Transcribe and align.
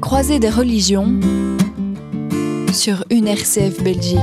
croisée 0.00 0.38
des 0.38 0.50
religions 0.50 1.20
sur 2.72 3.04
une 3.10 3.26
RCF 3.26 3.82
Belgique. 3.82 4.18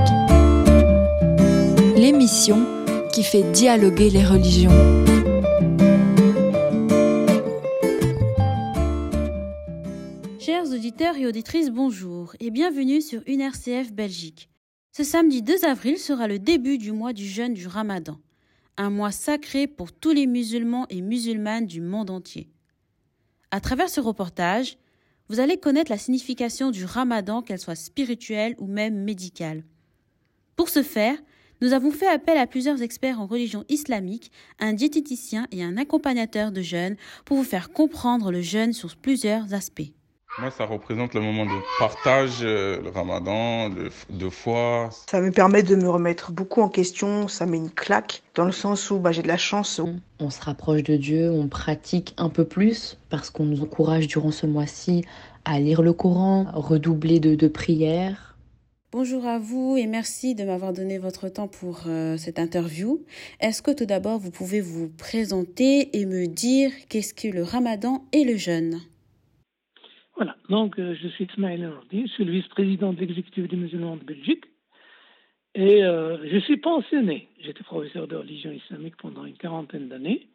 L'émission 1.96 2.66
qui 3.12 3.24
fait 3.24 3.44
dialoguer 3.52 4.10
les 4.10 4.24
religions. 4.24 4.72
Chers 10.40 10.72
auditeurs 10.72 11.18
et 11.18 11.28
auditrices, 11.28 11.70
bonjour 11.70 12.36
et 12.40 12.52
bienvenue 12.52 13.02
sur 13.02 13.22
une 13.28 13.42
RCF 13.42 13.92
Belgique. 13.92 14.50
Ce 14.92 15.04
samedi 15.04 15.42
2 15.42 15.66
avril 15.66 15.98
sera 15.98 16.28
le 16.28 16.40
début 16.40 16.78
du 16.78 16.92
mois 16.92 17.14
du 17.14 17.28
jeûne 17.28 17.54
du 17.54 17.68
Ramadan, 17.68 18.18
un 18.78 18.90
mois 18.90 19.12
sacré 19.12 19.68
pour 19.68 19.92
tous 19.92 20.12
les 20.12 20.26
musulmans 20.26 20.86
et 20.90 21.02
musulmanes 21.02 21.66
du 21.66 21.82
monde 21.82 22.10
entier. 22.10 22.50
À 23.52 23.60
travers 23.60 23.90
ce 23.90 24.00
reportage, 24.00 24.78
vous 25.30 25.40
allez 25.40 25.58
connaître 25.58 25.92
la 25.92 25.98
signification 25.98 26.72
du 26.72 26.86
ramadan, 26.86 27.42
qu'elle 27.42 27.60
soit 27.60 27.76
spirituelle 27.76 28.56
ou 28.60 28.68
même 28.68 29.04
médicale. 29.04 29.64
Pour 30.56 30.70
ce 30.70 30.84
faire, 30.84 31.18
nous 31.62 31.74
avons 31.74 31.92
fait 31.92 32.08
appel 32.08 32.38
à 32.38 32.48
plusieurs 32.48 32.82
experts 32.82 33.20
en 33.20 33.26
religion 33.26 33.64
islamique, 33.70 34.32
un 34.60 34.74
diététicien 34.74 35.48
et 35.52 35.64
un 35.64 35.78
accompagnateur 35.78 36.52
de 36.52 36.62
jeûne 36.62 36.96
pour 37.24 37.38
vous 37.38 37.44
faire 37.44 37.72
comprendre 37.72 38.32
le 38.32 38.42
jeûne 38.42 38.74
sur 38.74 38.96
plusieurs 38.98 39.54
aspects. 39.54 39.94
Moi, 40.38 40.52
ça 40.52 40.66
représente 40.66 41.14
le 41.14 41.22
moment 41.22 41.46
de 41.46 41.62
partage, 41.80 42.40
euh, 42.42 42.82
le 42.82 42.90
ramadan, 42.90 43.70
de, 43.70 43.90
de, 44.10 44.30
foi. 44.30 44.90
Ça 45.10 45.22
me 45.22 45.32
permet 45.32 45.64
de 45.64 45.78
me 45.78 45.88
remettre 45.88 46.34
beaucoup 46.34 46.62
en 46.62 46.68
question, 46.68 47.30
ça 47.30 47.46
met 47.46 47.56
une 47.56 47.72
claque, 47.72 48.22
dans 48.36 48.44
le 48.44 48.52
sens 48.52 48.92
où 48.92 49.00
bah, 49.00 49.14
j'ai 49.14 49.22
de 49.22 49.30
la 49.30 49.38
chance. 49.38 49.80
On 50.20 50.30
se 50.30 50.42
rapproche 50.42 50.84
de 50.84 50.98
Dieu, 50.98 51.32
on 51.32 51.48
pratique 51.48 52.14
un 52.18 52.28
peu 52.28 52.44
plus, 52.44 52.98
parce 53.10 53.30
qu'on 53.30 53.46
nous 53.46 53.62
encourage 53.62 54.08
durant 54.08 54.32
ce 54.32 54.46
mois-ci 54.46 55.06
à 55.46 55.62
lire 55.62 55.82
le 55.82 55.94
Coran, 55.94 56.48
redoubler 56.54 57.22
de, 57.22 57.36
de 57.36 57.48
prières. 57.48 58.36
Bonjour 58.92 59.26
à 59.26 59.40
vous 59.40 59.78
et 59.78 59.88
merci 59.88 60.36
de 60.36 60.44
m'avoir 60.44 60.74
donné 60.74 60.98
votre 60.98 61.30
temps 61.30 61.48
pour 61.48 61.84
euh, 61.88 62.18
cette 62.18 62.40
interview. 62.40 63.02
Est-ce 63.40 63.62
que 63.62 63.72
tout 63.72 63.86
d'abord 63.86 64.20
vous 64.20 64.32
pouvez 64.32 64.60
vous 64.60 64.90
présenter 64.90 65.98
et 65.98 66.06
me 66.06 66.28
dire 66.28 66.72
qu'est-ce 66.90 67.14
que 67.14 67.30
le 67.30 67.44
ramadan 67.44 68.04
et 68.12 68.26
le 68.26 68.36
jeûne? 68.36 68.82
Voilà, 70.16 70.38
donc 70.50 70.80
euh, 70.80 70.96
je 70.96 71.10
suis 71.10 71.26
Ismaël 71.26 71.62
Elordi, 71.62 72.08
je 72.08 72.14
suis 72.14 72.24
le 72.24 72.32
vice-président 72.32 72.94
de 72.94 73.00
l'exécutif 73.00 73.50
des 73.50 73.58
musulmans 73.58 73.98
de 73.98 74.04
Belgique 74.04 74.46
et 75.54 75.84
euh, 75.84 76.18
je 76.30 76.38
suis 76.40 76.58
pensionné. 76.58 77.28
J'étais 77.40 77.64
professeur 77.64 78.08
de 78.08 78.16
religion 78.16 78.52
islamique 78.52 78.96
pendant 78.98 79.26
une 79.26 79.36
quarantaine 79.36 79.90
d'années 79.90 80.30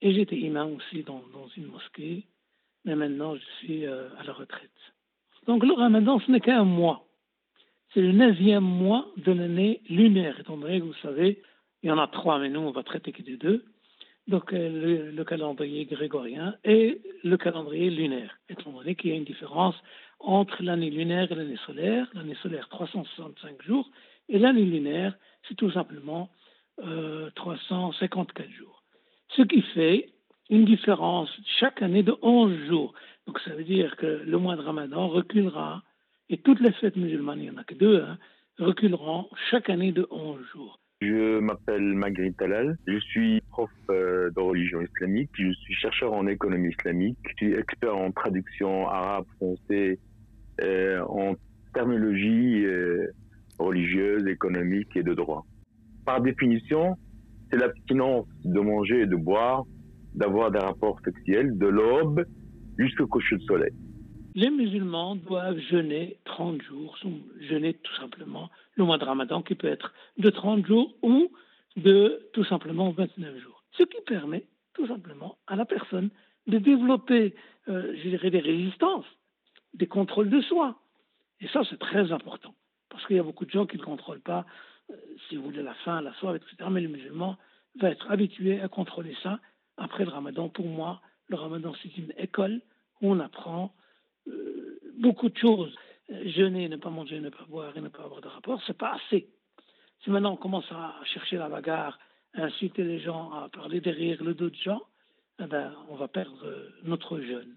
et 0.00 0.12
j'étais 0.12 0.36
imam 0.36 0.74
aussi 0.74 1.04
dans, 1.04 1.22
dans, 1.32 1.46
une 1.56 1.66
mosquée, 1.66 2.24
mais 2.84 2.96
maintenant 2.96 3.36
je 3.36 3.44
suis 3.60 3.86
euh, 3.86 4.08
à 4.18 4.24
la 4.24 4.32
retraite. 4.32 4.70
Donc 5.46 5.64
le 5.64 5.74
ramadan, 5.74 6.18
ce 6.18 6.30
n'est 6.32 6.40
qu'un 6.40 6.64
mois. 6.64 7.06
C'est 7.92 8.00
le 8.00 8.10
neuvième 8.10 8.64
mois 8.64 9.06
de 9.16 9.30
l'année 9.30 9.80
lunaire, 9.88 10.40
étant 10.40 10.56
donné 10.56 10.80
que 10.80 10.86
vous 10.86 10.94
savez, 10.94 11.40
il 11.84 11.88
y 11.88 11.92
en 11.92 11.98
a 11.98 12.08
trois, 12.08 12.40
mais 12.40 12.48
nous 12.48 12.60
on 12.60 12.72
va 12.72 12.82
traiter 12.82 13.12
que 13.12 13.22
des 13.22 13.36
deux 13.36 13.64
donc 14.26 14.52
euh, 14.52 14.68
le, 14.68 15.10
le, 15.10 15.24
calendrier 15.24 15.84
grégorien 15.84 16.54
et 16.64 17.00
le 17.22 17.36
calendrier 17.36 17.90
lunaire, 17.90 18.38
étant 18.48 18.70
donné 18.70 18.94
qu'il 18.94 19.10
y 19.10 19.12
a 19.12 19.16
une 19.16 19.24
différence 19.24 19.74
entre 20.18 20.62
l'année 20.62 20.90
lunaire 20.90 21.30
et 21.30 21.34
l'année 21.34 21.58
solaire. 21.66 22.08
L'année 22.14 22.36
solaire, 22.42 22.68
365 22.68 23.62
jours, 23.62 23.90
et 24.28 24.38
l'année 24.38 24.64
lunaire, 24.64 25.14
c'est 25.48 25.54
tout 25.54 25.70
simplement 25.70 26.30
euh, 26.82 27.30
354 27.34 28.50
jours. 28.50 28.82
Ce 29.36 29.42
qui 29.42 29.62
fait 29.62 30.10
une 30.50 30.64
différence 30.64 31.30
chaque 31.58 31.82
année 31.82 32.02
de 32.02 32.16
11 32.22 32.66
jours. 32.66 32.94
Donc 33.26 33.40
ça 33.40 33.50
veut 33.50 33.64
dire 33.64 33.96
que 33.96 34.22
le 34.24 34.38
mois 34.38 34.56
de 34.56 34.62
Ramadan 34.62 35.08
reculera, 35.08 35.82
et 36.30 36.38
toutes 36.38 36.60
les 36.60 36.72
fêtes 36.72 36.96
musulmanes, 36.96 37.40
il 37.40 37.50
n'y 37.50 37.56
en 37.56 37.58
a 37.60 37.64
que 37.64 37.74
deux, 37.74 38.02
hein, 38.02 38.18
reculeront 38.58 39.28
chaque 39.50 39.68
année 39.68 39.92
de 39.92 40.06
11 40.10 40.40
jours. 40.52 40.78
Je 41.06 41.38
m'appelle 41.40 41.94
Magritte 41.94 42.38
Talal, 42.38 42.78
je 42.86 42.98
suis 42.98 43.42
prof 43.50 43.68
euh, 43.90 44.30
de 44.30 44.40
religion 44.40 44.80
islamique, 44.80 45.28
je 45.34 45.52
suis 45.52 45.74
chercheur 45.74 46.14
en 46.14 46.26
économie 46.26 46.70
islamique, 46.70 47.18
je 47.28 47.34
suis 47.36 47.52
expert 47.52 47.94
en 47.94 48.10
traduction 48.10 48.88
arabe, 48.88 49.26
français, 49.36 49.98
euh, 50.62 51.02
en 51.02 51.34
terminologie 51.74 52.64
euh, 52.64 53.08
religieuse, 53.58 54.26
économique 54.26 54.96
et 54.96 55.02
de 55.02 55.12
droit. 55.12 55.44
Par 56.06 56.22
définition, 56.22 56.96
c'est 57.50 57.58
l'abstinence 57.58 58.26
de 58.42 58.60
manger 58.60 59.02
et 59.02 59.06
de 59.06 59.16
boire, 59.16 59.64
d'avoir 60.14 60.50
des 60.52 60.60
rapports 60.60 60.98
sexuels 61.04 61.58
de 61.58 61.66
l'aube 61.66 62.24
jusqu'au 62.78 63.06
coucher 63.06 63.36
de 63.36 63.42
soleil. 63.42 63.72
Les 64.34 64.50
musulmans 64.50 65.14
doivent 65.14 65.58
jeûner 65.58 66.18
30 66.24 66.60
jours, 66.62 66.98
jeûner 67.38 67.74
tout 67.74 67.94
simplement 67.94 68.50
le 68.74 68.84
mois 68.84 68.98
de 68.98 69.04
Ramadan 69.04 69.42
qui 69.42 69.54
peut 69.54 69.68
être 69.68 69.94
de 70.18 70.28
30 70.28 70.66
jours 70.66 70.92
ou 71.02 71.30
de 71.76 72.28
tout 72.32 72.44
simplement 72.44 72.90
29 72.90 73.38
jours. 73.38 73.62
Ce 73.78 73.84
qui 73.84 74.00
permet 74.06 74.44
tout 74.72 74.88
simplement 74.88 75.38
à 75.46 75.54
la 75.54 75.64
personne 75.64 76.10
de 76.48 76.58
développer, 76.58 77.34
euh, 77.68 77.94
je 77.96 78.08
dirais, 78.08 78.30
des 78.30 78.40
résistances, 78.40 79.06
des 79.72 79.86
contrôles 79.86 80.30
de 80.30 80.40
soi. 80.40 80.80
Et 81.40 81.46
ça, 81.48 81.62
c'est 81.70 81.78
très 81.78 82.10
important. 82.10 82.54
Parce 82.90 83.06
qu'il 83.06 83.16
y 83.16 83.20
a 83.20 83.22
beaucoup 83.22 83.44
de 83.44 83.50
gens 83.50 83.66
qui 83.66 83.78
ne 83.78 83.82
contrôlent 83.82 84.20
pas, 84.20 84.46
euh, 84.90 84.96
si 85.28 85.36
vous 85.36 85.44
voulez, 85.44 85.62
la 85.62 85.74
faim, 85.74 86.00
la 86.00 86.12
soif, 86.14 86.36
etc. 86.36 86.68
Mais 86.72 86.80
le 86.80 86.88
musulman 86.88 87.36
va 87.76 87.90
être 87.90 88.10
habitué 88.10 88.60
à 88.60 88.68
contrôler 88.68 89.16
ça 89.22 89.38
après 89.76 90.04
le 90.04 90.10
ramadan. 90.10 90.48
Pour 90.48 90.66
moi, 90.66 91.00
le 91.28 91.36
ramadan, 91.36 91.72
c'est 91.82 91.96
une 91.96 92.12
école 92.16 92.60
où 93.00 93.12
on 93.12 93.20
apprend 93.20 93.72
beaucoup 94.98 95.28
de 95.28 95.36
choses. 95.36 95.74
Jeûner, 96.08 96.68
ne 96.68 96.76
pas 96.76 96.90
manger, 96.90 97.20
ne 97.20 97.30
pas 97.30 97.44
boire 97.48 97.76
et 97.76 97.80
ne 97.80 97.88
pas 97.88 98.04
avoir 98.04 98.20
de 98.20 98.28
rapport, 98.28 98.60
c'est 98.66 98.76
pas 98.76 98.94
assez. 98.94 99.28
Si 100.02 100.10
maintenant 100.10 100.34
on 100.34 100.36
commence 100.36 100.70
à 100.70 100.94
chercher 101.04 101.36
la 101.36 101.48
bagarre, 101.48 101.98
à 102.34 102.42
inciter 102.42 102.84
les 102.84 103.00
gens 103.00 103.32
à 103.32 103.48
parler 103.48 103.80
derrière 103.80 104.22
le 104.22 104.34
dos 104.34 104.50
de 104.50 104.56
gens, 104.56 104.82
eh 105.42 105.46
ben, 105.46 105.72
on 105.88 105.96
va 105.96 106.08
perdre 106.08 106.46
notre 106.84 107.20
jeûne. 107.20 107.56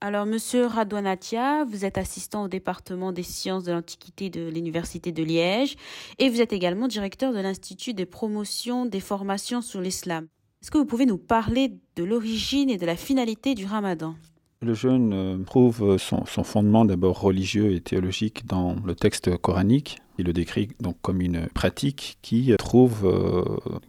Alors, 0.00 0.26
Monsieur 0.26 0.66
Radouanatia, 0.66 1.64
vous 1.64 1.84
êtes 1.84 1.98
assistant 1.98 2.44
au 2.44 2.48
département 2.48 3.10
des 3.10 3.24
sciences 3.24 3.64
de 3.64 3.72
l'Antiquité 3.72 4.30
de 4.30 4.48
l'Université 4.48 5.10
de 5.10 5.24
Liège 5.24 5.74
et 6.18 6.28
vous 6.28 6.40
êtes 6.40 6.52
également 6.52 6.86
directeur 6.86 7.32
de 7.32 7.40
l'Institut 7.40 7.94
de 7.94 8.04
promotion 8.04 8.86
des 8.86 9.00
formations 9.00 9.60
sur 9.60 9.80
l'islam. 9.80 10.28
Est-ce 10.62 10.70
que 10.70 10.78
vous 10.78 10.86
pouvez 10.86 11.04
nous 11.06 11.18
parler 11.18 11.72
de 11.96 12.04
l'origine 12.04 12.70
et 12.70 12.78
de 12.78 12.86
la 12.86 12.94
finalité 12.94 13.56
du 13.56 13.66
ramadan? 13.66 14.14
Le 14.60 14.74
jeûne 14.74 15.44
trouve 15.44 15.98
son, 15.98 16.26
son 16.26 16.44
fondement 16.44 16.84
d'abord 16.84 17.20
religieux 17.20 17.72
et 17.72 17.80
théologique 17.80 18.46
dans 18.46 18.76
le 18.84 18.94
texte 18.94 19.36
coranique, 19.36 19.98
il 20.18 20.26
le 20.26 20.32
décrit 20.32 20.68
donc 20.80 20.96
comme 21.00 21.20
une 21.20 21.46
pratique 21.46 22.18
qui 22.22 22.52
trouve 22.58 23.06
euh, 23.06 23.44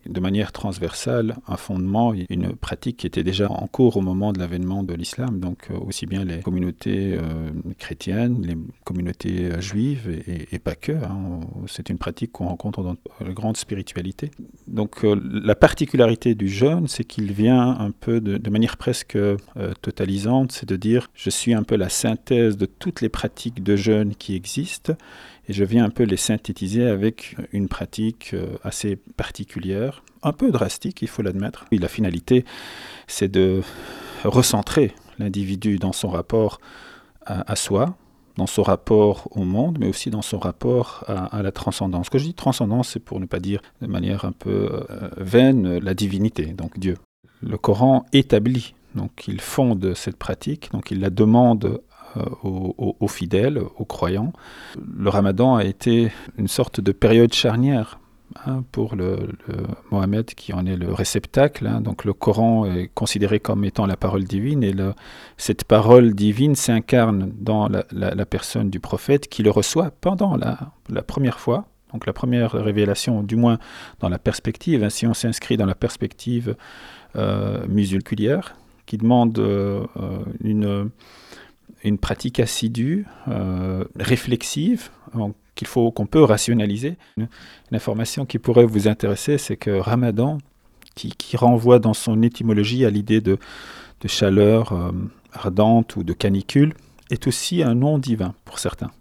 de 0.07 0.19
manière 0.19 0.51
transversale 0.51 1.35
un 1.47 1.57
fondement, 1.57 2.13
une 2.29 2.55
pratique 2.55 2.97
qui 2.97 3.07
était 3.07 3.23
déjà 3.23 3.49
en 3.49 3.65
cours 3.67 3.97
au 3.97 4.01
moment 4.01 4.31
de 4.31 4.39
l'avènement 4.39 4.83
de 4.83 4.93
l'islam, 4.93 5.39
donc 5.39 5.67
euh, 5.71 5.77
aussi 5.79 6.05
bien 6.05 6.23
les 6.23 6.41
communautés 6.41 7.17
euh, 7.17 7.49
chrétiennes, 7.79 8.43
les 8.43 8.55
communautés 8.83 9.59
juives 9.59 10.07
et, 10.51 10.59
pas 10.59 10.75
que. 10.75 10.91
Hein, 10.91 11.39
c'est 11.67 11.89
une 11.89 11.97
pratique 11.97 12.33
qu'on 12.33 12.47
rencontre 12.47 12.83
dans 12.83 12.95
la 13.21 13.31
grande 13.31 13.57
spiritualité. 13.57 14.29
Donc 14.67 15.03
la 15.03 15.55
particularité 15.55 16.35
du 16.35 16.49
jeûne, 16.49 16.87
c'est 16.87 17.05
qu'il 17.05 17.31
vient 17.31 17.69
un 17.79 17.91
peu 17.91 18.19
de 18.19 18.49
manière 18.49 18.75
presque 18.75 19.17
totalisante, 19.81 20.51
c'est 20.51 20.67
de 20.67 20.75
dire 20.75 21.09
je 21.13 21.29
suis 21.29 21.53
un 21.53 21.63
peu 21.63 21.77
la 21.77 21.87
synthèse 21.87 22.57
de 22.57 22.65
toutes 22.65 22.99
les 22.99 23.09
pratiques 23.09 23.63
de 23.63 23.77
jeûne 23.77 24.15
qui 24.15 24.35
existent 24.35 24.93
et 25.49 25.53
je 25.53 25.63
viens 25.63 25.83
un 25.83 25.89
peu 25.89 26.03
les 26.03 26.15
synthétiser 26.15 26.85
avec 26.87 27.35
une 27.51 27.67
pratique 27.67 28.31
euh, 28.33 28.55
assez 28.63 28.95
particulière, 28.95 30.03
un 30.21 30.31
peu 30.31 30.51
drastique, 30.51 31.01
il 31.01 31.07
faut 31.07 31.23
l'admettre. 31.23 31.65
La 31.71 31.87
finalité, 31.87 32.45
c'est 33.07 33.29
de 33.31 33.61
recentrer 34.23 34.93
l'individu 35.17 35.77
dans 35.77 35.91
son 35.91 36.09
rapport 36.09 36.59
à, 37.25 37.55
soi, 37.55 37.95
dans 38.37 38.47
son 38.47 38.63
rapport 38.63 39.27
au 39.31 39.43
monde, 39.43 39.77
mais 39.79 39.87
aussi 39.87 40.09
dans 40.09 40.21
son 40.21 40.39
rapport 40.39 41.03
à, 41.07 41.41
la 41.43 41.51
transcendance. 41.51 42.09
Quand 42.09 42.17
je 42.17 42.23
dis 42.25 42.33
transcendance, 42.33 42.89
c'est 42.89 42.99
pour 42.99 43.19
ne 43.19 43.25
pas 43.25 43.39
dire 43.39 43.61
de 43.81 43.87
manière 43.87 44.25
un 44.25 44.31
peu 44.31 44.83
euh, 44.89 45.09
vaine 45.17 45.77
la 45.77 45.93
divinité, 45.93 46.47
donc 46.47 46.79
Dieu. 46.79 46.95
Le 47.41 47.57
Coran 47.57 48.05
établit, 48.13 48.73
donc 48.95 49.27
il 49.27 49.41
fonde 49.41 49.93
cette 49.95 50.17
pratique, 50.17 50.71
donc 50.71 50.91
il 50.91 50.99
la 50.99 51.09
demande 51.09 51.81
euh, 52.17 52.23
aux, 52.43 53.07
fidèles, 53.07 53.59
aux 53.77 53.85
croyants. 53.85 54.33
Le 54.97 55.09
ramadan 55.09 55.55
a 55.55 55.63
été 55.63 56.11
une 56.37 56.47
sorte 56.47 56.81
de 56.81 56.91
période 56.91 57.33
charnière 57.33 57.99
hein, 58.45 58.63
pour 58.71 58.95
le, 58.95 59.29
Mohammed 59.91 60.25
qui 60.25 60.53
en 60.53 60.65
est 60.65 60.75
le 60.75 60.91
réceptacle. 60.91 61.67
Hein. 61.67 61.81
Donc 61.81 62.05
le 62.05 62.13
Coran 62.13 62.65
est 62.65 62.89
considéré 62.93 63.39
comme 63.39 63.63
étant 63.63 63.85
la 63.85 63.97
parole 63.97 64.23
divine 64.23 64.63
et 64.63 64.73
cette 65.37 65.63
parole 65.65 66.13
divine 66.13 66.55
s'incarne 66.55 67.31
dans 67.39 67.69
la, 67.69 68.25
personne 68.25 68.69
du 68.69 68.79
prophète 68.79 69.27
qui 69.27 69.43
le 69.43 69.51
reçoit 69.51 69.91
pendant 70.01 70.35
la, 70.35 71.03
première 71.03 71.39
fois. 71.39 71.65
Donc 71.93 72.05
la 72.05 72.13
première 72.13 72.51
révélation, 72.51 73.23
du 73.23 73.35
moins 73.35 73.59
dans 73.99 74.09
la 74.09 74.19
perspective, 74.19 74.83
hein, 74.83 74.89
si 74.89 75.05
on 75.07 75.13
s'inscrit 75.13 75.57
dans 75.57 75.65
la 75.65 75.75
perspective 75.75 76.55
euh, 77.15 77.65
qui 78.89 78.97
demande 78.97 79.37
euh, 79.37 79.85
une 80.43 80.89
une 81.83 81.97
pratique 81.97 82.39
assidue, 82.39 83.05
réflexive, 83.97 84.89
qu'il 85.55 85.67
faut 85.67 85.91
qu'on 85.91 86.05
peut 86.05 86.23
rationaliser. 86.23 86.97
Une, 87.17 87.27
information 87.71 88.25
qui 88.25 88.39
pourrait 88.39 88.65
vous 88.65 88.87
intéresser, 88.87 89.37
c'est 89.37 89.57
que 89.57 89.71
Ramadan, 89.71 90.37
qui, 90.95 91.37
renvoie 91.37 91.79
dans 91.79 91.93
son 91.93 92.21
étymologie 92.21 92.85
à 92.85 92.89
l'idée 92.89 93.21
de, 93.21 93.37
chaleur 94.05 94.91
ardente 95.33 95.95
ou 95.95 96.03
de 96.03 96.13
canicule, 96.13 96.73
est 97.09 97.27
aussi 97.27 97.63
un 97.63 97.75
nom 97.75 97.97
divin 97.97 98.33
pour 98.45 98.59
certains. 98.59 98.91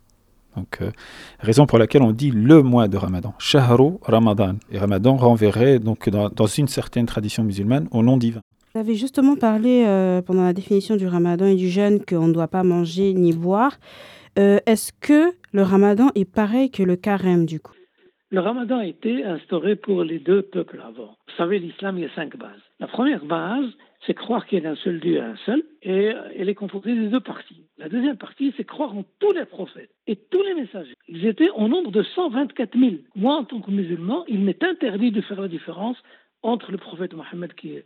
Donc, 0.56 0.78
euh, 0.80 0.90
raison 1.38 1.66
pour 1.66 1.78
laquelle 1.78 2.02
on 2.02 2.10
dit 2.10 2.30
le 2.32 2.62
mois 2.62 2.88
de 2.88 2.96
Ramadan, 2.96 3.34
Shahru 3.38 3.98
Ramadan. 4.02 4.56
Et 4.72 4.78
Ramadan 4.78 5.16
renverrait 5.16 5.78
donc 5.78 6.08
dans, 6.08 6.46
une 6.46 6.66
certaine 6.66 7.06
tradition 7.06 7.44
musulmane 7.44 7.86
au 7.92 8.02
nom 8.02 8.16
divin. 8.16 8.40
Vous 8.74 8.80
avez 8.80 8.94
justement 8.96 9.34
parlé 9.34 9.84
euh, 9.86 10.20
pendant 10.20 10.44
la 10.44 10.52
définition 10.52 10.96
du 10.96 11.06
Ramadan 11.06 11.46
et 11.46 11.56
du 11.56 11.70
jeûne 11.70 12.04
qu'on 12.04 12.28
ne 12.28 12.34
doit 12.34 12.48
pas 12.48 12.64
manger 12.64 13.14
ni 13.14 13.32
boire. 13.32 13.78
Euh, 14.38 14.58
est-ce 14.66 14.92
que 14.92 15.32
le 15.52 15.62
Ramadan 15.62 16.10
est 16.14 16.30
pareil 16.30 16.70
que 16.70 16.82
le 16.82 16.96
carême 16.96 17.46
du 17.46 17.60
coup? 17.60 17.72
Le 18.30 18.40
Ramadan 18.40 18.80
a 18.80 18.86
été 18.86 19.24
instauré 19.24 19.74
pour 19.74 20.04
les 20.04 20.18
deux 20.18 20.42
peuples 20.42 20.82
avant. 20.86 21.16
Vous 21.28 21.34
savez, 21.38 21.58
l'islam, 21.58 21.96
il 21.96 22.02
y 22.02 22.06
a 22.06 22.14
cinq 22.14 22.36
bases. 22.36 22.60
La 22.78 22.86
première 22.86 23.24
base, 23.24 23.64
c'est 24.06 24.12
croire 24.12 24.46
qu'il 24.46 24.62
y 24.62 24.66
a 24.66 24.70
un 24.70 24.76
seul 24.76 25.00
Dieu, 25.00 25.22
un 25.22 25.36
seul, 25.46 25.62
et 25.82 26.12
elle 26.36 26.50
est 26.50 26.54
composée 26.54 26.94
de 26.94 27.08
deux 27.08 27.20
parties. 27.20 27.64
La 27.78 27.88
deuxième 27.88 28.18
partie, 28.18 28.52
c'est 28.58 28.64
croire 28.64 28.94
en 28.94 29.02
tous 29.18 29.32
les 29.32 29.46
prophètes 29.46 29.90
et 30.06 30.16
tous 30.16 30.42
les 30.42 30.54
messagers. 30.54 30.94
Ils 31.08 31.26
étaient 31.26 31.50
au 31.56 31.68
nombre 31.68 31.90
de 31.90 32.02
124 32.02 32.78
000. 32.78 32.96
Moi, 33.16 33.34
en 33.34 33.44
tant 33.44 33.62
que 33.62 33.70
musulman, 33.70 34.24
il 34.28 34.40
m'est 34.40 34.62
interdit 34.62 35.10
de 35.10 35.22
faire 35.22 35.40
la 35.40 35.48
différence 35.48 35.96
entre 36.52 36.72
le 36.72 36.78
prophète 36.78 37.14
Mohammed, 37.14 37.54
qui 37.54 37.74
est, 37.74 37.84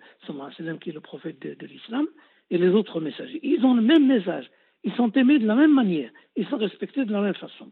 qui 0.81 0.91
est 0.91 0.93
le 0.93 1.01
prophète 1.01 1.41
de, 1.41 1.67
l'islam, 1.67 2.07
et 2.51 2.59
les 2.59 2.69
autres 2.69 3.01
messagers. 3.01 3.41
Ils 3.43 3.65
ont 3.65 3.75
le 3.75 3.83
même 3.83 4.07
message. 4.07 4.51
Ils 4.85 4.93
sont 4.95 5.13
aimés 5.13 5.39
de 5.39 5.47
la 5.47 5.55
même 5.55 5.75
manière. 5.75 6.11
Ils 6.37 6.47
sont 6.49 6.57
respectés 6.57 7.05
de 7.05 7.13
la 7.13 7.21
même 7.21 7.35
façon. 7.35 7.71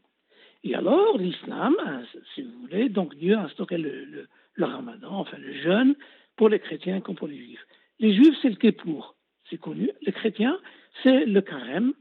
Et 0.62 0.74
alors, 0.74 1.18
l'islam, 1.18 1.74
hein, 1.86 2.02
si 2.34 2.42
vous 2.42 2.60
voulez, 2.62 2.88
donc 2.88 3.14
Dieu 3.16 3.34
a 3.34 3.42
instauré 3.42 3.78
le, 3.78 4.26
le 4.54 4.64
ramadan, 4.64 5.12
enfin 5.12 5.38
le 5.38 5.52
jeûne, 5.54 5.94
pour 6.36 6.48
les 6.48 6.58
chrétiens 6.58 7.00
comme 7.00 7.16
pour 7.16 7.28
les 7.28 7.36
juifs. 7.36 7.66
Les 7.98 8.14
juifs, 8.14 8.36
c'est 8.40 8.48
le 8.48 8.56
Kippour, 8.56 9.14
c'est 9.48 9.58
connu. 9.58 9.90
Les 10.02 10.12
chrétiens, 10.12 10.58
c'est 11.02 11.26
le 11.26 11.40
carême. 11.40 11.92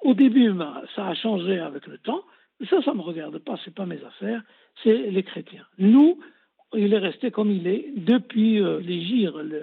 Au 0.00 0.14
début, 0.14 0.52
ben, 0.52 0.82
ça 0.94 1.08
a 1.08 1.14
changé 1.14 1.58
avec 1.58 1.86
le 1.86 1.98
temps. 1.98 2.22
Mais 2.60 2.66
ça, 2.66 2.82
ça 2.82 2.92
ne 2.92 2.96
me 2.96 3.02
regarde 3.02 3.38
pas, 3.38 3.56
ce 3.56 3.70
n'est 3.70 3.74
pas 3.74 3.86
mes 3.86 4.02
affaires. 4.04 4.42
C'est 4.82 5.10
les 5.10 5.22
chrétiens. 5.22 5.66
Nous, 5.78 6.20
il 6.74 6.92
est 6.92 6.98
resté 6.98 7.30
comme 7.30 7.50
il 7.50 7.66
est 7.66 7.92
depuis 7.96 8.60
euh, 8.60 8.80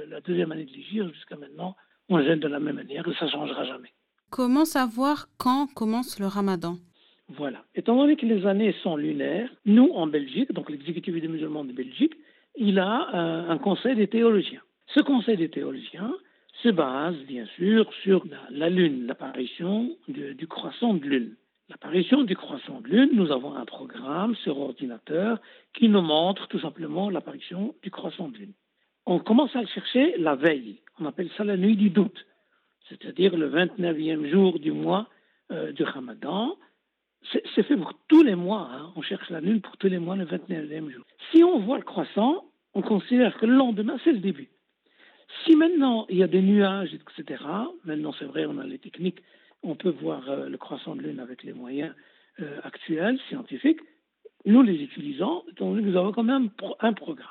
la 0.09 0.21
deuxième 0.21 0.51
année 0.51 0.65
de 0.65 0.71
l'Égir 0.71 1.07
jusqu'à 1.13 1.35
maintenant. 1.35 1.75
On 2.09 2.21
gêne 2.21 2.39
de 2.39 2.47
la 2.47 2.59
même 2.59 2.75
manière 2.75 3.07
et 3.07 3.13
ça 3.15 3.25
ne 3.25 3.31
changera 3.31 3.65
jamais. 3.65 3.89
Comment 4.29 4.65
savoir 4.65 5.27
quand 5.37 5.67
commence 5.73 6.19
le 6.19 6.27
ramadan? 6.27 6.77
Voilà. 7.29 7.63
Étant 7.73 7.95
donné 7.95 8.15
que 8.15 8.25
les 8.25 8.45
années 8.45 8.75
sont 8.83 8.97
lunaires, 8.97 9.49
nous, 9.65 9.91
en 9.93 10.07
Belgique, 10.07 10.51
donc 10.53 10.69
l'exécutif 10.69 11.13
des 11.13 11.27
musulmans 11.27 11.63
de 11.63 11.71
Belgique, 11.71 12.13
il 12.55 12.79
a 12.79 13.09
euh, 13.13 13.49
un 13.49 13.57
conseil 13.57 13.95
des 13.95 14.07
théologiens. 14.07 14.61
Ce 14.93 14.99
conseil 14.99 15.37
des 15.37 15.49
théologiens 15.49 16.13
se 16.63 16.69
base 16.69 17.15
bien 17.27 17.45
sûr 17.57 17.91
sur 18.03 18.25
la, 18.49 18.69
lune, 18.69 19.07
l'apparition 19.07 19.89
du, 20.07 20.47
croissant 20.47 20.93
de 20.93 21.05
lune. 21.05 21.35
L'apparition 21.69 22.23
du 22.23 22.35
croissant 22.35 22.79
de 22.81 22.87
lune, 22.89 23.09
nous 23.13 23.31
avons 23.31 23.55
un 23.55 23.65
programme 23.65 24.35
sur 24.35 24.59
ordinateur 24.59 25.39
qui 25.73 25.89
nous 25.89 26.01
montre 26.01 26.47
tout 26.47 26.59
simplement 26.59 27.09
l'apparition 27.09 27.73
du 27.81 27.89
croissant 27.89 28.29
de 28.29 28.37
lune. 28.37 28.53
On 29.07 29.17
commence 29.19 29.55
à 29.55 29.61
le 29.61 29.67
chercher 29.67 30.15
la 30.17 30.35
veille, 30.35 30.81
on 30.99 31.05
appelle 31.05 31.29
ça 31.35 31.43
la 31.43 31.57
nuit 31.57 31.75
du 31.75 31.89
doute, 31.89 32.25
c'est-à-dire 32.87 33.35
le 33.35 33.49
29e 33.49 34.29
jour 34.29 34.59
du 34.59 34.71
mois 34.71 35.09
euh, 35.51 35.71
du 35.71 35.83
Ramadan. 35.83 36.55
C'est 37.55 37.63
fait 37.63 37.75
pour 37.75 37.95
tous 38.07 38.21
les 38.21 38.35
mois, 38.35 38.69
hein. 38.71 38.93
on 38.95 39.01
cherche 39.01 39.31
la 39.31 39.41
lune 39.41 39.61
pour 39.61 39.75
tous 39.77 39.87
les 39.87 39.97
mois 39.97 40.15
le 40.15 40.25
29e 40.25 40.91
jour. 40.91 41.03
Si 41.31 41.43
on 41.43 41.59
voit 41.59 41.77
le 41.77 41.83
croissant, 41.83 42.45
on 42.75 42.83
considère 42.83 43.35
que 43.37 43.47
le 43.47 43.55
lendemain, 43.55 43.97
c'est 44.03 44.11
le 44.11 44.19
début. 44.19 44.49
Si 45.43 45.55
maintenant 45.55 46.05
il 46.09 46.17
y 46.17 46.23
a 46.23 46.27
des 46.27 46.43
nuages, 46.43 46.93
etc., 46.93 47.43
maintenant 47.83 48.13
c'est 48.19 48.25
vrai, 48.25 48.45
on 48.45 48.59
a 48.59 48.63
les 48.65 48.77
techniques, 48.77 49.23
on 49.65 49.75
peut 49.75 49.93
voir 50.01 50.29
euh, 50.29 50.47
le 50.47 50.57
croissant 50.57 50.95
de 50.95 51.01
lune 51.01 51.19
avec 51.19 51.43
les 51.43 51.53
moyens 51.53 51.93
euh, 52.39 52.59
actuels, 52.63 53.19
scientifiques, 53.29 53.79
nous 54.45 54.61
les 54.61 54.75
utilisons, 54.75 55.43
nous 55.59 55.97
avons 55.97 56.11
quand 56.11 56.23
même 56.23 56.49
un 56.79 56.93
programme. 56.93 57.27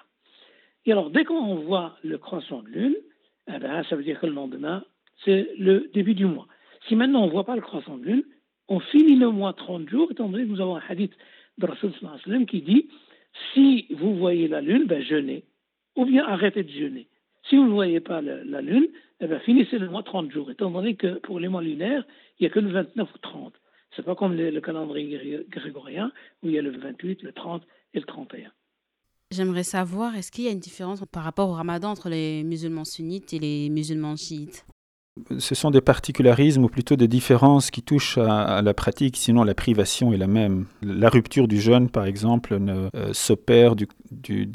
Et 0.84 0.92
alors, 0.92 1.10
dès 1.10 1.24
qu'on 1.24 1.54
voit 1.56 1.96
le 2.02 2.18
croissant 2.18 2.62
de 2.62 2.68
lune, 2.68 2.96
eh 3.48 3.58
ben, 3.58 3.84
ça 3.84 3.96
veut 3.96 4.02
dire 4.02 4.18
que 4.20 4.26
le 4.26 4.32
lendemain, 4.32 4.84
c'est 5.24 5.48
le 5.56 5.90
début 5.94 6.14
du 6.14 6.26
mois. 6.26 6.48
Si 6.88 6.96
maintenant 6.96 7.22
on 7.22 7.26
ne 7.26 7.30
voit 7.30 7.44
pas 7.44 7.54
le 7.54 7.62
croissant 7.62 7.96
de 7.98 8.04
lune, 8.04 8.24
on 8.68 8.80
finit 8.80 9.16
le 9.16 9.30
mois 9.30 9.52
30 9.52 9.88
jours, 9.88 10.10
étant 10.10 10.28
donné 10.28 10.44
que 10.44 10.50
nous 10.50 10.60
avons 10.60 10.76
un 10.76 10.82
hadith 10.88 11.12
de 11.58 11.66
Rasul 11.66 11.92
qui 12.46 12.62
dit 12.62 12.88
si 13.52 13.86
vous 13.90 14.16
voyez 14.16 14.48
la 14.48 14.60
lune, 14.60 14.84
ben 14.86 15.02
jeûnez, 15.02 15.44
ou 15.96 16.04
bien 16.04 16.24
arrêtez 16.26 16.62
de 16.62 16.70
jeûner. 16.70 17.06
Si 17.48 17.56
vous 17.56 17.64
ne 17.64 17.72
voyez 17.72 18.00
pas 18.00 18.22
la, 18.22 18.60
Lune, 18.62 18.88
eh 19.20 19.26
bien, 19.26 19.38
finissez 19.40 19.78
le 19.78 19.88
mois 19.90 20.02
30 20.02 20.30
jours, 20.30 20.50
étant 20.50 20.70
donné 20.70 20.96
que 20.96 21.18
pour 21.20 21.38
les 21.38 21.48
mois 21.48 21.62
lunaires, 21.62 22.04
il 22.38 22.44
n'y 22.44 22.46
a 22.46 22.50
que 22.50 22.60
le 22.60 22.72
29 22.72 23.08
ou 23.14 23.18
30. 23.18 23.52
Ce 23.90 24.00
n'est 24.00 24.04
pas 24.04 24.14
comme 24.14 24.34
le, 24.34 24.60
calendrier 24.60 25.46
grégorien, 25.48 26.10
où 26.42 26.48
il 26.48 26.54
y 26.54 26.58
a 26.58 26.62
le 26.62 26.70
28, 26.70 27.22
le 27.22 27.32
30 27.32 27.62
et 27.92 28.00
le 28.00 28.06
31. 28.06 28.50
J'aimerais 29.30 29.62
savoir, 29.62 30.16
est-ce 30.16 30.30
qu'il 30.32 30.44
y 30.44 30.48
a 30.48 30.52
une 30.52 30.60
différence 30.60 31.04
par 31.12 31.24
rapport 31.24 31.48
au 31.48 31.54
ramadan 31.54 31.90
entre 31.90 32.08
les 32.08 32.44
musulmans 32.44 32.84
sunnites 32.84 33.32
et 33.32 33.38
les 33.38 33.68
musulmans 33.68 34.16
chiites? 34.16 34.64
Ce 35.38 35.54
sont 35.54 35.70
des 35.70 35.80
particularismes 35.80 36.64
ou 36.64 36.68
plutôt 36.68 36.96
des 36.96 37.06
différences 37.06 37.70
qui 37.70 37.82
touchent 37.82 38.18
à, 38.18 38.62
la 38.62 38.74
pratique, 38.74 39.16
sinon 39.16 39.44
la 39.44 39.54
privation 39.54 40.12
est 40.12 40.16
la 40.16 40.26
même. 40.26 40.66
La 40.82 41.08
rupture 41.08 41.46
du 41.46 41.60
jeûne, 41.60 41.88
par 41.88 42.04
exemple, 42.04 42.58
euh, 42.60 43.12
s'opère 43.12 43.76
du, 43.76 43.86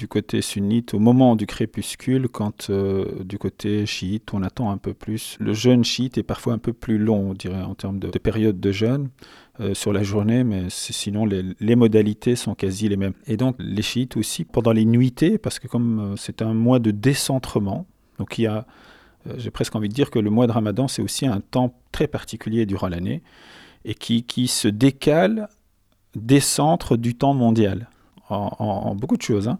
côté 0.09 0.41
sunnite 0.41 0.93
au 0.93 0.99
moment 0.99 1.37
du 1.37 1.45
crépuscule, 1.45 2.27
quand 2.27 2.69
euh, 2.69 3.23
du 3.23 3.37
côté 3.37 3.85
chiite, 3.85 4.33
on 4.33 4.43
attend 4.43 4.69
un 4.69 4.77
peu 4.77 4.93
plus. 4.93 5.37
Le 5.39 5.53
jeûne 5.53 5.85
chiite 5.85 6.17
est 6.17 6.23
parfois 6.23 6.53
un 6.53 6.57
peu 6.57 6.73
plus 6.73 6.97
long, 6.97 7.29
on 7.29 7.33
dirait, 7.33 7.61
en 7.61 7.75
termes 7.75 7.99
de, 7.99 8.09
période 8.19 8.59
de 8.59 8.71
jeûne. 8.71 9.09
Euh, 9.61 9.73
sur 9.73 9.91
la 9.91 10.03
journée, 10.03 10.45
mais 10.45 10.67
sinon 10.69 11.25
les, 11.25 11.43
les, 11.59 11.75
modalités 11.75 12.37
sont 12.37 12.55
quasi 12.55 12.87
les 12.87 12.95
mêmes. 12.95 13.11
Et 13.27 13.35
donc 13.35 13.57
les 13.59 13.81
chiites 13.81 14.15
aussi, 14.15 14.45
pendant 14.45 14.71
les 14.71 14.85
nuitées, 14.85 15.37
parce 15.37 15.59
que 15.59 15.67
comme 15.67 16.15
c'est 16.15 16.41
un 16.41 16.53
mois 16.53 16.79
de 16.79 16.91
décentrement, 16.91 17.85
donc 18.19 18.37
il 18.37 18.43
y 18.43 18.47
a 18.47 18.65
j'ai 19.37 19.51
presque 19.51 19.75
envie 19.75 19.89
de 19.89 19.93
dire 19.93 20.11
que 20.11 20.19
le 20.19 20.29
mois 20.29 20.47
de 20.47 20.51
Ramadan, 20.51 20.87
c'est 20.87 21.01
aussi 21.01 21.25
un 21.25 21.41
temps 21.41 21.73
très 21.91 22.07
particulier 22.07 22.65
durant 22.65 22.87
l'année 22.87 23.21
et 23.85 23.93
qui, 23.93 24.23
qui 24.23 24.47
se 24.47 24.67
décale 24.67 25.49
des 26.15 26.39
centres 26.39 26.97
du 26.97 27.15
temps 27.15 27.33
mondial. 27.33 27.89
En, 28.31 28.93
beaucoup 28.93 29.17
de 29.17 29.23
choses. 29.23 29.47
Hein. 29.47 29.57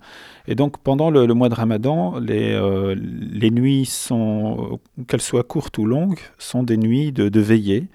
Et 0.48 0.53
donc 0.53 0.77
pendant 0.77 1.10
le, 1.10 1.25
mois 1.33 1.50
de 1.50 1.55
Ramadan, 1.55 2.19
les, 2.19 2.53
euh, 2.53 2.95
les 2.95 3.50
nuits 3.50 3.88
sont, 3.88 4.79
qu'elles 5.07 5.22
soient 5.22 5.43
courtes 5.43 5.79
ou 5.79 5.86
longues, 5.86 6.19
sont 6.38 6.62
des 6.62 6.77
nuits 6.77 7.12
de, 7.12 7.29
de 7.29 7.39
veillée. 7.39 7.88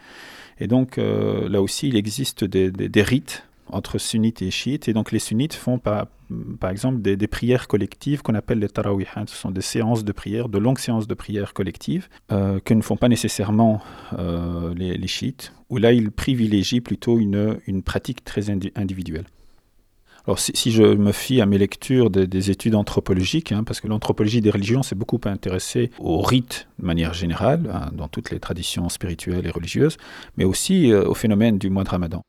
Et 0.59 0.67
donc 0.67 0.99
euh, 0.99 1.49
là 1.49 1.62
aussi, 1.62 1.87
il 1.87 1.97
existe 1.97 2.43
des, 2.43 2.73
des 2.73 3.03
rites 3.03 3.45
entre 3.71 3.99
sunnites 3.99 4.42
et 4.42 4.50
chiites. 4.50 4.88
Et 4.88 4.92
donc 4.92 5.12
les 5.12 5.18
sunnites 5.18 5.54
font 5.54 5.78
par, 5.78 6.06
exemple 6.68 7.00
des, 7.00 7.16
prières 7.26 7.68
collectives 7.68 8.23
qu'on 8.23 8.35
appelle 8.35 8.59
les 8.59 8.68
tarawih. 8.68 9.06
Hein. 9.16 9.25
Ce 9.26 9.37
sont 9.37 9.50
des 9.50 9.61
séances 9.61 10.04
de 10.04 10.12
prière, 10.12 10.49
de 10.49 10.59
longues 10.59 10.78
séances 10.78 11.06
de 11.06 11.14
prière 11.14 11.52
collectives 11.54 12.09
euh, 12.33 12.61
que 12.61 12.75
ne 12.75 12.83
font 12.83 12.97
pas 12.97 13.09
nécessairement 13.09 13.83
euh, 14.18 14.75
les, 14.75 15.06
chiites, 15.06 15.52
où 15.71 15.78
là 15.78 15.92
ils 15.92 16.11
privilégient 16.11 16.80
plutôt 16.80 17.18
une, 17.18 17.59
une 17.66 17.83
pratique 17.83 18.25
très 18.25 18.50
individuelle. 18.50 19.26
Alors 20.26 20.38
si, 20.38 20.73
je 20.73 20.83
me 20.83 21.12
fie 21.12 21.42
à 21.42 21.47
mes 21.47 21.59
lectures 21.59 22.09
des, 22.09 22.50
études 22.50 22.75
anthropologiques, 22.75 23.52
hein, 23.52 23.62
parce 23.62 23.83
que 23.83 23.88
l'anthropologie 23.88 24.40
des 24.40 24.50
religions 24.50 24.83
s'est 24.83 24.94
beaucoup 24.94 25.21
intéressée 25.25 25.90
aux 25.99 26.23
rites 26.23 26.66
de 26.78 26.87
manière 26.87 27.12
générale, 27.12 27.71
hein, 27.73 27.90
dans 27.92 28.09
toutes 28.09 28.30
les 28.30 28.40
traditions 28.40 28.88
spirituelles 28.88 29.47
et 29.47 29.50
religieuses, 29.50 29.99
mais 30.38 30.44
aussi 30.44 30.90
euh, 30.90 31.06
au 31.06 31.14
phénomène 31.14 31.59
du 31.59 31.68
mois 31.68 31.85
de 31.85 31.90
Ramadan. 31.90 32.23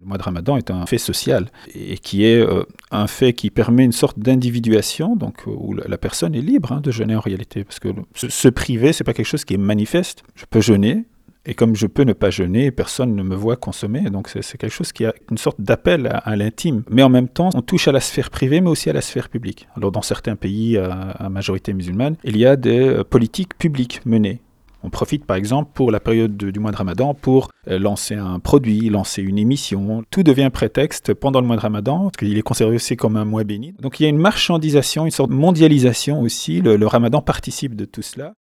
Le 0.00 0.06
mois 0.06 0.16
de 0.16 0.22
Ramadan 0.22 0.56
est 0.56 0.70
un 0.70 0.86
fait 0.86 0.96
social 0.96 1.50
et 1.74 1.98
qui 1.98 2.24
est 2.24 2.40
euh, 2.40 2.62
un 2.90 3.06
fait 3.06 3.34
qui 3.34 3.50
permet 3.50 3.84
une 3.84 3.92
sorte 3.92 4.18
d'individuation, 4.18 5.14
donc 5.14 5.42
euh, 5.46 5.50
où 5.54 5.74
la 5.74 5.98
personne 5.98 6.34
est 6.34 6.40
libre 6.40 6.72
hein, 6.72 6.80
de 6.80 6.90
jeûner 6.90 7.14
en 7.14 7.20
réalité, 7.20 7.64
parce 7.64 7.80
que 7.80 7.88
se, 8.14 8.48
priver, 8.48 8.94
c'est 8.94 9.04
pas 9.04 9.12
quelque 9.12 9.26
chose 9.26 9.44
qui 9.44 9.54
est 9.54 9.58
manifeste. 9.58 10.22
Je 10.34 10.46
peux 10.48 10.62
jeûner, 10.62 11.04
et 11.44 11.52
comme 11.52 11.76
je 11.76 11.86
peux 11.86 12.04
ne 12.04 12.14
pas 12.14 12.30
jeûner, 12.30 12.70
personne 12.70 13.14
ne 13.14 13.22
me 13.22 13.34
voit 13.36 13.56
consommer. 13.56 14.08
Donc 14.08 14.28
c'est 14.28 14.56
quelque 14.56 14.72
chose 14.72 14.92
qui 14.92 15.04
a 15.04 15.12
une 15.30 15.36
sorte 15.36 15.60
d'appel 15.60 16.08
à, 16.10 16.34
l'intime. 16.34 16.82
Mais 16.88 17.02
en 17.02 17.10
même 17.10 17.28
temps, 17.28 17.50
on 17.54 17.60
touche 17.60 17.86
à 17.86 17.92
la 17.92 18.00
sphère 18.00 18.30
privée, 18.30 18.62
mais 18.62 18.70
aussi 18.70 18.88
à 18.88 18.94
la 18.94 19.02
sphère 19.02 19.28
publique. 19.28 19.68
Alors 19.76 19.92
dans 19.92 20.02
certains 20.02 20.36
pays 20.36 20.78
à 20.78 21.28
majorité 21.28 21.74
musulmane, 21.74 22.16
il 22.24 22.38
y 22.38 22.46
a 22.46 22.56
des 22.56 22.88
euh, 22.88 23.04
politiques 23.04 23.58
publiques 23.58 24.00
menées 24.06 24.40
on 24.82 24.90
profite 24.90 25.24
par 25.24 25.36
exemple 25.36 25.70
pour 25.74 25.90
la 25.90 26.00
période 26.00 26.36
du 26.36 26.58
mois 26.60 26.70
de 26.70 26.76
Ramadan 26.76 27.14
pour 27.14 27.50
euh, 27.68 27.78
lancer 27.78 28.14
un 28.14 28.38
produit, 28.38 28.88
lancer 28.88 29.22
une 29.22 29.38
émission. 29.38 30.02
Tout 30.10 30.22
devient 30.22 30.50
prétexte 30.52 31.14
pendant 31.14 31.40
le 31.40 31.46
mois 31.46 31.56
de 31.56 31.60
Ramadan, 31.60 32.04
parce 32.04 32.16
qu'il 32.18 32.36
est 32.36 32.42
conservé 32.42 32.76
aussi 32.76 32.96
comme 32.96 33.16
un 33.16 33.24
mois 33.24 33.44
béni. 33.44 33.74
Donc 33.80 34.00
il 34.00 34.04
y 34.04 34.06
a 34.06 34.08
une 34.08 34.18
marchandisation, 34.18 35.04
une 35.04 35.10
sorte 35.10 35.30
de 35.30 35.34
mondialisation 35.34 36.20
aussi. 36.20 36.60
Le, 36.60 36.86
Ramadan 36.86 37.22
participe 37.22 37.76
de 37.76 37.84
tout 37.84 38.02
cela. 38.02 38.34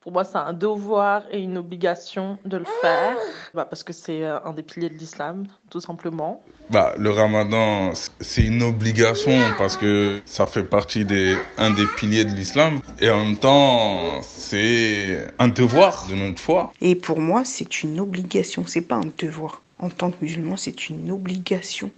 Pour 0.00 0.12
moi, 0.12 0.24
c'est 0.24 0.38
un 0.38 0.54
devoir 0.54 1.24
et 1.30 1.42
une 1.42 1.58
obligation 1.58 2.38
de 2.46 2.56
le 2.56 2.64
faire, 2.80 3.18
bah, 3.52 3.66
parce 3.66 3.82
que 3.82 3.92
c'est 3.92 4.24
euh, 4.24 4.38
un 4.46 4.54
des 4.54 4.62
piliers 4.62 4.88
de 4.88 4.94
l'islam, 4.94 5.46
tout 5.68 5.82
simplement. 5.82 6.42
Bah, 6.70 6.94
le 6.96 7.10
ramadan, 7.10 7.92
c'est 8.18 8.40
une 8.40 8.62
obligation 8.62 9.32
parce 9.58 9.76
que 9.76 10.22
ça 10.24 10.46
fait 10.46 10.64
partie 10.64 11.04
des 11.04 11.36
un 11.58 11.70
des 11.74 11.84
piliers 11.98 12.24
de 12.24 12.30
l'islam 12.30 12.80
et 12.98 13.10
en 13.10 13.22
même 13.26 13.36
temps, 13.36 14.22
c'est 14.22 15.28
un 15.38 15.48
devoir 15.48 16.06
de 16.08 16.14
notre 16.14 16.40
foi. 16.40 16.72
Et 16.80 16.94
pour 16.94 17.20
moi, 17.20 17.44
c'est 17.44 17.82
une 17.82 18.00
obligation, 18.00 18.64
c'est 18.66 18.80
pas 18.80 18.96
un 18.96 19.12
devoir. 19.18 19.60
En 19.78 19.90
tant 19.90 20.10
que 20.12 20.16
musulman, 20.22 20.56
c'est 20.56 20.88
une 20.88 21.10
obligation 21.10 21.90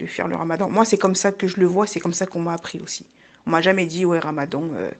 de 0.00 0.06
faire 0.06 0.26
le 0.26 0.34
ramadan. 0.34 0.68
Moi, 0.68 0.84
c'est 0.84 0.98
comme 0.98 1.14
ça 1.14 1.30
que 1.30 1.46
je 1.46 1.60
le 1.60 1.66
vois, 1.66 1.86
c'est 1.86 2.00
comme 2.00 2.14
ça 2.14 2.26
qu'on 2.26 2.40
m'a 2.40 2.54
appris 2.54 2.80
aussi. 2.80 3.06
On 3.46 3.50
m'a 3.50 3.62
jamais 3.62 3.86
dit, 3.86 4.04
ouais, 4.04 4.18
ramadan, 4.18 4.64
euh, 4.74 4.90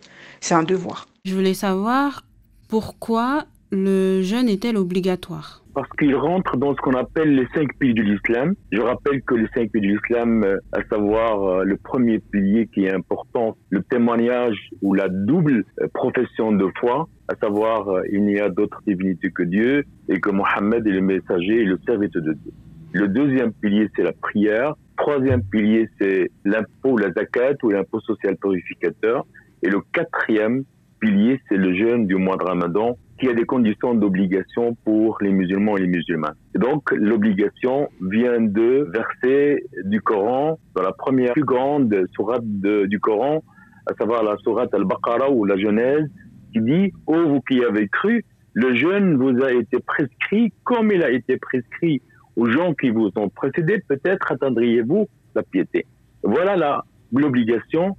c'est 0.40 0.54
un 0.54 0.62
devoir. 0.62 1.08
Je 1.24 1.36
voulais 1.36 1.54
savoir 1.54 2.24
pourquoi 2.68 3.44
le 3.70 4.22
jeûne 4.22 4.48
est-elle 4.48 4.76
obligatoire? 4.76 5.62
Parce 5.72 5.88
qu'il 5.90 6.16
rentre 6.16 6.56
dans 6.56 6.74
ce 6.74 6.80
qu'on 6.80 6.94
appelle 6.94 7.36
les 7.36 7.46
cinq 7.54 7.68
piliers 7.78 7.94
de 7.94 8.02
l'islam. 8.02 8.54
Je 8.72 8.80
rappelle 8.80 9.22
que 9.22 9.36
les 9.36 9.46
cinq 9.54 9.70
piliers 9.70 9.92
de 9.92 10.00
l'islam, 10.02 10.42
euh, 10.42 10.58
à 10.72 10.82
savoir 10.90 11.44
euh, 11.44 11.64
le 11.64 11.76
premier 11.76 12.18
pilier 12.18 12.66
qui 12.74 12.86
est 12.86 12.92
important, 12.92 13.56
le 13.70 13.84
témoignage 13.84 14.56
ou 14.82 14.94
la 14.94 15.08
double 15.08 15.64
profession 15.94 16.50
de 16.50 16.66
foi, 16.80 17.08
à 17.28 17.36
savoir 17.36 17.86
il 18.10 18.24
n'y 18.24 18.40
a 18.40 18.48
d'autre 18.48 18.82
divinité 18.84 19.30
que 19.30 19.44
Dieu 19.44 19.84
et 20.08 20.18
que 20.18 20.30
Mohammed 20.30 20.84
est 20.84 20.90
le 20.90 21.02
messager 21.02 21.60
et 21.60 21.64
le 21.64 21.78
serviteur 21.86 22.22
de 22.22 22.32
Dieu. 22.32 22.52
Le 22.94 23.06
deuxième 23.06 23.52
pilier, 23.52 23.88
c'est 23.94 24.02
la 24.02 24.12
prière. 24.12 24.74
Troisième 24.96 25.44
pilier, 25.44 25.88
c'est 26.00 26.32
l'impôt, 26.44 26.98
la 26.98 27.12
zakat 27.12 27.54
ou 27.62 27.70
l'impôt 27.70 28.00
social 28.00 28.36
purificateur. 28.38 29.24
Et 29.62 29.70
le 29.70 29.80
quatrième 29.92 30.64
pilier, 31.02 31.40
c'est 31.48 31.56
le 31.56 31.74
jeûne 31.74 32.06
du 32.06 32.14
mois 32.14 32.36
de 32.36 32.44
Ramadan 32.44 32.96
qui 33.18 33.28
a 33.28 33.34
des 33.34 33.44
conditions 33.44 33.94
d'obligation 33.94 34.76
pour 34.84 35.18
les 35.20 35.32
musulmans 35.32 35.76
et 35.76 35.82
les 35.82 35.88
musulmanes. 35.88 36.36
Donc, 36.54 36.90
l'obligation 36.92 37.88
vient 38.00 38.40
de 38.40 38.88
verser 38.92 39.64
du 39.84 40.00
Coran 40.00 40.58
dans 40.74 40.82
la 40.82 40.92
première 40.92 41.32
plus 41.32 41.44
grande 41.44 41.94
sourate 42.14 42.44
du 42.44 42.98
Coran, 43.00 43.42
à 43.86 43.94
savoir 43.94 44.22
la 44.22 44.36
sourate 44.38 44.72
al-Baqarah 44.74 45.30
ou 45.30 45.44
la 45.44 45.56
Genèse, 45.56 46.08
qui 46.52 46.60
dit 46.60 46.92
«Ô 47.06 47.16
vous 47.28 47.40
qui 47.40 47.64
avez 47.64 47.88
cru, 47.88 48.24
le 48.54 48.74
jeûne 48.74 49.16
vous 49.16 49.42
a 49.42 49.52
été 49.52 49.78
prescrit 49.80 50.52
comme 50.64 50.92
il 50.92 51.02
a 51.02 51.10
été 51.10 51.36
prescrit 51.36 52.00
aux 52.36 52.46
gens 52.46 52.74
qui 52.74 52.90
vous 52.90 53.10
ont 53.16 53.28
précédé, 53.28 53.82
peut-être 53.88 54.30
atteindriez-vous 54.32 55.08
la 55.34 55.42
piété. 55.42 55.86
Voilà 56.22 56.84
l'obligation 57.12 57.96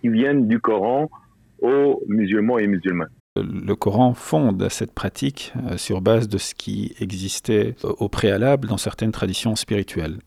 qui 0.00 0.08
vient 0.08 0.34
du 0.34 0.58
Coran 0.60 1.10
aux 1.60 2.02
musulmans 2.06 2.58
et 2.58 2.66
musulmanes. 2.66 3.10
Le 3.36 3.74
Coran 3.76 4.14
fonde 4.14 4.68
cette 4.68 4.92
pratique 4.92 5.52
euh, 5.70 5.76
sur 5.76 6.00
base 6.00 6.28
de 6.28 6.38
ce 6.38 6.54
qui 6.54 6.94
existait 6.98 7.76
au 7.84 8.08
préalable 8.08 8.68
dans 8.68 8.78
certaines 8.78 9.12
traditions 9.12 9.54
spirituelles. 9.54 10.18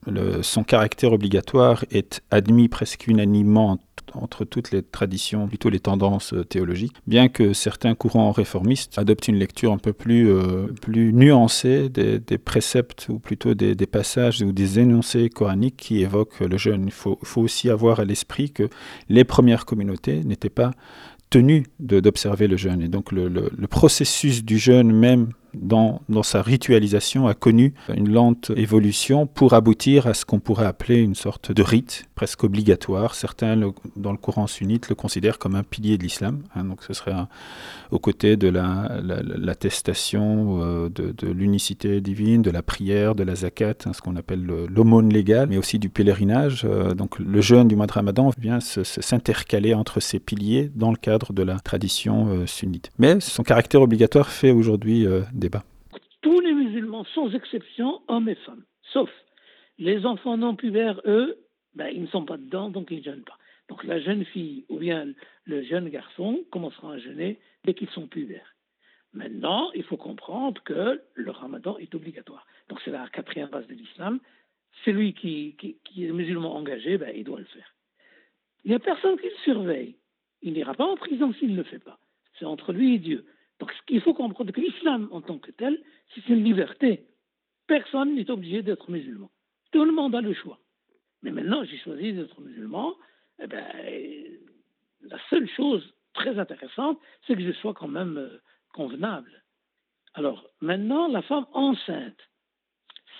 son 0.42 0.64
caractère 0.64 1.12
obligatoire 1.12 1.84
est 1.90 2.22
admis 2.30 2.68
presque 2.68 3.06
unanimement 3.06 3.78
entre 4.14 4.44
toutes 4.44 4.72
les 4.72 4.82
traditions, 4.82 5.48
plutôt 5.48 5.70
les 5.70 5.80
tendances 5.80 6.34
euh, 6.34 6.44
théologiques, 6.44 6.96
bien 7.06 7.28
que 7.28 7.52
certains 7.52 7.94
courants 7.94 8.32
réformistes 8.32 8.98
adoptent 8.98 9.28
une 9.28 9.38
lecture 9.38 9.72
un 9.72 9.78
peu 9.78 9.92
plus, 9.92 10.30
euh, 10.30 10.66
plus 10.80 11.12
nuancée 11.12 11.88
des, 11.88 12.20
préceptes, 12.38 13.06
ou 13.08 13.18
plutôt 13.18 13.54
des, 13.54 13.74
passages 13.86 14.42
ou 14.42 14.52
des 14.52 14.78
énoncés 14.78 15.28
coraniques 15.28 15.76
qui 15.76 16.02
évoquent 16.02 16.40
le 16.40 16.56
jeûne. 16.56 16.84
Il 16.86 16.92
faut, 16.92 17.18
faut 17.22 17.40
aussi 17.40 17.70
avoir 17.70 18.00
à 18.00 18.04
l'esprit 18.04 18.50
que 18.50 18.68
les 19.08 19.24
premières 19.24 19.64
communautés 19.64 20.24
n'étaient 20.24 20.50
pas 20.50 20.72
tenues 21.32 21.64
d'observer 21.80 22.46
le 22.46 22.56
jeûne. 22.56 22.82
Et 22.82 22.88
donc 22.88 23.10
le, 23.10 23.28
le 23.28 23.66
processus 23.66 24.44
du 24.44 24.58
jeûne 24.58 24.92
même 24.92 25.30
dans, 25.54 26.00
sa 26.22 26.42
ritualisation, 26.42 27.26
a 27.26 27.34
connu 27.34 27.74
une 27.94 28.12
lente 28.12 28.50
évolution 28.56 29.26
pour 29.26 29.54
aboutir 29.54 30.06
à 30.06 30.14
ce 30.14 30.24
qu'on 30.24 30.40
pourrait 30.40 30.66
appeler 30.66 30.98
une 30.98 31.14
sorte 31.14 31.52
de 31.52 31.62
rite 31.62 32.04
presque 32.14 32.44
obligatoire. 32.44 33.14
Certains, 33.14 33.58
dans 33.96 34.12
le 34.12 34.18
courant 34.18 34.46
sunnite, 34.46 34.88
le 34.88 34.94
considèrent 34.94 35.38
comme 35.38 35.54
un 35.54 35.62
pilier 35.62 35.98
de 35.98 36.04
l'islam. 36.04 36.42
Hein. 36.54 36.64
donc 36.64 36.82
ce 36.84 36.92
serait 36.92 37.12
aux 37.90 37.98
côtés 37.98 38.36
de 38.36 38.48
l'attestation 38.48 40.58
la, 40.58 40.64
euh, 40.64 40.88
de, 40.88 41.28
l'unicité 41.28 42.00
divine, 42.00 42.42
de 42.42 42.50
la 42.50 42.62
prière, 42.62 43.14
de 43.14 43.22
la 43.22 43.34
zakat, 43.34 43.74
hein, 43.86 43.92
ce 43.92 44.00
qu'on 44.00 44.16
appelle 44.16 44.44
l'aumône 44.44 45.12
légale, 45.12 45.48
mais 45.48 45.58
aussi 45.58 45.78
du 45.78 45.88
pèlerinage. 45.88 46.62
Euh, 46.64 46.94
donc 46.94 47.18
le 47.18 47.40
jeûne 47.40 47.68
du 47.68 47.76
mois 47.76 47.86
de 47.86 47.92
Ramadan 47.92 48.30
vient 48.38 48.60
s'intercaler 48.60 49.74
entre 49.74 50.00
ces 50.00 50.18
piliers 50.18 50.70
dans 50.74 50.90
le 50.90 50.96
cadre 50.96 51.32
de 51.32 51.42
la 51.42 51.58
tradition 51.58 52.28
euh, 52.28 52.46
sunnite. 52.46 52.90
Mais 52.98 53.20
son 53.20 53.42
caractère 53.42 53.82
obligatoire 53.82 54.28
fait 54.28 54.50
aujourd'hui 54.50 55.06
tous 56.22 56.40
les 56.40 56.52
musulmans, 56.52 57.04
sans 57.14 57.34
exception, 57.34 58.00
hommes 58.08 58.28
et 58.28 58.36
femmes, 58.36 58.64
sauf 58.92 59.10
les 59.78 60.06
enfants 60.06 60.36
non 60.36 60.54
pubères, 60.54 61.00
eux, 61.04 61.36
ben, 61.74 61.88
ils 61.88 62.02
ne 62.02 62.06
sont 62.06 62.24
pas 62.24 62.36
dedans, 62.36 62.70
donc 62.70 62.90
ils 62.90 62.98
ne 62.98 63.02
jeûnent 63.02 63.24
pas. 63.24 63.38
Donc 63.68 63.84
la 63.84 64.00
jeune 64.00 64.24
fille 64.24 64.64
ou 64.68 64.78
bien 64.78 65.12
le 65.44 65.62
jeune 65.62 65.88
garçon 65.88 66.44
commencera 66.50 66.94
à 66.94 66.98
jeûner 66.98 67.38
dès 67.64 67.74
qu'ils 67.74 67.90
sont 67.90 68.06
pubères. 68.06 68.54
Maintenant, 69.14 69.70
il 69.74 69.82
faut 69.82 69.96
comprendre 69.96 70.62
que 70.62 71.02
le 71.14 71.30
ramadan 71.30 71.76
est 71.78 71.94
obligatoire. 71.94 72.46
Donc 72.68 72.80
c'est 72.84 72.90
la 72.90 73.08
quatrième 73.08 73.48
base 73.48 73.66
de 73.66 73.74
l'islam. 73.74 74.20
Celui 74.84 75.12
qui, 75.14 75.56
qui, 75.84 76.04
est 76.04 76.12
musulman 76.12 76.54
engagé, 76.54 76.96
ben, 76.96 77.12
il 77.14 77.24
doit 77.24 77.38
le 77.38 77.44
faire. 77.46 77.74
Il 78.64 78.70
n'y 78.70 78.74
a 78.74 78.78
personne 78.78 79.18
qui 79.18 79.26
le 79.26 79.36
surveille. 79.44 79.96
Il 80.40 80.54
n'ira 80.54 80.74
pas 80.74 80.86
en 80.86 80.96
prison 80.96 81.32
s'il 81.34 81.52
ne 81.52 81.56
le 81.56 81.64
fait 81.64 81.78
pas. 81.78 81.98
C'est 82.38 82.44
entre 82.44 82.72
lui 82.72 82.94
et 82.94 82.98
Dieu. 82.98 83.26
Donc, 83.62 83.70
ce 83.74 83.82
qu'il 83.86 84.00
faut 84.00 84.12
comprendre, 84.12 84.50
que 84.50 84.60
l'islam 84.60 85.08
en 85.12 85.20
tant 85.20 85.38
que 85.38 85.52
tel, 85.52 85.80
c'est 86.12 86.28
une 86.28 86.42
liberté. 86.42 87.06
Personne 87.68 88.16
n'est 88.16 88.28
obligé 88.28 88.60
d'être 88.60 88.90
musulman. 88.90 89.30
Tout 89.70 89.84
le 89.84 89.92
monde 89.92 90.16
a 90.16 90.20
le 90.20 90.34
choix. 90.34 90.58
Mais 91.22 91.30
maintenant, 91.30 91.62
j'ai 91.62 91.78
choisi 91.78 92.12
d'être 92.12 92.40
musulman. 92.40 92.96
Eh 93.40 93.46
ben, 93.46 93.64
la 95.02 95.16
seule 95.30 95.48
chose 95.50 95.94
très 96.12 96.40
intéressante, 96.40 96.98
c'est 97.24 97.36
que 97.36 97.42
je 97.42 97.52
sois 97.52 97.72
quand 97.72 97.86
même 97.86 98.18
euh, 98.18 98.40
convenable. 98.74 99.44
Alors, 100.14 100.44
maintenant, 100.60 101.06
la 101.06 101.22
femme 101.22 101.46
enceinte, 101.52 102.18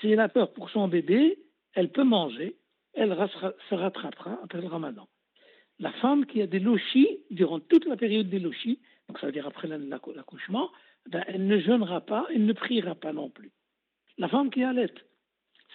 si 0.00 0.08
elle 0.08 0.18
a 0.18 0.28
peur 0.28 0.52
pour 0.54 0.70
son 0.70 0.88
bébé, 0.88 1.38
elle 1.74 1.92
peut 1.92 2.02
manger, 2.02 2.56
elle 2.94 3.16
se 3.70 3.74
rattrapera 3.76 4.40
après 4.42 4.60
le 4.60 4.66
ramadan. 4.66 5.06
La 5.78 5.92
femme 5.92 6.26
qui 6.26 6.42
a 6.42 6.48
des 6.48 6.58
lochis, 6.58 7.20
durant 7.30 7.60
toute 7.60 7.86
la 7.86 7.96
période 7.96 8.28
des 8.28 8.40
lochis, 8.40 8.80
donc 9.12 9.18
ça 9.18 9.26
veut 9.26 9.32
dire 9.32 9.46
après 9.46 9.68
l'accouchement, 9.68 10.70
ben, 11.10 11.22
elle 11.26 11.46
ne 11.46 11.58
jeûnera 11.58 12.00
pas, 12.00 12.26
elle 12.34 12.46
ne 12.46 12.52
priera 12.54 12.94
pas 12.94 13.12
non 13.12 13.28
plus. 13.28 13.50
La 14.16 14.26
femme 14.26 14.48
qui 14.48 14.64
allait, 14.64 14.90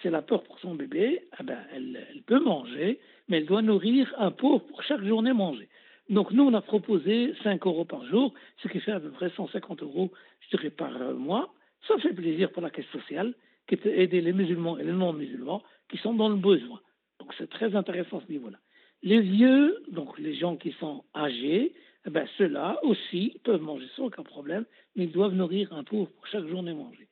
c'est 0.02 0.10
la 0.10 0.22
peur 0.22 0.42
pour 0.42 0.58
son 0.58 0.74
bébé, 0.74 1.22
eh 1.38 1.42
ben, 1.44 1.60
elle, 1.72 2.04
peut 2.26 2.40
manger, 2.40 2.98
mais 3.28 3.36
elle 3.36 3.46
doit 3.46 3.62
nourrir 3.62 4.12
un 4.18 4.32
pauvre 4.32 4.66
pour 4.66 4.82
chaque 4.82 5.04
journée 5.04 5.32
manger. 5.32 5.68
Donc 6.08 6.32
nous, 6.32 6.42
on 6.42 6.52
a 6.52 6.60
proposé 6.60 7.32
5 7.44 7.64
euros 7.64 7.84
par 7.84 8.04
jour, 8.06 8.34
ce 8.60 8.66
qui 8.66 8.80
fait 8.80 8.90
à 8.90 8.98
peu 8.98 9.10
près 9.10 9.30
150 9.30 9.84
euros, 9.84 10.10
je 10.40 10.56
dirais, 10.56 10.70
par 10.70 10.98
mois. 11.14 11.54
Ça 11.86 11.96
fait 11.98 12.12
plaisir 12.12 12.50
pour 12.50 12.62
la 12.62 12.70
caisse 12.70 12.90
sociale, 12.90 13.34
qui 13.68 13.76
peut 13.76 13.96
aider 13.96 14.20
les 14.20 14.32
musulmans 14.32 14.78
et 14.78 14.82
les 14.82 14.90
non-musulmans 14.90 15.62
qui 15.88 15.98
sont 15.98 16.14
dans 16.14 16.28
le 16.28 16.34
besoin. 16.34 16.80
Donc 17.20 17.32
c'est 17.38 17.48
très 17.48 17.76
intéressant 17.76 18.20
ce 18.20 18.32
niveau-là. 18.32 18.58
Les 19.04 19.20
vieux, 19.20 19.84
donc 19.92 20.18
les 20.18 20.34
gens 20.34 20.56
qui 20.56 20.72
sont 20.80 21.04
âgés, 21.14 21.72
ben, 22.10 22.26
ceux-là 22.36 22.78
aussi 22.82 23.38
peuvent 23.44 23.60
manger 23.60 23.86
sans 23.96 24.06
aucun 24.06 24.22
problème, 24.22 24.64
mais 24.96 25.04
ils 25.04 25.12
doivent 25.12 25.34
nourrir 25.34 25.72
un 25.72 25.84
pauvre 25.84 26.10
pour 26.10 26.26
chaque 26.26 26.46
journée 26.46 26.74
manger. 26.74 27.08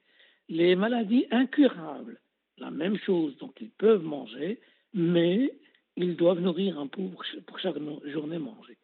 Les 0.49 0.77
maladies 0.77 1.27
incurables, 1.31 2.21
la 2.59 2.71
même 2.71 2.97
chose, 2.99 3.37
donc 3.39 3.55
ils 3.61 3.71
peuvent 3.71 4.05
manger, 4.05 4.61
mais 4.95 5.53
ils 5.97 6.17
doivent 6.17 6.41
nourrir 6.41 6.79
un 6.79 6.87
pauvre 6.87 7.23
pour 7.47 7.59
chaque 7.59 7.77
journée 8.05 8.39
manger. 8.39 8.77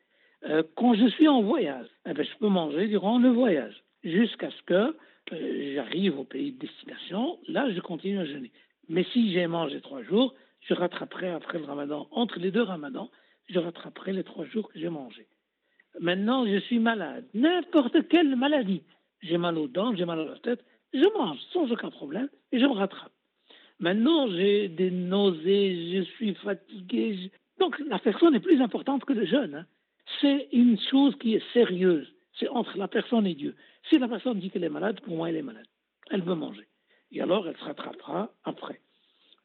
Euh, 0.44 0.62
quand 0.74 0.94
je 0.94 1.06
suis 1.06 1.28
en 1.28 1.42
voyage, 1.42 1.86
eh 2.08 2.14
ben, 2.14 2.24
je 2.24 2.36
peux 2.38 2.48
manger 2.48 2.88
durant 2.88 3.18
le 3.18 3.28
voyage, 3.28 3.82
jusqu'à 4.02 4.50
ce 4.50 4.62
que 4.62 4.96
euh, 5.32 5.74
j'arrive 5.74 6.18
au 6.18 6.24
pays 6.24 6.52
de 6.52 6.58
destination, 6.58 7.38
là 7.46 7.70
je 7.72 7.80
continue 7.80 8.18
à 8.18 8.24
jeûner. 8.24 8.50
Mais 8.88 9.04
si 9.12 9.32
j'ai 9.32 9.46
mangé 9.46 9.80
trois 9.80 10.02
jours, 10.02 10.34
je 10.60 10.74
rattraperai 10.74 11.30
après 11.30 11.58
le 11.58 11.64
ramadan, 11.64 12.08
entre 12.10 12.38
les 12.40 12.50
deux 12.50 12.62
ramadans, 12.62 13.10
je 13.48 13.58
rattraperai 13.58 14.12
les 14.12 14.24
trois 14.24 14.44
jours 14.46 14.68
que 14.72 14.78
j'ai 14.78 14.88
mangés. 14.88 15.26
Maintenant, 16.00 16.46
je 16.46 16.58
suis 16.60 16.78
malade. 16.78 17.24
N'importe 17.34 18.08
quelle 18.08 18.36
maladie. 18.36 18.82
J'ai 19.20 19.38
mal 19.38 19.58
aux 19.58 19.68
dents, 19.68 19.94
j'ai 19.94 20.04
mal 20.04 20.20
à 20.20 20.24
la 20.24 20.38
tête. 20.38 20.64
Je 20.92 21.06
mange 21.16 21.38
sans 21.52 21.70
aucun 21.70 21.90
problème 21.90 22.28
et 22.50 22.58
je 22.58 22.64
me 22.66 22.72
rattrape. 22.72 23.12
Maintenant, 23.78 24.28
j'ai 24.28 24.68
des 24.68 24.90
nausées, 24.90 25.92
je 25.92 26.02
suis 26.12 26.34
fatigué. 26.34 27.30
Donc, 27.58 27.78
la 27.86 27.98
personne 27.98 28.34
est 28.34 28.40
plus 28.40 28.60
importante 28.60 29.04
que 29.04 29.12
le 29.12 29.24
jeûne. 29.26 29.54
Hein. 29.54 29.66
C'est 30.20 30.48
une 30.52 30.78
chose 30.78 31.16
qui 31.18 31.34
est 31.34 31.52
sérieuse. 31.52 32.12
C'est 32.38 32.48
entre 32.48 32.76
la 32.78 32.88
personne 32.88 33.26
et 33.26 33.34
Dieu. 33.34 33.54
Si 33.88 33.98
la 33.98 34.08
personne 34.08 34.38
dit 34.38 34.50
qu'elle 34.50 34.64
est 34.64 34.68
malade, 34.68 35.00
pour 35.00 35.16
moi, 35.16 35.28
elle 35.28 35.36
est 35.36 35.42
malade. 35.42 35.66
Elle 36.10 36.22
veut 36.22 36.34
manger. 36.34 36.66
Et 37.10 37.20
alors, 37.20 37.46
elle 37.46 37.56
se 37.56 37.64
rattrapera 37.64 38.32
après. 38.44 38.80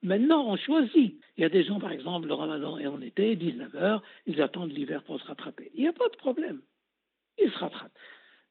Maintenant, 0.03 0.47
on 0.47 0.57
choisit. 0.57 1.19
Il 1.37 1.41
y 1.41 1.43
a 1.43 1.49
des 1.49 1.63
gens, 1.63 1.79
par 1.79 1.91
exemple, 1.91 2.27
le 2.27 2.33
ramadan 2.33 2.77
est 2.77 2.87
en 2.87 3.01
été, 3.01 3.35
19h, 3.35 4.01
ils 4.27 4.41
attendent 4.41 4.71
l'hiver 4.71 5.03
pour 5.03 5.19
se 5.19 5.25
rattraper. 5.25 5.71
Il 5.73 5.81
n'y 5.81 5.87
a 5.87 5.93
pas 5.93 6.07
de 6.09 6.15
problème. 6.17 6.61
Ils 7.39 7.51
se 7.51 7.57
rattrapent. 7.57 7.97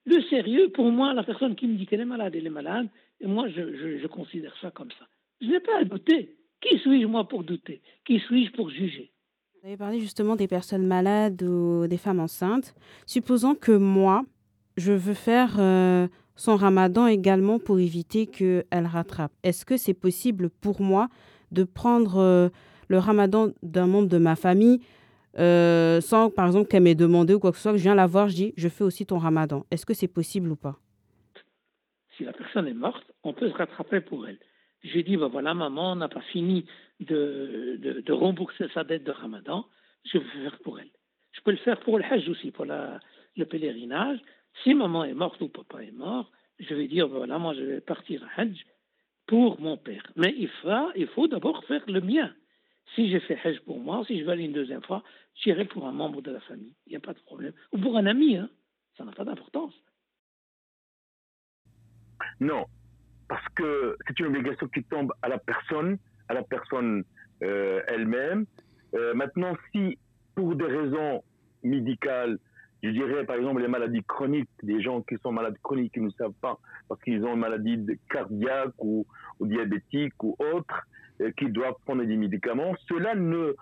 Le 0.04 0.20
sérieux, 0.22 0.70
pour 0.70 0.90
moi, 0.90 1.14
la 1.14 1.24
personne 1.24 1.56
qui 1.56 1.66
me 1.66 1.76
dit 1.76 1.86
qu'elle 1.86 2.00
est 2.00 2.04
malade, 2.04 2.34
elle 2.36 2.46
est 2.46 2.50
malade, 2.50 2.88
et 3.20 3.26
moi, 3.26 3.48
je, 3.48 4.06
considère 4.06 4.54
ça 4.60 4.70
comme 4.70 4.90
ça. 4.98 5.06
Je 5.40 5.46
n'ai 5.46 5.60
pas 5.60 5.80
à 5.80 5.84
douter. 5.84 6.36
Qui 6.60 6.78
suis-je, 6.78 7.06
moi, 7.06 7.28
pour 7.28 7.44
douter? 7.44 7.82
Qui 8.04 8.20
suis-je 8.20 8.52
pour 8.52 8.70
juger? 8.70 9.12
Vous 9.54 9.68
avez 9.68 9.76
parlé 9.76 10.00
justement 10.00 10.36
des 10.36 10.48
personnes 10.48 10.86
malades 10.86 11.42
ou 11.42 11.86
des 11.86 11.96
femmes 11.96 12.20
enceintes. 12.20 12.74
Supposons 13.06 13.54
que 13.54 13.72
moi, 13.72 14.24
je 14.76 14.92
veux 14.92 15.14
faire 15.14 15.56
euh, 15.58 16.06
son 16.36 16.56
ramadan 16.56 17.06
également 17.06 17.58
pour 17.58 17.80
éviter 17.80 18.26
qu'elle 18.26 18.86
rattrape. 18.86 19.32
Est-ce 19.42 19.64
que 19.64 19.76
c'est 19.76 19.94
possible 19.94 20.50
pour 20.50 20.80
moi 20.80 21.08
de 21.56 21.64
prendre 21.64 22.18
euh, 22.18 22.48
le 22.88 22.98
ramadan 22.98 23.48
d'un 23.62 23.86
membre 23.86 24.08
de 24.08 24.18
ma 24.18 24.36
famille 24.36 24.80
euh, 25.38 26.00
sans, 26.00 26.30
par 26.30 26.46
exemple, 26.46 26.68
qu'elle 26.68 26.82
m'ait 26.82 26.94
demandé 26.94 27.34
ou 27.34 27.38
quoi 27.38 27.50
que 27.50 27.56
ce 27.56 27.62
soit, 27.64 27.72
que 27.72 27.78
je 27.78 27.82
viens 27.82 27.94
la 27.94 28.06
voir, 28.06 28.28
je 28.28 28.34
dis, 28.34 28.54
je 28.56 28.68
fais 28.68 28.84
aussi 28.84 29.04
ton 29.04 29.18
ramadan. 29.18 29.66
Est-ce 29.70 29.84
que 29.84 29.94
c'est 29.94 30.08
possible 30.08 30.50
ou 30.50 30.56
pas? 30.56 30.76
Si 32.16 32.24
la 32.24 32.32
personne 32.32 32.66
est 32.66 32.74
morte, 32.74 33.04
on 33.22 33.34
peut 33.34 33.50
se 33.50 33.54
rattraper 33.54 34.00
pour 34.00 34.26
elle. 34.26 34.38
J'ai 34.82 35.02
dit, 35.02 35.16
ben 35.16 35.28
voilà, 35.28 35.52
maman 35.52 35.96
n'a 35.96 36.08
pas 36.08 36.22
fini 36.32 36.64
de, 37.00 37.78
de, 38.04 38.12
rembourser 38.12 38.66
sa 38.72 38.84
dette 38.84 39.04
de 39.04 39.10
ramadan, 39.10 39.66
je 40.04 40.18
vais 40.18 40.24
faire 40.24 40.58
pour 40.60 40.78
elle. 40.80 40.90
Je 41.32 41.40
peux 41.42 41.50
le 41.50 41.58
faire 41.58 41.80
pour 41.80 41.98
le 41.98 42.04
hajj 42.04 42.28
aussi, 42.30 42.50
pour 42.50 42.64
la, 42.64 43.00
le 43.36 43.44
pèlerinage. 43.44 44.18
Si 44.62 44.72
maman 44.72 45.04
est 45.04 45.12
morte 45.12 45.40
ou 45.42 45.48
papa 45.48 45.82
est 45.82 45.92
mort, 45.92 46.30
je 46.58 46.74
vais 46.74 46.88
dire, 46.88 47.08
ben 47.08 47.18
voilà, 47.18 47.38
moi 47.38 47.52
je 47.52 47.62
vais 47.62 47.80
partir 47.80 48.24
à 48.24 48.40
hajj 48.40 48.64
pour 49.26 49.60
mon 49.60 49.76
père. 49.76 50.02
Mais 50.16 50.34
il 50.36 50.48
faut, 51.08 51.28
d'abord 51.28 51.64
faire 51.64 51.82
le 51.88 52.00
mien. 52.00 52.32
Si 52.94 53.10
j'ai 53.10 53.20
fait 53.20 53.38
Hajj 53.42 53.60
pour 53.60 53.80
moi, 53.80 54.04
si 54.06 54.18
je 54.20 54.24
vais 54.24 54.32
aller 54.32 54.44
une 54.44 54.52
deuxième 54.52 54.82
fois, 54.82 55.02
j'irai 55.34 55.64
pour 55.64 55.86
un 55.86 55.92
membre 55.92 56.22
de 56.22 56.30
la 56.30 56.40
famille. 56.40 56.74
Il 56.86 56.90
n'y 56.90 56.96
a 56.96 57.00
pas 57.00 57.14
de 57.14 57.20
problème. 57.20 57.52
Ou 57.72 57.78
pour 57.78 57.96
un 57.96 58.06
ami, 58.06 58.36
hein. 58.36 58.48
ça 58.96 59.04
n'a 59.04 59.12
pas 59.12 59.24
d'importance. 59.24 59.74
Non, 62.40 62.66
parce 63.28 63.46
que 63.54 63.96
c'est 64.06 64.18
une 64.20 64.26
obligation 64.26 64.68
qui 64.68 64.84
tombe 64.84 65.12
à 65.22 65.28
la 65.28 65.38
personne, 65.38 65.98
à 66.28 66.34
la 66.34 66.42
personne 66.42 67.04
euh, 67.42 67.82
elle-même. 67.88 68.46
Euh, 68.94 69.14
maintenant, 69.14 69.56
si 69.72 69.98
pour 70.34 70.54
des 70.54 70.66
raisons 70.66 71.24
médicales, 71.62 72.38
je 72.82 72.90
dirais 72.90 73.24
par 73.24 73.36
exemple 73.36 73.60
les 73.62 73.68
maladies 73.68 74.02
chroniques, 74.04 74.48
des 74.62 74.80
gens 74.82 75.02
qui 75.02 75.16
sont 75.22 75.32
malades 75.32 75.56
chroniques 75.62 75.94
qui 75.94 76.00
ne 76.00 76.10
savent 76.10 76.34
pas 76.40 76.58
parce 76.88 77.00
qu'ils 77.02 77.24
ont 77.24 77.34
une 77.34 77.40
maladie 77.40 77.84
cardiaque 78.10 78.74
ou, 78.78 79.06
diabétique 79.40 80.22
ou 80.22 80.36
autre, 80.38 80.86
euh, 81.20 81.30
qui 81.36 81.46
doivent 81.50 81.76
prendre 81.84 82.04
des 82.04 82.16
médicaments, 82.16 82.74
ceux-là 82.88 83.14
ne, 83.14 83.54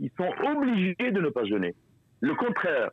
ils 0.00 0.10
sont 0.16 0.30
obligés 0.44 0.94
de 0.98 1.20
ne 1.20 1.28
pas 1.28 1.44
jeûner. 1.44 1.74
Le 2.20 2.34
contraire, 2.34 2.90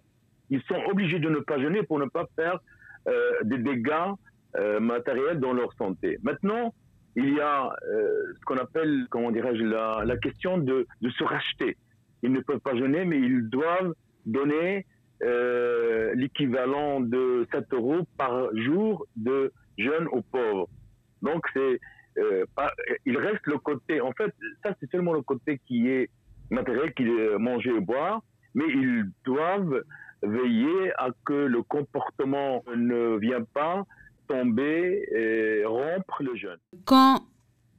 ils 0.49 0.61
sont 0.63 0.81
obligés 0.89 1.19
de 1.19 1.29
ne 1.29 1.39
pas 1.39 1.59
jeûner 1.59 1.83
pour 1.83 1.99
ne 1.99 2.05
pas 2.05 2.25
faire 2.35 2.59
euh, 3.07 3.31
des 3.43 3.57
dégâts 3.57 3.91
euh, 4.57 4.79
matériels 4.79 5.39
dans 5.39 5.53
leur 5.53 5.71
santé. 5.73 6.17
Maintenant, 6.23 6.73
il 7.15 7.33
y 7.33 7.41
a 7.41 7.75
ce 7.81 8.45
qu'on 8.45 8.57
appelle, 8.57 9.07
comment 9.09 9.31
dirais-je, 9.31 9.63
la, 9.63 10.17
question 10.17 10.57
de, 10.57 10.85
se 11.01 11.23
racheter. 11.23 11.75
Ils 12.21 12.31
ne 12.31 12.39
peuvent 12.39 12.59
pas 12.59 12.75
jeûner, 12.75 13.03
mais 13.03 13.19
ils 13.19 13.49
doivent 13.49 13.93
donner 14.25 14.85
euh, 15.23 16.13
l'équivalent 16.15 16.99
de 16.99 17.47
7 17.51 17.65
euros 17.73 18.01
par 18.17 18.55
jour 18.55 19.05
de 19.15 19.51
jeûne 19.77 20.07
aux 20.11 20.21
pauvres. 20.21 20.67
Donc, 21.21 21.45
c'est 21.53 21.79
euh, 22.17 22.45
pas, 22.55 22.71
il 23.05 23.17
reste 23.17 23.45
le 23.45 23.57
côté, 23.57 24.01
en 24.01 24.11
fait, 24.13 24.33
ça 24.63 24.73
c'est 24.79 24.89
seulement 24.91 25.13
le 25.13 25.21
côté 25.21 25.59
qui 25.67 25.87
est 25.87 26.09
matériel, 26.49 26.93
qui 26.93 27.03
est 27.03 27.37
manger 27.37 27.71
et 27.75 27.79
boire, 27.79 28.21
mais 28.55 28.65
ils 28.67 29.05
doivent 29.25 29.83
veiller 30.23 30.91
à 30.97 31.09
que 31.25 31.33
le 31.33 31.63
comportement 31.63 32.63
ne 32.75 33.17
vienne 33.17 33.45
pas 33.53 33.85
tomber 34.27 35.05
et 35.11 35.65
rompre 35.65 36.23
le 36.23 36.35
jeûne. 36.35 36.59
Quand 36.85 37.21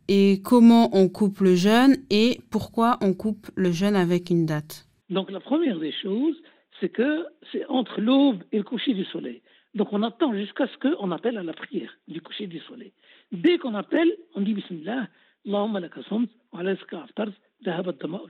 et 0.08 0.42
comment 0.42 0.90
on 0.92 1.08
coupe 1.08 1.38
le 1.38 1.54
jeûne 1.54 1.96
et 2.10 2.40
pourquoi 2.50 2.98
on 3.00 3.14
coupe 3.14 3.48
le 3.54 3.70
jeûne 3.70 3.94
avec 3.94 4.30
une 4.30 4.44
date? 4.44 4.88
Donc 5.08 5.30
la 5.30 5.38
première 5.38 5.78
des 5.78 5.92
choses, 6.02 6.34
c'est 6.80 6.88
que 6.88 7.26
c'est 7.52 7.66
entre 7.66 8.00
l'aube 8.00 8.42
et 8.52 8.58
le 8.58 8.64
coucher 8.64 8.94
du 8.94 9.04
soleil. 9.04 9.42
Donc 9.74 9.92
on 9.92 10.02
attend 10.02 10.34
jusqu'à 10.34 10.66
ce 10.66 10.76
qu'on 10.78 11.10
appelle 11.12 11.38
à 11.38 11.42
la 11.42 11.52
prière 11.52 11.96
du 12.08 12.20
coucher 12.20 12.46
du 12.46 12.58
soleil. 12.60 12.92
Dès 13.30 13.58
qu'on 13.58 13.74
appelle, 13.74 14.10
on 14.34 14.40
dit 14.40 14.54
Bismillah, 14.54 15.08
Allahumma 15.46 15.80
laka 15.80 16.02
samt, 16.08 16.28
wa 16.52 16.60
alayka 16.60 17.02
aftart, 17.02 17.32
dhahabat 17.62 17.92
dama, 17.92 18.20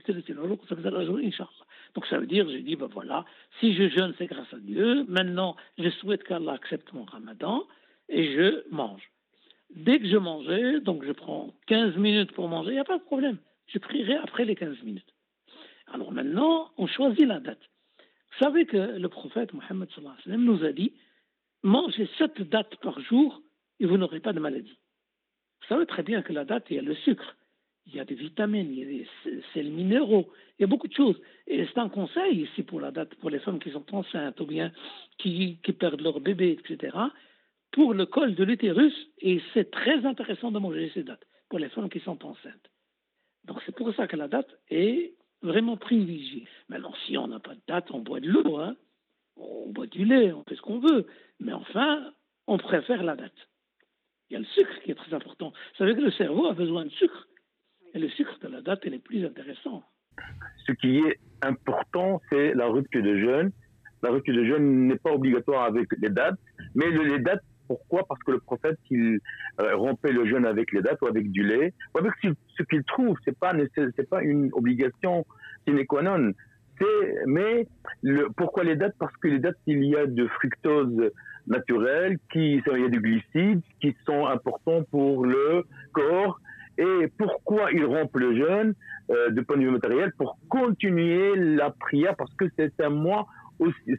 Donc 1.95 2.05
ça 2.05 2.17
veut 2.17 2.27
dire, 2.27 2.49
je 2.49 2.57
dis, 2.57 2.75
ben 2.75 2.87
voilà, 2.87 3.25
si 3.59 3.73
je 3.73 3.89
jeûne, 3.89 4.13
c'est 4.17 4.27
grâce 4.27 4.53
à 4.53 4.59
Dieu. 4.59 5.05
Maintenant, 5.07 5.55
je 5.77 5.89
souhaite 5.89 6.23
qu'Allah 6.23 6.53
accepte 6.53 6.93
mon 6.93 7.03
ramadan 7.03 7.63
et 8.07 8.33
je 8.33 8.63
mange. 8.71 9.01
Dès 9.75 9.99
que 9.99 10.07
je 10.07 10.17
mangeais, 10.17 10.81
donc 10.81 11.03
je 11.05 11.11
prends 11.11 11.53
15 11.67 11.95
minutes 11.95 12.33
pour 12.33 12.47
manger, 12.47 12.71
il 12.71 12.73
n'y 12.73 12.79
a 12.79 12.85
pas 12.85 12.97
de 12.97 13.03
problème. 13.03 13.37
Je 13.67 13.79
prierai 13.79 14.15
après 14.15 14.45
les 14.45 14.55
15 14.55 14.83
minutes. 14.83 15.13
Alors 15.93 16.11
maintenant, 16.11 16.71
on 16.77 16.87
choisit 16.87 17.25
la 17.25 17.39
date. 17.39 17.70
Vous 18.31 18.45
savez 18.45 18.65
que 18.65 18.77
le 18.77 19.09
prophète 19.09 19.53
Mohammed 19.53 19.89
nous 20.27 20.63
a 20.63 20.71
dit 20.71 20.93
mangez 21.63 22.09
sept 22.17 22.41
dates 22.41 22.75
par 22.77 22.99
jour 23.01 23.41
et 23.79 23.85
vous 23.85 23.97
n'aurez 23.97 24.19
pas 24.19 24.33
de 24.33 24.39
maladie. 24.39 24.77
Vous 25.61 25.67
savez 25.67 25.85
très 25.85 26.03
bien 26.03 26.21
que 26.21 26.33
la 26.33 26.45
date, 26.45 26.65
il 26.69 26.75
y 26.77 26.79
a 26.79 26.81
le 26.81 26.95
sucre, 26.95 27.35
il 27.87 27.95
y 27.95 27.99
a 27.99 28.05
des 28.05 28.15
vitamines, 28.15 28.71
il 28.71 28.79
y 28.79 28.83
a 28.83 28.85
des 28.85 29.41
sels 29.53 29.71
minéraux, 29.71 30.31
il 30.57 30.61
y 30.61 30.65
a 30.65 30.67
beaucoup 30.67 30.87
de 30.87 30.93
choses. 30.93 31.19
Et 31.47 31.65
c'est 31.65 31.79
un 31.79 31.89
conseil 31.89 32.41
ici 32.41 32.63
pour 32.63 32.79
la 32.79 32.91
date, 32.91 33.15
pour 33.15 33.29
les 33.29 33.39
femmes 33.39 33.59
qui 33.59 33.71
sont 33.71 33.85
enceintes 33.93 34.39
ou 34.39 34.45
bien 34.45 34.71
qui, 35.17 35.59
qui 35.63 35.73
perdent 35.73 36.01
leur 36.01 36.19
bébé, 36.19 36.57
etc. 36.59 36.97
Pour 37.71 37.93
le 37.93 38.05
col 38.05 38.35
de 38.35 38.43
l'utérus, 38.43 38.93
et 39.19 39.41
c'est 39.53 39.71
très 39.71 40.05
intéressant 40.05 40.51
de 40.51 40.59
manger 40.59 40.91
ces 40.93 41.03
dates 41.03 41.25
pour 41.49 41.59
les 41.59 41.69
femmes 41.69 41.89
qui 41.89 41.99
sont 41.99 42.23
enceintes. 42.25 42.71
Donc 43.45 43.61
c'est 43.65 43.75
pour 43.75 43.93
ça 43.95 44.07
que 44.07 44.15
la 44.15 44.27
date 44.27 44.49
est 44.69 45.15
vraiment 45.41 45.77
privilégiée. 45.77 46.47
Maintenant, 46.69 46.93
si 47.05 47.17
on 47.17 47.27
n'a 47.27 47.39
pas 47.39 47.55
de 47.55 47.61
date, 47.67 47.91
on 47.91 47.99
boit 47.99 48.19
de 48.19 48.29
l'eau, 48.29 48.57
hein. 48.57 48.75
on 49.37 49.69
boit 49.69 49.87
du 49.87 50.05
lait, 50.05 50.31
on 50.31 50.43
fait 50.43 50.55
ce 50.55 50.61
qu'on 50.61 50.79
veut. 50.79 51.07
Mais 51.39 51.53
enfin, 51.53 52.11
on 52.47 52.57
préfère 52.57 53.03
la 53.03 53.15
date. 53.15 53.47
Il 54.29 54.33
y 54.33 54.37
a 54.37 54.39
le 54.39 54.45
sucre 54.45 54.79
qui 54.83 54.91
est 54.91 54.95
très 54.95 55.13
important. 55.13 55.49
Vous 55.49 55.77
savez 55.77 55.95
que 55.95 56.01
le 56.01 56.11
cerveau 56.11 56.47
a 56.47 56.53
besoin 56.53 56.85
de 56.85 56.91
sucre. 56.91 57.27
Et 57.93 57.99
le 57.99 58.09
sucre 58.09 58.39
de 58.39 58.47
la 58.47 58.61
date, 58.61 58.85
est 58.85 58.99
plus 58.99 59.25
intéressant. 59.25 59.83
Ce 60.65 60.71
qui 60.73 60.99
est 60.99 61.19
important, 61.41 62.21
c'est 62.29 62.53
la 62.53 62.67
rupture 62.67 63.03
de 63.03 63.17
jeûne. 63.17 63.51
La 64.03 64.09
rupture 64.09 64.33
de 64.33 64.45
jeûne 64.45 64.87
n'est 64.87 64.97
pas 64.97 65.11
obligatoire 65.11 65.65
avec 65.65 65.87
les 66.01 66.09
dates, 66.09 66.39
mais 66.75 66.89
les 66.89 67.19
dates, 67.19 67.43
pourquoi? 67.71 68.05
Parce 68.07 68.21
que 68.23 68.31
le 68.31 68.39
prophète, 68.39 68.77
il 68.89 69.19
euh, 69.61 69.75
rompait 69.75 70.11
le 70.11 70.25
jeûne 70.25 70.45
avec 70.45 70.71
les 70.73 70.81
dates 70.81 71.01
ou 71.01 71.07
avec 71.07 71.31
du 71.31 71.43
lait, 71.43 71.73
ou 71.93 71.99
avec 71.99 72.11
ce 72.21 72.63
qu'il 72.63 72.83
trouve. 72.83 73.15
C'est 73.23 73.37
pas 73.37 73.53
c'est 73.75 74.09
pas 74.09 74.21
une 74.21 74.49
obligation 74.53 75.25
sine 75.65 75.85
qua 75.85 76.01
non. 76.01 76.33
Mais 77.27 77.67
pourquoi 78.35 78.63
les 78.63 78.75
dates? 78.75 78.95
Parce 78.99 79.15
que 79.17 79.27
les 79.29 79.39
dates, 79.39 79.61
il 79.67 79.83
y 79.85 79.95
a 79.95 80.05
de 80.05 80.27
fructose 80.27 81.11
naturels, 81.47 82.17
qui, 82.31 82.55
il 82.55 82.81
y 82.81 82.85
a 82.85 82.89
des 82.89 82.97
glucides 82.97 83.61
qui 83.79 83.95
sont 84.05 84.25
importants 84.25 84.83
pour 84.91 85.25
le 85.25 85.63
corps. 85.93 86.39
Et 86.77 87.07
pourquoi 87.17 87.71
ils 87.71 87.85
rompent 87.85 88.17
le 88.17 88.35
jeûne 88.35 88.73
euh, 89.11 89.29
de 89.29 89.41
point 89.41 89.57
de 89.57 89.61
vue 89.61 89.71
matériel? 89.71 90.11
Pour 90.17 90.37
continuer 90.49 91.35
la 91.35 91.69
prière, 91.69 92.15
parce 92.15 92.33
que 92.33 92.45
c'est 92.57 92.73
un 92.81 92.89
mois 92.89 93.27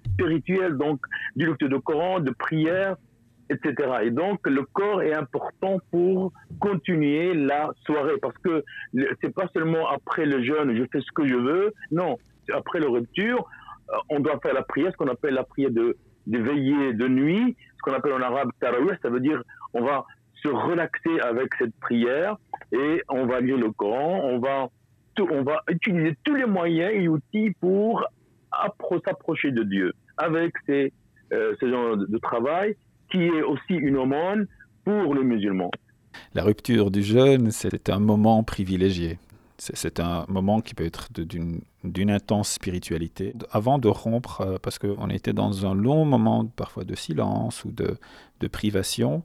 spirituel, 0.07 0.77
donc 0.77 0.99
du 1.37 1.47
lecture 1.47 1.69
de 1.69 1.77
Coran, 1.77 2.21
de 2.21 2.33
prière, 2.33 2.97
etc. 3.53 3.93
Et 4.03 4.11
donc 4.11 4.47
le 4.47 4.62
corps 4.65 5.03
est 5.03 5.15
important 5.15 5.79
pour 5.91 6.33
continuer 6.61 7.35
la 7.35 7.71
soirée, 7.87 8.19
parce 8.21 8.37
que 8.38 8.65
c'est 9.21 9.35
pas 9.35 9.49
seulement 9.55 9.88
après 9.88 10.27
le 10.27 10.43
jeûne, 10.43 10.77
je 10.77 10.85
fais 10.93 11.01
ce 11.01 11.12
que 11.15 11.27
je 11.27 11.37
veux. 11.37 11.73
Non, 11.91 12.19
après 12.53 12.81
la 12.81 12.88
rupture, 12.88 13.47
euh, 13.91 13.97
on 14.11 14.21
doit 14.21 14.38
faire 14.41 14.55
la 14.55 14.62
prière, 14.62 14.93
ce 14.93 14.97
qu'on 14.97 15.09
appelle 15.09 15.35
la 15.35 15.45
prière 15.45 15.71
de 15.71 15.97
des 16.27 16.38
veillées 16.38 16.93
de 16.93 17.09
nuit, 17.09 17.57
ce 17.77 17.83
qu'on 17.83 17.97
appelle 17.97 18.12
en 18.12 18.23
arabe 18.23 18.51
tarawih, 18.61 18.97
ça 19.03 19.11
veut 19.11 19.21
dire 19.21 19.43
on 19.75 19.83
va 19.83 20.05
se 20.43 20.49
relaxer 20.49 21.21
avec 21.21 21.49
cette 21.59 21.75
prière 21.81 22.37
et 22.73 23.03
on 23.09 23.27
va 23.27 23.41
lire 23.41 23.59
le 23.59 23.71
Coran, 23.73 24.21
on 24.25 24.38
va, 24.38 24.69
on 25.19 25.43
va 25.43 25.62
utiliser 25.69 26.17
tous 26.25 26.35
les 26.35 26.47
moyens 26.47 26.93
et 26.95 27.09
outils 27.09 27.55
pour 27.61 28.05
s'approcher 29.05 29.51
de 29.51 29.62
Dieu 29.62 29.93
avec 30.17 30.53
ces, 30.67 30.93
euh, 31.33 31.55
ce 31.61 31.69
genre 31.69 31.97
de, 31.97 32.07
de 32.07 32.19
travail 32.19 32.77
qui 33.12 33.22
est 33.22 33.42
aussi 33.42 33.75
une 33.75 33.96
aumône 33.96 34.46
pour 34.85 35.14
le 35.14 35.22
musulman. 35.22 35.70
La 36.35 36.42
rupture 36.42 36.90
du 36.90 37.03
jeûne, 37.03 37.51
c'est 37.51 37.88
un 37.90 38.01
moment 38.01 38.42
privilégié. 38.42 39.18
C'est 39.59 40.01
un 40.01 40.25
moment 40.29 40.61
qui 40.61 40.75
peut 40.75 40.85
être 40.85 41.09
d'une 41.12 42.11
intense 42.11 42.51
spiritualité. 42.51 43.33
Avant 43.53 43.79
de 43.79 43.87
rompre, 43.87 44.40
euh, 44.40 44.59
parce 44.61 44.81
qu'on 44.81 45.09
était 45.09 45.33
dans 45.33 45.66
un 45.66 45.75
long 45.75 46.05
moment 46.05 46.44
parfois 46.46 46.83
de 46.83 46.96
silence 46.96 47.64
ou 47.64 47.70
de, 47.70 47.96
de 48.40 48.48
privation, 48.48 49.22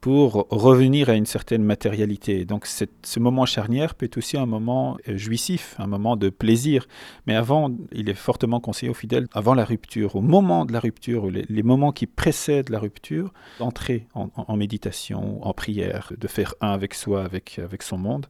pour 0.00 0.46
revenir 0.50 1.08
à 1.08 1.14
une 1.14 1.26
certaine 1.26 1.64
matérialité. 1.64 2.44
Donc 2.44 2.66
ce 2.66 3.20
moment 3.20 3.46
charnière 3.46 3.94
peut 3.94 4.06
être 4.06 4.18
aussi 4.18 4.36
un 4.36 4.46
moment 4.46 4.96
euh, 5.08 5.16
jouissif, 5.16 5.74
un 5.78 5.86
moment 5.86 6.16
de 6.16 6.28
plaisir. 6.28 6.86
Mais 7.26 7.34
avant, 7.34 7.70
il 7.92 8.08
est 8.08 8.14
fortement 8.14 8.60
conseillé 8.60 8.90
aux 8.90 8.94
fidèles, 8.94 9.26
avant 9.32 9.54
la 9.54 9.64
rupture, 9.64 10.16
au 10.16 10.20
moment 10.20 10.64
de 10.64 10.72
la 10.72 10.80
rupture, 10.80 11.28
les, 11.30 11.62
moments 11.62 11.92
qui 11.92 12.06
précèdent 12.06 12.68
la 12.68 12.78
rupture, 12.78 13.32
d'entrer 13.58 14.06
en, 14.14 14.30
en, 14.36 14.56
méditation, 14.56 15.44
en 15.44 15.52
prière, 15.52 16.12
de 16.16 16.28
faire 16.28 16.54
un 16.60 16.70
avec 16.70 16.94
soi, 16.94 17.24
avec, 17.24 17.58
avec 17.58 17.82
son 17.82 17.98
monde 17.98 18.26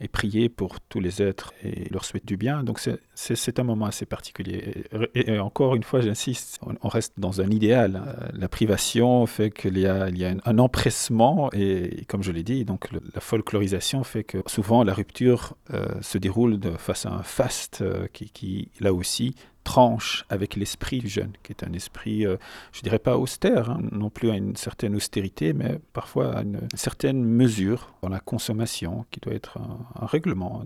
et 0.00 0.08
prier 0.08 0.48
pour 0.48 0.80
tous 0.80 1.00
les 1.00 1.22
êtres 1.22 1.52
et 1.62 1.88
leur 1.90 2.04
souhaiter 2.04 2.26
du 2.26 2.36
bien. 2.36 2.64
Donc 2.64 2.80
c'est 3.14 3.58
un 3.58 3.62
moment 3.62 3.86
assez 3.86 4.06
particulier. 4.06 4.84
Et, 5.14 5.38
encore 5.38 5.74
une 5.74 5.82
fois, 5.82 6.00
j'insiste, 6.00 6.60
on, 6.82 6.88
reste 6.88 7.14
dans 7.18 7.40
un 7.40 7.50
idéal. 7.50 8.30
La 8.32 8.48
privation 8.48 9.26
fait 9.26 9.50
qu'il 9.50 9.78
y 9.78 9.86
a, 9.86 10.08
il 10.08 10.18
y 10.18 10.24
a 10.24 10.34
un, 10.44 10.58
empressement 10.58 11.50
et, 11.52 12.04
comme 12.08 12.22
je 12.22 12.32
l'ai 12.32 12.42
dit, 12.42 12.64
donc 12.64 12.88
la 12.92 13.20
folklorisation 13.20 14.02
fait 14.02 14.24
que 14.24 14.38
souvent 14.46 14.82
la 14.82 14.94
rupture 14.94 15.56
euh, 15.72 15.86
se 16.00 16.18
déroule 16.18 16.58
face 16.78 17.06
à 17.06 17.12
un 17.12 17.22
faste 17.22 17.82
euh, 17.82 18.06
qui, 18.12 18.30
qui, 18.30 18.70
là 18.80 18.92
aussi, 18.92 19.34
tranche 19.64 20.24
avec 20.28 20.56
l'esprit 20.56 20.98
du 20.98 21.08
jeune, 21.08 21.32
qui 21.42 21.52
est 21.52 21.64
un 21.64 21.72
esprit, 21.72 22.26
euh, 22.26 22.36
je 22.72 22.82
dirais 22.82 22.98
pas 22.98 23.16
austère, 23.16 23.70
hein, 23.70 23.80
non 23.92 24.10
plus 24.10 24.30
à 24.30 24.36
une 24.36 24.56
certaine 24.56 24.94
austérité, 24.94 25.52
mais 25.52 25.78
parfois 25.92 26.36
à 26.38 26.42
une, 26.42 26.60
certaine 26.74 27.24
mesure 27.24 27.94
dans 28.02 28.08
la 28.08 28.20
consommation, 28.20 29.06
qui 29.10 29.20
doit 29.20 29.34
être 29.34 29.58
un, 29.58 30.06
règlement. 30.06 30.64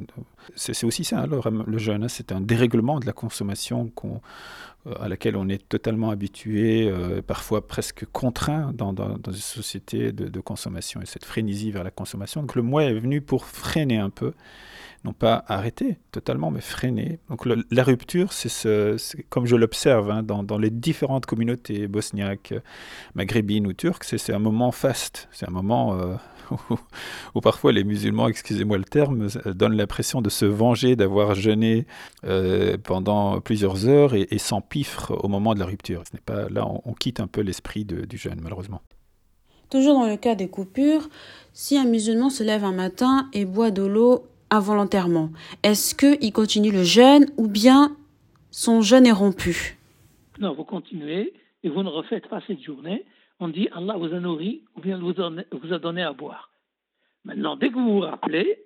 C'est 0.55 0.85
aussi 0.85 1.05
ça, 1.05 1.21
alors, 1.21 1.51
le 1.51 1.79
jeûne, 1.79 2.05
hein, 2.05 2.09
c'est 2.09 2.33
un 2.33 2.41
dérèglement 2.41 2.99
de 2.99 3.07
la 3.07 3.13
consommation 3.13 3.91
euh, 4.05 4.95
à 5.01 5.09
laquelle 5.09 5.37
on 5.37 5.49
est 5.49 5.69
totalement 5.69 6.11
habitué, 6.11 6.89
euh, 6.89 7.21
parfois 7.23 7.67
presque 7.67 8.07
contraint 8.13 8.73
dans, 8.73 8.95
une 8.95 9.33
société 9.35 10.13
de, 10.13 10.29
de, 10.29 10.41
consommation, 10.41 11.03
et 11.03 11.07
cette 11.07 11.25
frénésie 11.25 11.71
vers 11.71 11.85
la 11.85 11.91
consommation. 11.91 12.41
Donc 12.41 12.55
le 12.55 12.63
mois 12.63 12.85
est 12.85 12.95
venu 12.95 13.21
pour 13.21 13.45
freiner 13.45 13.99
un 13.99 14.11
peu 14.11 14.33
non 15.07 15.13
pas 15.13 15.45
arrêter 15.47 15.99
totalement, 16.11 16.51
mais 16.51 16.61
freiner. 16.61 17.21
Donc 17.31 17.47
la 17.47 17.85
rupture, 17.85 18.33
c'est 18.33 18.49
ce, 18.49 18.97
comme 19.29 19.47
je 19.47 19.55
l'observe 19.55 20.11
hein, 20.11 20.23
dans, 20.25 20.59
les 20.59 20.71
différentes 20.71 21.27
communautés 21.27 21.87
bosniaques, 21.87 22.53
maghrébines 23.15 23.69
ou 23.69 23.73
turques, 23.73 24.05
c'est 24.05 24.33
un 24.33 24.41
moment 24.41 24.73
faste, 24.73 25.29
c'est 25.31 25.49
un 25.49 25.53
moment 25.53 25.95
euh, 25.95 26.17
où, 27.37 27.41
parfois 27.41 27.71
les 27.73 27.85
musulmans, 27.85 28.27
excusez-moi 28.27 28.79
le 28.79 28.85
terme, 28.85 29.29
euh, 29.47 29.55
donnent 29.55 29.77
l'impression 29.77 30.21
de 30.21 30.29
se 30.29 30.45
venger 30.45 30.97
d'avoir 30.97 31.37
jeûné 31.37 31.87
euh, 32.25 32.77
pendant 32.83 33.41
plusieurs 33.41 33.87
heures 33.87 34.15
et, 34.15 34.27
et 34.31 34.39
au 35.11 35.29
moment 35.29 35.55
de 35.55 35.61
la 35.61 35.67
rupture. 35.67 36.03
Ce 36.11 36.17
n'est 36.17 36.23
pas 36.23 36.49
là, 36.49 36.67
on, 36.67 36.93
quitte 36.95 37.21
un 37.21 37.29
peu 37.29 37.43
l'esprit 37.43 37.85
du 37.85 38.17
jeûne, 38.17 38.41
malheureusement. 38.43 38.81
Toujours 39.71 39.95
dans 39.95 40.07
le 40.07 40.17
cas 40.17 40.35
des 40.35 40.49
coupures, 40.49 41.09
si 41.53 41.77
un 41.77 41.85
musulman 41.85 42.31
se 42.31 42.43
lève 42.43 42.65
un 42.65 42.73
matin 42.73 43.29
et 43.33 43.45
boit 43.45 43.71
de 43.71 43.85
l'eau 43.85 44.25
involontairement 44.51 45.31
Est-ce 45.63 45.95
qu'il 45.95 46.33
continue 46.33 46.73
le 46.73 46.85
jeûne 46.85 47.27
ou 47.37 47.49
bien 47.49 47.97
son 48.51 48.81
jeûne 48.81 49.07
est 49.07 49.13
rompu? 49.13 49.79
Non, 50.39 50.55
vous 50.55 50.65
continuez 50.65 51.33
et 51.63 51.69
vous 51.69 51.83
ne 51.83 51.89
refaites 51.89 52.29
pas 52.29 52.41
cette 52.47 52.63
journée. 52.63 53.05
On 53.41 53.49
dit 53.49 53.69
Allah 53.73 53.97
vous 53.97 54.13
a 54.15 54.21
nourri 54.21 54.65
ou 54.77 54.81
bien 54.81 54.99
vous, 54.99 55.13
a 55.21 55.79
donné 55.79 56.03
à 56.03 56.13
boire. 56.13 56.51
Maintenant, 57.25 57.57
dès 57.57 57.69
que 57.69 57.75
vous 57.75 57.95
vous 57.95 58.01
rappelez, 58.01 58.59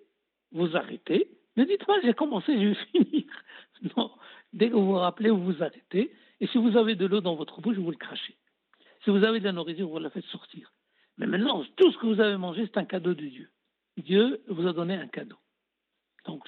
vous 0.52 0.76
arrêtez. 0.76 1.28
Ne 1.56 1.64
dites 1.64 1.84
pas 1.84 2.00
j'ai 2.02 2.14
commencé, 2.14 2.52
je 2.54 2.68
vais 2.68 2.74
finir. 2.92 3.24
Non, 3.96 4.10
dès 4.52 4.68
que 4.68 4.74
vous 4.74 4.86
vous 4.86 4.92
rappelez, 4.92 5.30
vous 5.30 5.44
vous 5.44 5.62
arrêtez. 5.62 6.12
Et 6.40 6.46
si 6.48 6.58
vous 6.58 6.76
avez 6.76 6.94
de 6.94 7.06
l'eau 7.06 7.20
dans 7.20 7.34
votre 7.34 7.60
bouche, 7.60 7.76
vous 7.76 7.90
le 7.90 7.96
crachez. 7.96 8.36
Si 9.04 9.10
vous 9.10 9.24
avez 9.24 9.40
de 9.40 9.44
la 9.44 9.52
nourriture, 9.52 9.88
vous 9.88 9.98
la 9.98 10.10
faites 10.10 10.24
sortir. 10.26 10.72
Mais 11.18 11.26
maintenant, 11.26 11.62
tout 11.76 11.90
ce 11.90 11.98
que 11.98 12.06
vous 12.06 12.20
avez 12.20 12.36
mangé, 12.36 12.66
c'est 12.66 12.78
un 12.78 12.84
cadeau 12.84 13.14
de 13.14 13.24
Dieu. 13.24 13.50
Dieu 13.96 14.42
vous 14.48 14.66
a 14.66 14.72
donné 14.72 14.94
un 14.94 15.08
cadeau. 15.08 15.36
Donc, 16.26 16.44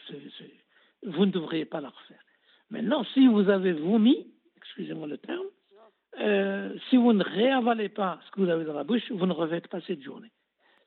vous 1.02 1.26
ne 1.26 1.30
devriez 1.30 1.64
pas 1.64 1.80
la 1.80 1.88
refaire. 1.88 2.22
Maintenant, 2.70 3.04
si 3.12 3.26
vous 3.26 3.48
avez 3.48 3.72
vomi, 3.72 4.26
excusez-moi 4.56 5.06
le 5.06 5.18
terme, 5.18 5.46
euh, 6.20 6.76
si 6.88 6.96
vous 6.96 7.12
ne 7.12 7.24
réavalez 7.24 7.88
pas 7.88 8.20
ce 8.26 8.30
que 8.30 8.40
vous 8.40 8.48
avez 8.48 8.64
dans 8.64 8.74
la 8.74 8.84
bouche, 8.84 9.10
vous 9.10 9.26
ne 9.26 9.32
refaites 9.32 9.68
pas 9.68 9.80
cette 9.82 10.02
journée. 10.02 10.30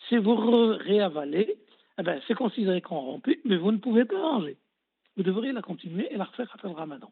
Si 0.08 0.17
vous 0.17 0.36
réavalez, 0.36 1.58
eh 1.98 2.04
ben, 2.04 2.21
c'est 2.28 2.36
considéré 2.36 2.82
qu'on 2.82 3.00
rompu, 3.00 3.41
mais 3.45 3.58
vous 3.58 3.71
ne 3.71 3.78
pouvez 3.78 4.06
pas 4.06 4.19
manger. 4.19 4.58
Vous 5.17 5.24
devriez 5.24 5.52
la 5.52 5.62
continuer 5.62 6.12
et 6.12 6.17
la 6.17 6.26
refaire 6.26 6.50
après 6.54 6.67
le 6.67 6.76
ramadan. 6.76 7.12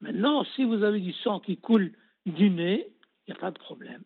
Maintenant, 0.00 0.44
si 0.56 0.64
vous 0.64 0.82
avez 0.82 1.00
du 1.00 1.12
sang 1.12 1.40
qui 1.40 1.58
coule 1.58 1.92
du 2.24 2.50
nez, 2.50 2.86
il 3.26 3.32
n'y 3.32 3.36
a 3.36 3.40
pas 3.40 3.50
de 3.50 3.58
problème. 3.58 4.02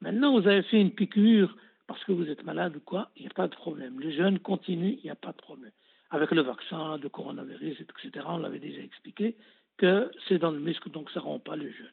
Maintenant, 0.00 0.38
vous 0.38 0.46
avez 0.46 0.62
fait 0.62 0.80
une 0.80 0.90
piqûre 0.90 1.56
parce 1.86 2.02
que 2.04 2.12
vous 2.12 2.28
êtes 2.28 2.44
malade 2.44 2.76
ou 2.76 2.80
quoi, 2.80 3.10
il 3.16 3.22
n'y 3.22 3.28
a 3.28 3.34
pas 3.34 3.48
de 3.48 3.54
problème. 3.54 3.98
Le 4.00 4.10
jeûne 4.10 4.38
continue, 4.40 4.98
il 4.98 5.04
n'y 5.04 5.10
a 5.10 5.14
pas 5.14 5.32
de 5.32 5.36
problème 5.36 5.72
avec 6.10 6.30
le 6.30 6.42
vaccin 6.42 6.98
de 6.98 7.08
coronavirus, 7.08 7.80
etc., 7.80 8.24
on 8.28 8.38
l'avait 8.38 8.58
déjà 8.58 8.80
expliqué, 8.80 9.36
que 9.76 10.10
c'est 10.28 10.38
dans 10.38 10.50
le 10.50 10.60
muscle, 10.60 10.90
donc 10.90 11.10
ça 11.10 11.20
ne 11.20 11.24
rend 11.24 11.38
pas 11.38 11.56
le 11.56 11.70
jeûne. 11.70 11.92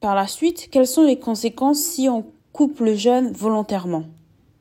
Par 0.00 0.14
la 0.14 0.26
suite, 0.26 0.68
quelles 0.70 0.86
sont 0.86 1.06
les 1.06 1.18
conséquences 1.18 1.80
si 1.80 2.08
on 2.08 2.26
coupe 2.52 2.80
le 2.80 2.94
jeûne 2.94 3.32
volontairement? 3.32 4.04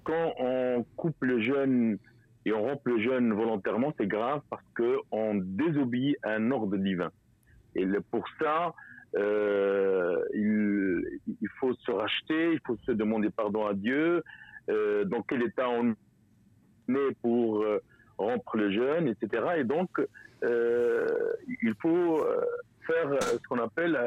Quand 0.03 0.33
on 0.39 0.85
coupe 0.95 1.21
le 1.21 1.41
jeûne 1.41 1.97
et 2.45 2.53
on 2.53 2.61
rompt 2.61 2.81
le 2.85 3.01
jeûne 3.01 3.33
volontairement, 3.33 3.93
c'est 3.99 4.07
grave 4.07 4.41
parce 4.49 4.63
qu'on 4.75 5.35
désobéit 5.35 6.17
à 6.23 6.31
un 6.35 6.51
ordre 6.51 6.77
divin. 6.77 7.11
Et 7.75 7.85
pour 8.09 8.23
ça, 8.39 8.73
euh, 9.15 10.17
il, 10.33 11.19
il, 11.27 11.49
faut 11.59 11.73
se 11.73 11.91
racheter, 11.91 12.53
il 12.53 12.59
faut 12.65 12.77
se 12.85 12.91
demander 12.91 13.29
pardon 13.29 13.65
à 13.65 13.73
Dieu. 13.73 14.23
Euh, 14.69 15.05
dans 15.05 15.21
quel 15.23 15.43
état 15.43 15.69
on 15.69 15.91
est 16.93 17.15
pour 17.21 17.61
euh, 17.61 17.81
rompre 18.21 18.57
le 18.57 18.71
jeûne, 18.71 19.07
etc. 19.07 19.43
Et 19.57 19.63
donc, 19.63 19.89
euh, 20.43 21.07
il 21.61 21.73
faut 21.81 22.23
euh, 22.23 22.41
faire 22.87 23.11
euh, 23.11 23.19
ce 23.21 23.47
qu'on 23.47 23.59
appelle 23.59 23.97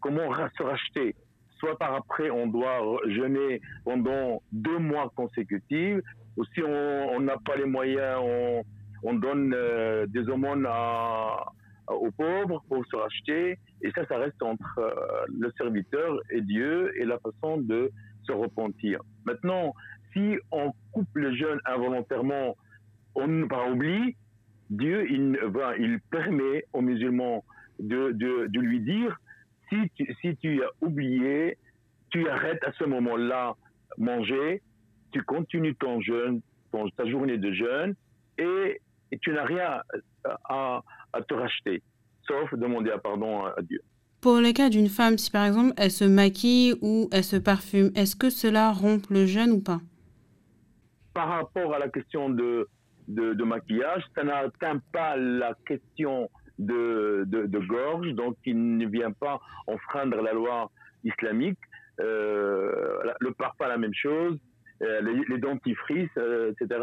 comment 0.00 0.32
se 0.56 0.62
racheter. 0.62 1.14
Soit 1.58 1.78
par 1.78 1.94
après, 1.94 2.30
on 2.30 2.46
doit 2.46 2.98
jeûner 3.06 3.60
pendant 3.84 4.42
deux 4.52 4.78
mois 4.78 5.12
consécutifs, 5.14 6.00
ou 6.36 6.44
si 6.54 6.62
on 6.62 7.20
n'a 7.20 7.36
pas 7.44 7.56
les 7.56 7.66
moyens, 7.66 8.18
on, 8.20 8.62
on 9.02 9.14
donne 9.14 9.54
des 10.08 10.28
aumônes 10.28 10.66
aux 11.88 12.10
pauvres 12.10 12.64
pour 12.68 12.84
se 12.86 12.96
racheter. 12.96 13.58
Et 13.82 13.90
ça, 13.92 14.04
ça 14.06 14.16
reste 14.16 14.42
entre 14.42 14.80
le 15.28 15.52
serviteur 15.56 16.18
et 16.30 16.40
Dieu 16.40 16.90
et 16.98 17.04
la 17.04 17.18
façon 17.18 17.58
de 17.58 17.92
se 18.26 18.32
repentir. 18.32 19.00
Maintenant, 19.24 19.74
si 20.12 20.38
on 20.50 20.72
coupe 20.92 21.14
le 21.14 21.34
jeûne 21.36 21.60
involontairement 21.66 22.56
on 23.14 23.48
pas 23.48 23.68
oublie, 23.70 24.16
Dieu, 24.70 25.06
il, 25.10 25.38
il 25.78 26.00
permet 26.10 26.64
aux 26.72 26.80
musulmans 26.80 27.44
de, 27.78 28.12
de, 28.12 28.60
lui 28.60 28.80
dire, 28.80 29.16
si 29.68 29.76
tu, 29.94 30.14
si 30.20 30.36
tu 30.36 30.62
as 30.62 30.70
oublié, 30.80 31.58
tu 32.10 32.28
arrêtes 32.28 32.62
à 32.64 32.72
ce 32.72 32.84
moment-là 32.84 33.54
manger, 33.98 34.62
tu 35.12 35.22
continues 35.22 35.74
ton 35.76 36.00
jeûne, 36.00 36.40
ton, 36.70 36.88
ta 36.90 37.06
journée 37.06 37.38
de 37.38 37.52
jeûne, 37.52 37.94
et, 38.38 38.80
tu 39.20 39.30
n'as 39.32 39.44
rien 39.44 39.82
à, 40.48 40.82
à, 41.12 41.22
te 41.22 41.34
racheter, 41.34 41.82
sauf 42.26 42.54
demander 42.54 42.94
pardon 43.02 43.44
à 43.44 43.60
Dieu. 43.60 43.82
Pour 44.22 44.36
le 44.36 44.52
cas 44.52 44.70
d'une 44.70 44.88
femme, 44.88 45.18
si 45.18 45.30
par 45.30 45.44
exemple 45.44 45.74
elle 45.76 45.90
se 45.90 46.04
maquille 46.04 46.74
ou 46.80 47.10
elle 47.12 47.24
se 47.24 47.36
parfume, 47.36 47.90
est-ce 47.94 48.16
que 48.16 48.30
cela 48.30 48.72
rompt 48.72 49.10
le 49.10 49.26
jeûne 49.26 49.50
ou 49.50 49.60
pas? 49.60 49.80
Par 51.12 51.28
rapport 51.28 51.74
à 51.74 51.78
la 51.78 51.90
question 51.90 52.30
de 52.30 52.68
de, 53.14 53.44
maquillage, 53.44 54.04
ça 54.14 54.24
n'atteint 54.24 54.80
pas 54.92 55.16
la 55.16 55.54
question 55.66 56.30
de, 56.58 57.24
de, 57.26 57.58
gorge, 57.58 58.12
donc 58.14 58.36
il 58.44 58.76
ne 58.76 58.86
vient 58.86 59.12
pas 59.12 59.40
enfreindre 59.66 60.20
la 60.22 60.32
loi 60.32 60.70
islamique. 61.04 61.58
Euh, 62.00 63.12
le 63.20 63.32
parfum, 63.32 63.68
la 63.68 63.76
même 63.76 63.94
chose, 63.94 64.38
euh, 64.82 65.00
les, 65.28 65.38
dentifrices, 65.38 66.10
euh, 66.16 66.52
etc. 66.52 66.80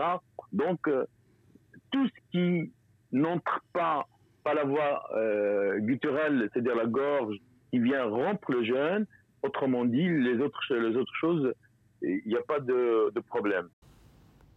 Donc, 0.53 0.79
tout 1.91 2.07
ce 2.07 2.31
qui 2.31 2.71
n'entre 3.11 3.61
pas 3.73 4.05
par 4.43 4.53
la 4.53 4.63
voie 4.63 5.03
gutturale, 5.79 6.49
c'est-à-dire 6.53 6.75
la 6.75 6.85
gorge, 6.85 7.35
qui 7.71 7.79
vient 7.79 8.05
rompre 8.05 8.51
le 8.51 8.63
jeûne, 8.63 9.05
autrement 9.43 9.85
dit, 9.85 10.07
les 10.07 10.39
autres, 10.39 10.61
les 10.73 10.95
autres 10.95 11.15
choses, 11.19 11.53
il 12.01 12.21
n'y 12.25 12.37
a 12.37 12.41
pas 12.41 12.59
de, 12.59 13.11
de 13.13 13.19
problème. 13.19 13.67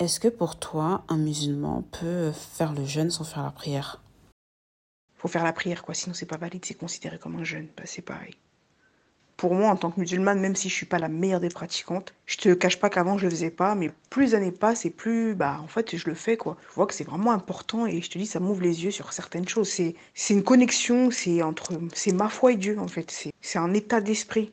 Est-ce 0.02 0.18
que 0.18 0.26
pour 0.26 0.56
toi, 0.56 1.04
un 1.08 1.16
musulman 1.16 1.84
peut 1.92 2.32
faire 2.32 2.72
le 2.72 2.84
jeûne 2.84 3.12
sans 3.12 3.22
faire 3.22 3.44
la 3.44 3.52
prière? 3.52 4.02
Faut 5.14 5.28
faire 5.28 5.44
la 5.44 5.52
prière, 5.52 5.84
quoi. 5.84 5.94
Sinon, 5.94 6.12
c'est 6.12 6.26
pas 6.26 6.38
valide. 6.38 6.64
C'est 6.64 6.74
considéré 6.74 7.20
comme 7.20 7.36
un 7.36 7.44
jeûne. 7.44 7.68
Bah, 7.76 7.84
c'est 7.86 8.02
pareil. 8.02 8.34
Pour 9.36 9.54
moi, 9.54 9.70
en 9.70 9.76
tant 9.76 9.92
que 9.92 10.00
musulmane, 10.00 10.40
même 10.40 10.56
si 10.56 10.68
je 10.68 10.74
suis 10.74 10.86
pas 10.86 10.98
la 10.98 11.06
meilleure 11.06 11.38
des 11.38 11.50
pratiquantes, 11.50 12.14
je 12.26 12.36
te 12.36 12.52
cache 12.52 12.80
pas 12.80 12.90
qu'avant 12.90 13.16
je 13.16 13.26
le 13.26 13.30
faisais 13.30 13.52
pas, 13.52 13.76
mais 13.76 13.92
plus 14.10 14.24
les 14.24 14.34
années 14.34 14.50
passent 14.50 14.84
et 14.86 14.90
plus, 14.90 15.36
bah, 15.36 15.60
en 15.62 15.68
fait, 15.68 15.96
je 15.96 16.08
le 16.08 16.16
fais, 16.16 16.36
quoi. 16.36 16.56
Je 16.68 16.74
vois 16.74 16.88
que 16.88 16.94
c'est 16.94 17.04
vraiment 17.04 17.30
important 17.30 17.86
et 17.86 18.02
je 18.02 18.10
te 18.10 18.18
dis, 18.18 18.26
ça 18.26 18.40
m'ouvre 18.40 18.62
les 18.62 18.82
yeux 18.82 18.90
sur 18.90 19.12
certaines 19.12 19.46
choses. 19.46 19.68
C'est, 19.68 19.94
c'est 20.14 20.34
une 20.34 20.42
connexion, 20.42 21.12
c'est 21.12 21.42
entre, 21.42 21.74
c'est 21.94 22.12
ma 22.12 22.28
foi 22.28 22.50
et 22.50 22.56
Dieu, 22.56 22.76
en 22.80 22.88
fait. 22.88 23.08
C'est, 23.12 23.30
c'est 23.40 23.60
un 23.60 23.72
état 23.72 24.00
d'esprit. 24.00 24.50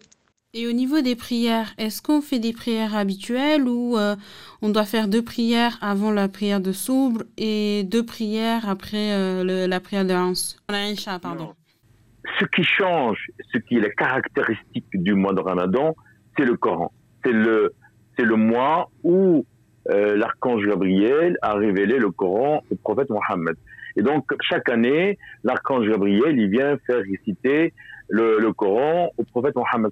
Et 0.55 0.65
au 0.65 0.71
niveau 0.71 1.01
des 1.01 1.15
prières, 1.15 1.75
est-ce 1.77 2.01
qu'on 2.01 2.21
fait 2.21 2.39
des 2.39 2.53
prières 2.53 2.95
habituelles 2.95 3.67
ou 3.67 3.99
euh, 3.99 4.15
on 4.63 4.69
doit 4.69 4.85
faire 4.85 5.07
deux 5.07 5.21
prières 5.21 5.77
avant 5.79 6.12
la 6.12 6.27
prière 6.27 6.59
de 6.59 6.71
Soubre 6.71 7.21
et 7.38 7.83
deux 7.83 8.03
prières 8.03 8.67
après 8.67 9.12
euh, 9.13 9.67
la 9.67 9.79
prière 9.79 10.05
de 10.05 10.13
Hans? 10.15 10.33
Pardon. 11.21 11.53
Ce 12.39 12.45
qui 12.45 12.63
change, 12.63 13.27
ce 13.53 13.59
qui 13.59 13.77
est 13.77 13.81
la 13.81 13.91
caractéristique 13.91 14.88
du 14.93 15.13
mois 15.13 15.33
de 15.33 15.39
Ramadan, 15.39 15.95
c'est 16.35 16.45
le 16.45 16.57
Coran. 16.57 16.91
C'est 17.23 17.31
le, 17.31 17.75
c'est 18.17 18.25
le 18.25 18.35
mois 18.35 18.89
où 19.03 19.45
euh, 19.91 20.17
l'archange 20.17 20.65
Gabriel 20.65 21.38
a 21.43 21.53
révélé 21.53 21.99
le 21.99 22.09
Coran 22.09 22.63
au 22.71 22.75
prophète 22.75 23.12
Mohammed. 23.12 23.55
Et 23.99 24.01
donc, 24.01 24.31
chaque 24.49 24.69
année, 24.69 25.17
l'archange 25.43 25.85
Gabriel, 25.85 26.39
il 26.39 26.49
vient 26.49 26.77
faire 26.88 27.01
réciter 27.01 27.73
le, 28.07 28.49
Coran 28.53 29.09
au 29.17 29.23
prophète 29.25 29.55
Mohammed. 29.55 29.91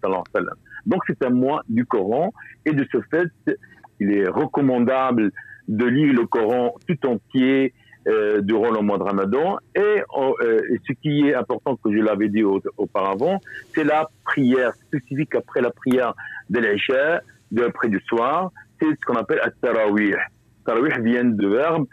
Donc, 0.85 1.01
c'est 1.07 1.25
un 1.25 1.29
mois 1.29 1.61
du 1.67 1.85
Coran. 1.85 2.31
Et 2.65 2.71
de 2.71 2.87
ce 2.89 2.99
fait, 3.11 3.57
il 3.99 4.15
est 4.15 4.29
recommandable 4.29 5.31
de 5.67 5.85
lire 5.85 6.13
le 6.13 6.25
Coran 6.25 6.73
tout 6.87 7.05
entier 7.05 7.73
euh, 8.07 8.39
durant 8.39 8.71
le 8.71 8.79
mois 8.79 8.97
de 8.97 9.03
Ramadan. 9.03 9.57
Et, 9.75 9.81
euh, 9.81 10.61
ce 10.87 10.93
qui 11.01 11.27
est 11.27 11.35
important, 11.35 11.75
que 11.75 11.91
je 11.91 11.99
l'avais 11.99 12.29
dit 12.29 12.45
auparavant, 12.77 13.41
c'est 13.75 13.83
la 13.83 14.09
prière 14.23 14.73
spécifique 14.87 15.35
après 15.35 15.59
la 15.59 15.71
prière 15.71 16.13
de 16.49 16.61
l'Isha, 16.61 17.19
de 17.51 17.63
après 17.63 17.89
du 17.89 17.99
soir. 18.07 18.53
C'est 18.79 18.87
ce 18.87 19.05
qu'on 19.05 19.17
appelle 19.17 19.41
at-tarawih. 19.43 20.15
Tarawih 20.65 20.93
vient 21.01 21.25
du 21.25 21.49
verbe 21.49 21.85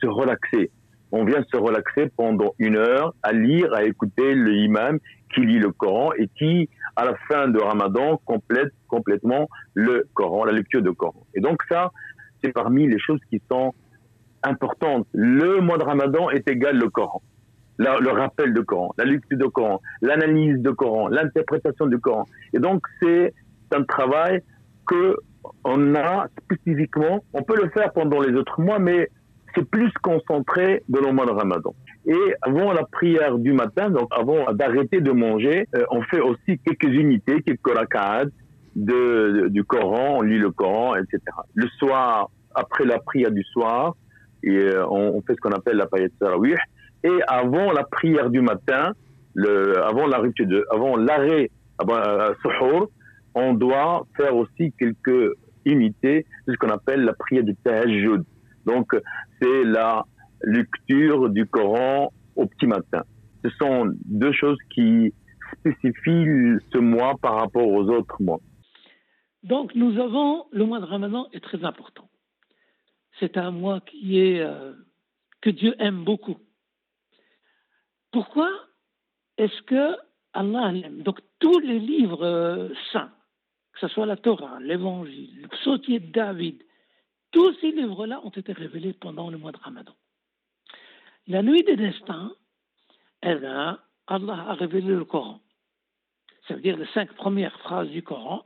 se 0.00 0.06
relaxer 0.08 0.72
on 1.12 1.24
vient 1.24 1.42
se 1.50 1.56
relaxer 1.56 2.10
pendant 2.16 2.54
une 2.58 2.76
heure 2.76 3.14
à 3.22 3.32
lire, 3.32 3.72
à 3.74 3.84
écouter 3.84 4.34
le 4.34 4.52
imam 4.52 4.98
qui 5.34 5.40
lit 5.40 5.58
le 5.58 5.70
Coran 5.70 6.12
et 6.18 6.28
qui, 6.38 6.68
à 6.96 7.04
la 7.04 7.14
fin 7.28 7.48
de 7.48 7.58
Ramadan, 7.60 8.20
complète 8.24 8.72
complètement 8.88 9.48
le 9.74 10.06
Coran, 10.14 10.44
la 10.44 10.52
lecture 10.52 10.82
du 10.82 10.92
Coran. 10.92 11.26
Et 11.34 11.40
donc 11.40 11.58
ça, 11.68 11.90
c'est 12.42 12.52
parmi 12.52 12.88
les 12.88 12.98
choses 12.98 13.20
qui 13.28 13.40
sont 13.50 13.74
importantes. 14.42 15.06
Le 15.12 15.60
mois 15.60 15.78
de 15.78 15.84
Ramadan 15.84 16.30
est 16.30 16.48
égal 16.48 16.82
au 16.82 16.90
Coran. 16.90 17.22
le 17.78 18.10
rappel 18.10 18.52
du 18.52 18.62
Coran, 18.62 18.92
la 18.98 19.04
lecture 19.04 19.38
du 19.38 19.48
Coran, 19.50 19.80
l'analyse 20.02 20.58
du 20.58 20.72
Coran, 20.74 21.08
l'interprétation 21.08 21.86
du 21.86 21.98
Coran. 21.98 22.26
Et 22.52 22.58
donc 22.58 22.86
c'est 23.00 23.34
un 23.72 23.84
travail 23.84 24.42
que 24.86 25.16
on 25.64 25.94
a 25.94 26.28
spécifiquement, 26.44 27.24
on 27.32 27.42
peut 27.42 27.56
le 27.56 27.70
faire 27.70 27.92
pendant 27.92 28.20
les 28.20 28.34
autres 28.34 28.60
mois, 28.60 28.78
mais 28.78 29.08
c'est 29.54 29.68
plus 29.68 29.92
concentré 30.02 30.82
dans 30.88 31.00
le 31.00 31.12
mois 31.12 31.26
de 31.26 31.32
Ramadan. 31.32 31.74
Et 32.06 32.34
avant 32.42 32.72
la 32.72 32.84
prière 32.84 33.38
du 33.38 33.52
matin, 33.52 33.90
donc 33.90 34.08
avant 34.10 34.52
d'arrêter 34.52 35.00
de 35.00 35.12
manger, 35.12 35.66
euh, 35.74 35.84
on 35.90 36.02
fait 36.02 36.20
aussi 36.20 36.58
quelques 36.64 36.92
unités, 36.92 37.42
quelques 37.42 37.74
rak'at 37.74 38.24
de, 38.76 39.48
du 39.48 39.64
Coran, 39.64 40.18
on 40.18 40.22
lit 40.22 40.38
le 40.38 40.50
Coran, 40.50 40.96
etc. 40.96 41.20
Le 41.54 41.66
soir, 41.78 42.30
après 42.54 42.84
la 42.84 42.98
prière 42.98 43.30
du 43.30 43.42
soir, 43.44 43.94
et, 44.42 44.56
euh, 44.56 44.86
on, 44.88 45.20
fait 45.22 45.34
ce 45.34 45.40
qu'on 45.40 45.52
appelle 45.52 45.76
la 45.76 45.86
prière 45.86 46.08
de 46.08 46.14
Sarawih. 46.24 46.56
Et 47.04 47.18
avant 47.26 47.72
la 47.72 47.84
prière 47.84 48.30
du 48.30 48.40
matin, 48.40 48.92
le, 49.34 49.82
avant 49.82 50.06
l'arrêt 50.06 50.30
de, 50.38 50.66
avant 50.70 50.96
l'arrêt, 50.96 51.50
avant 51.78 51.96
euh, 51.96 52.86
on 53.34 53.54
doit 53.54 54.06
faire 54.16 54.36
aussi 54.36 54.72
quelques 54.78 55.34
unités, 55.64 56.26
ce 56.48 56.54
qu'on 56.54 56.70
appelle 56.70 57.04
la 57.04 57.12
prière 57.12 57.44
du 57.44 57.54
tahajjud. 57.56 58.24
Donc, 58.66 58.94
c'est 59.40 59.64
la 59.64 60.04
lecture 60.42 61.30
du 61.30 61.46
Coran 61.46 62.12
au 62.36 62.46
petit 62.46 62.66
matin. 62.66 63.02
Ce 63.44 63.50
sont 63.50 63.92
deux 64.04 64.32
choses 64.32 64.58
qui 64.74 65.12
spécifient 65.58 66.58
ce 66.72 66.78
mois 66.78 67.16
par 67.20 67.36
rapport 67.36 67.66
aux 67.66 67.88
autres 67.88 68.16
mois. 68.20 68.40
Donc, 69.42 69.74
nous 69.74 69.98
avons 69.98 70.44
le 70.52 70.64
mois 70.64 70.80
de 70.80 70.84
Ramadan 70.84 71.28
est 71.32 71.42
très 71.42 71.64
important. 71.64 72.08
C'est 73.18 73.36
un 73.36 73.50
mois 73.50 73.80
qui 73.80 74.18
est 74.18 74.40
euh, 74.40 74.72
que 75.40 75.50
Dieu 75.50 75.74
aime 75.78 76.04
beaucoup. 76.04 76.36
Pourquoi 78.12 78.50
est-ce 79.38 79.62
que 79.62 79.96
Allah 80.32 80.72
aime 80.74 81.02
Donc, 81.02 81.20
tous 81.38 81.58
les 81.60 81.78
livres 81.78 82.24
euh, 82.24 82.68
saints, 82.92 83.12
que 83.72 83.80
ce 83.80 83.88
soit 83.88 84.06
la 84.06 84.16
Torah, 84.16 84.58
l'Évangile, 84.60 85.42
le 85.42 85.48
psautier 85.48 86.00
de 86.00 86.12
David, 86.12 86.62
tous 87.32 87.52
ces 87.60 87.70
livres-là 87.70 88.20
ont 88.24 88.30
été 88.30 88.52
révélés 88.52 88.92
pendant 88.92 89.30
le 89.30 89.38
mois 89.38 89.52
de 89.52 89.58
Ramadan. 89.58 89.94
La 91.26 91.42
nuit 91.42 91.62
des 91.62 91.76
destins, 91.76 92.32
eh 93.22 93.28
Allah 94.06 94.46
a 94.48 94.54
révélé 94.54 94.88
le 94.88 95.04
Coran. 95.04 95.40
Ça 96.48 96.54
veut 96.54 96.60
dire 96.60 96.76
les 96.76 96.88
cinq 96.94 97.12
premières 97.14 97.56
phrases 97.60 97.88
du 97.90 98.02
Coran, 98.02 98.44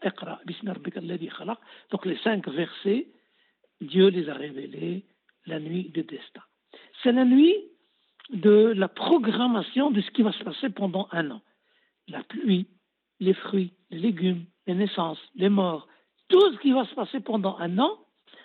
donc 1.90 2.04
les 2.04 2.18
cinq 2.18 2.46
versets, 2.48 3.08
Dieu 3.80 4.08
les 4.08 4.28
a 4.28 4.34
révélés 4.34 5.06
la 5.46 5.60
nuit 5.60 5.88
des 5.90 6.02
destins. 6.02 6.42
C'est 7.02 7.12
la 7.12 7.24
nuit 7.24 7.56
de 8.30 8.72
la 8.76 8.88
programmation 8.88 9.90
de 9.90 10.00
ce 10.00 10.10
qui 10.10 10.22
va 10.22 10.32
se 10.32 10.44
passer 10.44 10.70
pendant 10.70 11.08
un 11.12 11.30
an. 11.30 11.42
La 12.08 12.22
pluie, 12.24 12.66
les 13.20 13.34
fruits, 13.34 13.72
les 13.90 13.98
légumes, 13.98 14.44
les 14.66 14.74
naissances, 14.74 15.20
les 15.34 15.48
morts, 15.48 15.88
tout 16.28 16.52
ce 16.52 16.58
qui 16.58 16.72
va 16.72 16.84
se 16.86 16.94
passer 16.94 17.20
pendant 17.20 17.56
un 17.58 17.78
an, 17.78 18.03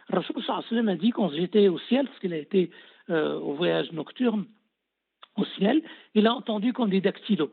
Rasoul 0.10 0.44
sallam 0.44 0.90
a 0.90 0.96
dit 0.96 1.12
quand 1.12 1.30
j'étais 1.30 1.68
au 1.68 1.80
ciel, 1.80 2.08
parce 2.08 2.20
qu'il 2.20 2.34
a 2.34 2.38
été 2.38 2.72
euh, 3.10 3.40
au 3.40 3.54
voyage 3.54 3.92
nocturne 3.92 4.46
au 5.38 5.46
ciel, 5.58 5.82
il 6.16 6.28
a 6.28 6.34
entendu 6.34 6.74
qu'on 6.74 6.88
dit 6.88 7.02
dactylo. 7.02 7.52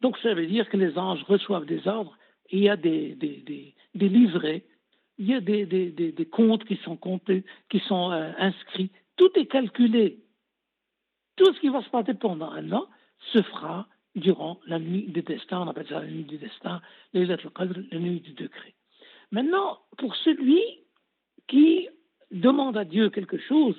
Donc 0.00 0.16
ça 0.18 0.34
veut 0.34 0.46
dire 0.46 0.68
que 0.68 0.76
les 0.76 0.96
anges 0.98 1.22
reçoivent 1.24 1.66
des 1.66 1.88
ordres 1.88 2.16
il 2.50 2.60
y 2.60 2.68
a 2.68 2.76
des, 2.76 3.14
des, 3.14 3.74
des, 3.94 4.08
livrets, 4.08 4.64
il 5.18 5.26
y 5.26 5.34
a 5.34 5.40
des, 5.40 5.66
des, 5.66 6.26
comptes 6.26 6.64
qui 6.64 6.76
sont 6.76 6.96
comptés, 6.96 7.44
qui 7.68 7.80
sont 7.80 8.10
euh, 8.10 8.32
inscrits. 8.38 8.90
Tout 9.16 9.30
est 9.34 9.46
calculé. 9.46 10.18
Tout 11.36 11.52
ce 11.52 11.60
qui 11.60 11.68
va 11.68 11.82
se 11.82 11.90
passer 11.90 12.14
pendant 12.14 12.50
un 12.50 12.72
an 12.72 12.86
se 13.32 13.42
fera 13.42 13.86
durant 14.14 14.60
la 14.66 14.78
nuit 14.78 15.06
des 15.08 15.22
destins, 15.22 15.60
on 15.60 15.68
appelle 15.68 15.86
ça 15.88 16.00
la 16.00 16.06
nuit 16.06 16.24
du 16.24 16.38
destin, 16.38 16.80
la 17.12 17.98
nuit 17.98 18.20
du 18.20 18.32
degré. 18.32 18.74
Maintenant, 19.30 19.78
pour 19.98 20.16
celui 20.16 20.60
qui 21.48 21.88
demande 22.30 22.76
à 22.76 22.84
Dieu 22.84 23.10
quelque 23.10 23.38
chose 23.38 23.76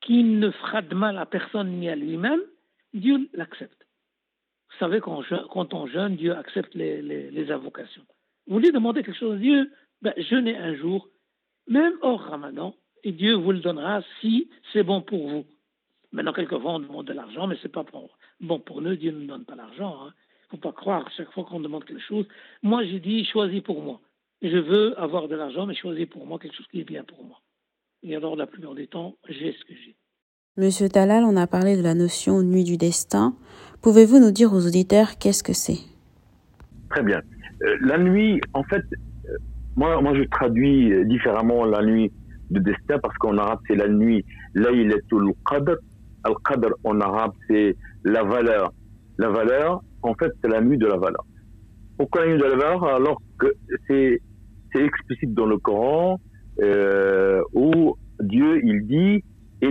qui 0.00 0.22
ne 0.22 0.50
fera 0.50 0.82
de 0.82 0.94
mal 0.94 1.16
à 1.18 1.26
personne 1.26 1.70
ni 1.78 1.88
à 1.88 1.96
lui-même, 1.96 2.40
Dieu 2.92 3.28
l'accepte. 3.32 3.86
Vous 4.70 4.78
savez, 4.78 5.00
quand, 5.00 5.74
on 5.74 5.86
jeûne, 5.86 6.16
Dieu 6.16 6.34
accepte 6.36 6.74
les, 6.74 7.00
les, 7.00 7.50
invocations. 7.50 8.04
Vous 8.46 8.58
lui 8.58 8.72
demandez 8.72 9.02
quelque 9.02 9.18
chose 9.18 9.36
à 9.36 9.38
Dieu, 9.38 9.72
ben, 10.02 10.12
jeûnez 10.18 10.56
un 10.56 10.74
jour, 10.74 11.08
même 11.66 11.94
hors 12.02 12.20
ramadan, 12.20 12.74
et 13.02 13.12
Dieu 13.12 13.34
vous 13.34 13.52
le 13.52 13.60
donnera 13.60 14.02
si 14.20 14.50
c'est 14.72 14.82
bon 14.82 15.00
pour 15.00 15.28
vous. 15.28 15.46
Maintenant, 16.12 16.32
quelquefois, 16.32 16.74
on 16.74 16.80
demande 16.80 17.06
de 17.06 17.12
l'argent, 17.12 17.46
mais 17.46 17.56
ce 17.56 17.64
n'est 17.64 17.72
pas 17.72 17.84
bon 18.40 18.60
pour 18.60 18.82
nous. 18.82 18.96
Dieu 18.96 19.12
ne 19.12 19.20
nous 19.20 19.26
donne 19.26 19.44
pas 19.44 19.54
l'argent. 19.54 19.96
Il 19.98 20.08
hein. 20.08 20.14
ne 20.44 20.50
faut 20.50 20.62
pas 20.62 20.72
croire 20.72 21.10
chaque 21.16 21.32
fois 21.32 21.44
qu'on 21.44 21.60
demande 21.60 21.84
quelque 21.84 22.02
chose. 22.02 22.26
Moi, 22.62 22.84
j'ai 22.84 23.00
dit, 23.00 23.24
choisis 23.24 23.62
pour 23.62 23.82
moi 23.82 24.00
je 24.42 24.58
veux 24.58 24.98
avoir 25.00 25.28
de 25.28 25.36
l'argent, 25.36 25.66
mais 25.66 25.74
choisir 25.74 26.06
pour 26.08 26.26
moi 26.26 26.38
quelque 26.38 26.56
chose 26.56 26.66
qui 26.70 26.80
est 26.80 26.84
bien 26.84 27.04
pour 27.04 27.24
moi. 27.24 27.40
Et 28.02 28.14
alors, 28.14 28.36
la 28.36 28.46
plupart 28.46 28.74
des 28.74 28.86
temps, 28.86 29.16
j'ai 29.28 29.52
ce 29.52 29.64
que 29.64 29.74
j'ai. 29.74 29.96
Monsieur 30.56 30.88
Talal, 30.88 31.24
on 31.24 31.36
a 31.36 31.46
parlé 31.46 31.76
de 31.76 31.82
la 31.82 31.94
notion 31.94 32.42
nuit 32.42 32.64
du 32.64 32.76
destin. 32.76 33.34
Pouvez-vous 33.82 34.18
nous 34.18 34.30
dire 34.30 34.52
aux 34.52 34.66
auditeurs 34.66 35.18
qu'est-ce 35.18 35.42
que 35.42 35.52
c'est? 35.52 35.80
Très 36.90 37.02
bien. 37.02 37.20
Euh, 37.62 37.76
la 37.82 37.98
nuit, 37.98 38.40
en 38.54 38.62
fait, 38.64 38.82
euh, 39.28 39.36
moi, 39.76 40.00
moi, 40.00 40.14
je 40.14 40.22
traduis 40.24 40.92
euh, 40.92 41.04
différemment 41.04 41.64
la 41.64 41.84
nuit 41.84 42.12
du 42.50 42.60
destin 42.60 42.98
parce 42.98 43.16
qu'en 43.18 43.36
arabe, 43.36 43.60
c'est 43.66 43.74
la 43.74 43.88
nuit 43.88 44.24
Laylatul 44.54 45.32
Qadr. 45.44 45.76
Al-Qadr 46.24 46.74
en 46.84 47.00
arabe, 47.00 47.32
c'est 47.48 47.76
la 48.04 48.22
valeur. 48.22 48.72
La 49.18 49.28
valeur, 49.28 49.82
en 50.02 50.14
fait, 50.14 50.32
c'est 50.42 50.48
la 50.48 50.60
nuit 50.60 50.78
de 50.78 50.86
la 50.86 50.96
valeur. 50.96 51.24
Pourquoi 51.96 52.26
la 52.26 52.48
valeur 52.48 52.84
Alors 52.84 53.22
que 53.38 53.54
c'est 53.88 54.20
explicite 54.74 55.32
dans 55.34 55.46
le 55.46 55.58
Coran 55.58 56.20
euh, 56.62 57.42
où 57.54 57.96
Dieu 58.20 58.60
il 58.64 58.86
dit 58.86 59.22
ça 59.62 59.70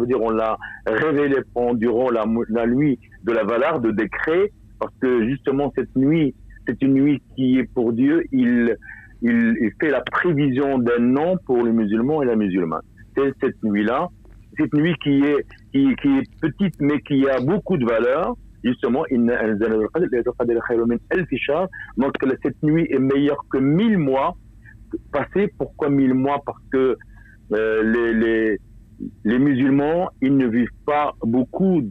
veut 0.00 0.06
dire 0.06 0.20
on 0.20 0.30
l'a 0.30 0.56
révélé 0.86 1.36
durant 1.74 2.10
la, 2.10 2.24
la 2.48 2.66
nuit 2.66 2.98
de 3.24 3.32
la 3.32 3.44
valeur 3.44 3.80
de 3.80 3.90
décret 3.90 4.50
parce 4.78 4.94
que 5.00 5.28
justement 5.28 5.70
cette 5.76 5.94
nuit 5.94 6.34
c'est 6.66 6.80
une 6.82 6.94
nuit 6.94 7.20
qui 7.36 7.58
est 7.58 7.70
pour 7.74 7.92
Dieu 7.92 8.24
il, 8.32 8.74
il, 9.22 9.54
il 9.60 9.70
fait 9.80 9.90
la 9.90 10.00
prévision 10.00 10.78
d'un 10.78 11.00
nom 11.00 11.36
pour 11.44 11.62
les 11.64 11.72
musulmans 11.72 12.22
et 12.22 12.26
la 12.26 12.36
musulmane 12.36 12.80
c'est 13.14 13.34
cette 13.42 13.62
nuit 13.62 13.84
là 13.84 14.08
cette 14.58 14.72
nuit 14.72 14.94
qui 15.02 15.22
est 15.22 15.44
qui, 15.72 15.94
qui 15.96 16.08
est 16.08 16.40
petite 16.40 16.80
mais 16.80 17.00
qui 17.02 17.28
a 17.28 17.40
beaucoup 17.40 17.76
de 17.76 17.84
valeur 17.84 18.36
justement, 18.64 19.04
donc 21.96 22.14
cette 22.42 22.62
nuit 22.62 22.86
est 22.90 22.98
meilleure 22.98 23.44
que 23.50 23.58
mille 23.58 23.98
mois 23.98 24.36
passés. 25.12 25.52
Pourquoi 25.58 25.88
mille 25.90 26.14
mois? 26.14 26.42
Parce 26.44 26.62
que 26.72 26.96
euh, 27.52 27.82
les, 27.82 28.14
les, 28.14 28.58
les, 29.24 29.38
musulmans, 29.38 30.10
ils 30.20 30.36
ne 30.36 30.46
vivent 30.46 30.68
pas 30.86 31.14
beaucoup 31.22 31.82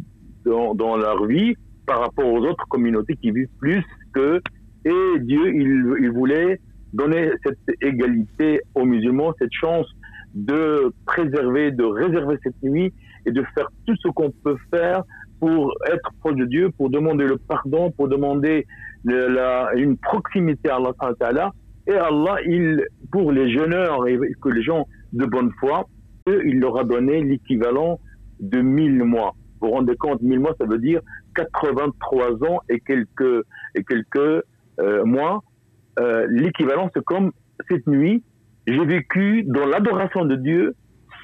dans, 0.45 0.73
dans, 0.73 0.95
leur 0.97 1.25
vie 1.25 1.55
par 1.86 1.99
rapport 2.01 2.27
aux 2.27 2.39
autres 2.45 2.65
communautés 2.69 3.15
qui 3.15 3.32
vivent 3.32 3.49
plus 3.60 3.84
que 4.13 4.41
Et 4.86 5.19
Dieu, 5.19 5.53
il, 5.53 5.95
il 6.01 6.12
voulait 6.12 6.60
donner 6.93 7.32
cette 7.43 7.60
égalité 7.82 8.62
aux 8.75 8.86
musulmans, 8.86 9.34
cette 9.39 9.53
chance 9.53 9.88
de 10.34 10.93
préserver, 11.05 11.71
de 11.71 11.84
réserver 11.84 12.38
cette 12.43 12.62
nuit 12.63 12.93
et 13.25 13.32
de 13.32 13.43
faire 13.55 13.67
tout 13.86 13.95
ce 13.97 14.08
qu'on 14.10 14.32
peut 14.32 14.58
faire 14.71 15.03
pour 15.39 15.73
être 15.91 16.12
proche 16.19 16.36
de 16.36 16.45
Dieu, 16.45 16.71
pour 16.78 16.89
demander 16.89 17.25
le 17.25 17.38
pardon, 17.38 17.91
pour 17.91 18.08
demander 18.08 18.65
une 19.06 19.97
proximité 19.97 20.69
à 20.69 20.78
Allah. 21.19 21.52
Et 21.88 21.93
Allah, 21.93 22.38
il, 22.45 22.86
pour 23.12 23.32
les 23.32 23.52
jeûneurs 23.52 24.08
et 24.08 24.17
que 24.41 24.49
les 24.49 24.62
gens 24.62 24.86
de 25.13 25.25
bonne 25.25 25.52
foi, 25.60 25.88
il 26.28 26.60
leur 26.60 26.78
a 26.78 26.84
donné 26.84 27.23
l'équivalent 27.23 27.99
de 28.39 28.62
1000 28.62 29.04
mois. 29.04 29.36
Vous 29.62 29.67
vous 29.67 29.73
rendez 29.73 29.95
compte, 29.95 30.21
1000 30.21 30.39
mois, 30.39 30.56
ça 30.60 30.65
veut 30.65 30.78
dire 30.78 31.02
83 31.36 32.43
ans 32.45 32.62
et 32.69 32.80
quelques, 32.80 33.45
et 33.75 33.84
quelques 33.84 34.43
euh, 34.80 35.04
mois. 35.06 35.43
Euh, 35.99 36.28
l'équivalent, 36.30 36.89
c'est 36.93 37.04
comme 37.04 37.32
cette 37.69 37.88
nuit, 37.88 38.23
j'ai 38.67 38.86
vécu 38.86 39.43
dans 39.43 39.65
l'adoration 39.65 40.25
de 40.25 40.36
Dieu 40.36 40.75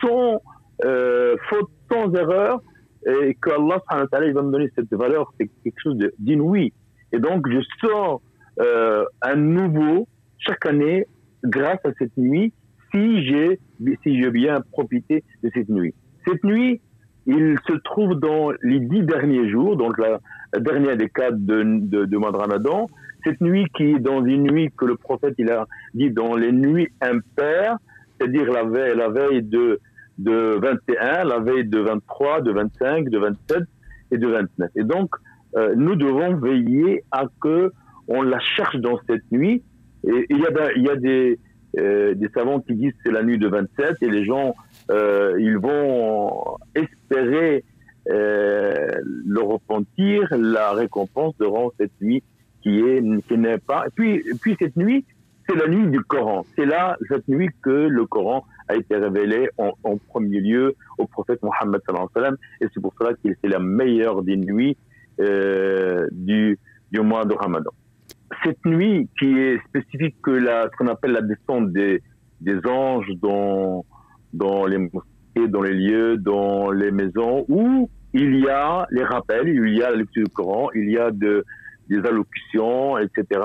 sans 0.02 0.42
euh, 0.84 1.36
faute, 1.50 1.70
sans 1.92 2.14
erreur, 2.14 2.62
et 3.06 3.36
que 3.36 3.52
Allah 3.52 3.82
il 4.26 4.34
va 4.34 4.42
me 4.42 4.52
donner 4.52 4.72
cette 4.76 4.92
valeur, 4.94 5.32
c'est 5.40 5.50
quelque 5.64 5.80
chose 5.82 5.98
d'inouï. 6.20 6.74
Et 7.12 7.20
donc, 7.20 7.48
je 7.50 7.60
sors 7.82 8.22
euh, 8.60 9.06
un 9.22 9.36
nouveau 9.36 10.08
chaque 10.40 10.66
année 10.66 11.06
grâce 11.44 11.80
à 11.84 11.92
cette 12.00 12.16
nuit, 12.18 12.52
si 12.92 13.26
j'ai 13.26 13.60
si 14.04 14.30
bien 14.30 14.62
profité 14.72 15.24
de 15.44 15.52
cette 15.54 15.70
nuit. 15.70 15.94
Cette 16.26 16.44
nuit, 16.44 16.82
il 17.28 17.58
se 17.68 17.74
trouve 17.84 18.16
dans 18.16 18.52
les 18.64 18.80
dix 18.80 19.04
derniers 19.04 19.50
jours, 19.50 19.76
donc 19.76 19.98
la, 19.98 20.20
dernière 20.60 20.96
décade 20.96 21.46
de, 21.46 21.64
de, 21.64 22.06
de 22.06 22.06
de 22.06 22.18
Ramadan. 22.18 22.88
Cette 23.24 23.42
nuit 23.42 23.66
qui 23.76 23.84
est 23.92 24.00
dans 24.00 24.24
une 24.24 24.44
nuit 24.44 24.72
que 24.78 24.86
le 24.86 24.96
prophète 24.96 25.34
il 25.38 25.50
a 25.50 25.68
dit 25.94 26.12
dans 26.12 26.36
les 26.36 26.52
nuits 26.52 26.88
impaires, 27.02 27.78
c'est-à-dire 28.18 28.52
la 28.52 28.64
veille, 28.64 28.96
la 28.96 29.10
veille 29.10 29.42
de, 29.42 29.80
de 30.18 30.58
21, 30.62 31.24
la 31.26 31.40
veille 31.40 31.66
de 31.66 31.80
23, 31.80 32.42
de 32.42 32.52
25, 32.52 33.10
de 33.10 33.18
27 33.18 33.60
et 34.12 34.18
de 34.18 34.28
29. 34.28 34.70
Et 34.76 34.84
donc, 34.84 35.12
euh, 35.56 35.74
nous 35.76 35.96
devons 35.96 36.36
veiller 36.36 37.04
à 37.12 37.26
que 37.42 37.72
on 38.08 38.22
la 38.22 38.40
cherche 38.40 38.78
dans 38.78 39.00
cette 39.08 39.30
nuit. 39.32 39.64
Et 40.08 40.26
il 40.30 40.38
y 40.38 40.82
y 40.82 40.90
a 40.90 40.96
des, 40.96 41.40
euh, 41.78 42.14
des 42.14 42.30
savants 42.30 42.62
qui 42.62 42.74
disent 42.76 42.94
c'est 43.04 43.12
la 43.12 43.24
nuit 43.24 43.38
de 43.38 43.48
27 43.48 43.98
et 44.02 44.10
les 44.10 44.24
gens 44.24 44.56
euh, 44.92 45.36
ils 45.40 45.58
vont 45.58 46.58
espérer 46.74 47.64
euh, 48.10 48.88
le 49.26 49.42
repentir, 49.42 50.28
la 50.38 50.72
récompense 50.72 51.36
durant 51.38 51.72
cette 51.80 51.92
nuit 52.02 52.24
qui 52.62 52.80
est 52.80 53.02
qui 53.28 53.38
n'est 53.38 53.58
pas. 53.58 53.86
Puis, 53.96 54.24
puis 54.42 54.56
cette 54.60 54.78
nuit, 54.78 55.06
c'est 55.48 55.56
la 55.56 55.68
nuit 55.68 55.88
du 55.88 56.02
Coran. 56.02 56.46
C'est 56.56 56.66
là 56.66 56.98
cette 57.10 57.28
nuit 57.28 57.50
que 57.62 57.70
le 57.70 58.06
Coran 58.06 58.46
a 58.68 58.76
été 58.76 58.96
révélé 58.96 59.50
en, 59.58 59.74
premier 60.10 60.40
lieu 60.40 60.76
au 60.98 61.06
prophète 61.06 61.42
Mohammed 61.44 61.82
et 62.62 62.68
c'est 62.74 62.82
pour 62.82 62.94
cela 63.00 63.14
qu'il 63.14 63.36
c'est 63.42 63.50
la 63.50 63.60
meilleure 63.60 64.24
des 64.24 64.38
nuits 64.38 64.78
euh, 65.20 66.08
du, 66.12 66.58
du 66.92 67.00
mois 67.02 67.26
de 67.26 67.34
Ramadan. 67.34 67.72
Cette 68.44 68.66
nuit 68.66 69.08
qui 69.20 69.40
est 69.40 69.60
spécifique 69.68 70.16
que 70.22 70.32
la, 70.32 70.64
ce 70.64 70.78
qu'on 70.78 70.88
appelle 70.88 71.12
la 71.12 71.22
descente 71.22 71.72
des, 71.72 72.02
des 72.42 72.58
anges 72.68 73.12
dans, 73.22 73.86
dans 74.34 74.66
les 74.66 74.78
mosquées, 74.78 75.48
dans 75.48 75.62
les 75.62 75.74
lieux, 75.74 76.18
dans 76.18 76.72
les 76.72 76.92
maisons, 76.92 77.46
où 77.48 77.90
il 78.14 78.40
y 78.40 78.50
a 78.50 78.88
les 78.92 79.04
rappels, 79.04 79.48
il 79.48 79.78
y 79.78 79.84
a 79.84 79.92
la 79.92 79.98
lecture 79.98 80.24
du 80.24 80.32
Coran, 80.32 80.70
il 80.74 80.90
y 80.90 80.98
a 80.98 81.12
de, 81.12 81.46
des 81.90 82.00
allocutions, 82.00 82.98
etc. 82.98 83.42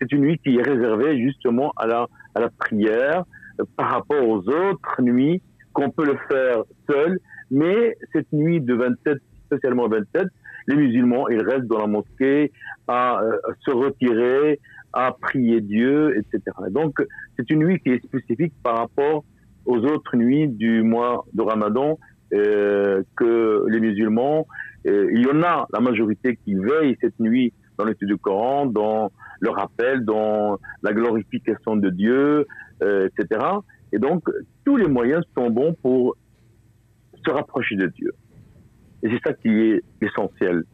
C'est 0.00 0.12
une 0.12 0.22
nuit 0.22 0.38
qui 0.38 0.56
est 0.56 0.62
réservée 0.62 1.20
justement 1.20 1.72
à 1.76 1.86
la, 1.86 2.06
prière 2.58 3.24
par 3.76 3.90
rapport 3.90 4.28
aux 4.28 4.48
autres 4.48 5.02
nuits 5.02 5.42
qu'on 5.72 5.90
peut 5.90 6.04
le 6.04 6.16
faire 6.28 6.62
seul, 6.88 7.18
mais 7.50 7.96
cette 8.12 8.32
nuit 8.32 8.60
de 8.60 8.74
27, 8.74 9.18
spécialement 9.46 9.88
27, 9.88 10.26
les 10.68 10.76
musulmans, 10.76 11.28
ils 11.28 11.42
restent 11.42 11.66
dans 11.66 11.78
la 11.78 11.86
mosquée 11.86 12.52
à, 12.86 13.20
euh, 13.22 13.38
se 13.60 13.70
retirer, 13.70 14.60
à 14.92 15.12
prier 15.20 15.60
Dieu, 15.60 16.16
etc. 16.16 16.42
Donc, 16.70 17.02
c'est 17.36 17.50
une 17.50 17.60
nuit 17.60 17.80
qui 17.80 17.90
est 17.90 18.04
spécifique 18.04 18.52
par 18.62 18.78
rapport 18.78 19.24
aux 19.66 19.78
autres 19.78 20.16
nuits 20.16 20.48
du 20.48 20.82
mois 20.82 21.24
de 21.34 21.42
Ramadan 21.42 21.98
euh, 22.34 23.02
que 23.16 23.64
les 23.68 23.80
musulmans, 23.80 24.46
euh, 24.86 25.08
il 25.12 25.22
y 25.22 25.26
en 25.26 25.42
a 25.42 25.66
la 25.72 25.80
majorité 25.80 26.38
qui 26.44 26.54
veillent 26.54 26.96
cette 27.00 27.18
nuit 27.18 27.52
dans 27.78 27.84
l'étude 27.84 28.08
du 28.08 28.16
Coran, 28.16 28.66
dans 28.66 29.10
le 29.40 29.50
rappel, 29.50 30.04
dans 30.04 30.58
la 30.82 30.92
glorification 30.92 31.76
de 31.76 31.90
Dieu, 31.90 32.46
euh, 32.82 33.08
etc. 33.08 33.40
Et 33.92 33.98
donc, 33.98 34.24
tous 34.64 34.76
les 34.76 34.88
moyens 34.88 35.24
sont 35.36 35.48
bons 35.50 35.74
pour 35.80 36.16
se 37.24 37.30
rapprocher 37.30 37.76
de 37.76 37.86
Dieu. 37.86 38.12
Et 39.02 39.10
c'est 39.10 39.20
ça 39.24 39.32
qui 39.32 39.48
est 39.48 39.82
essentiel. 40.02 40.64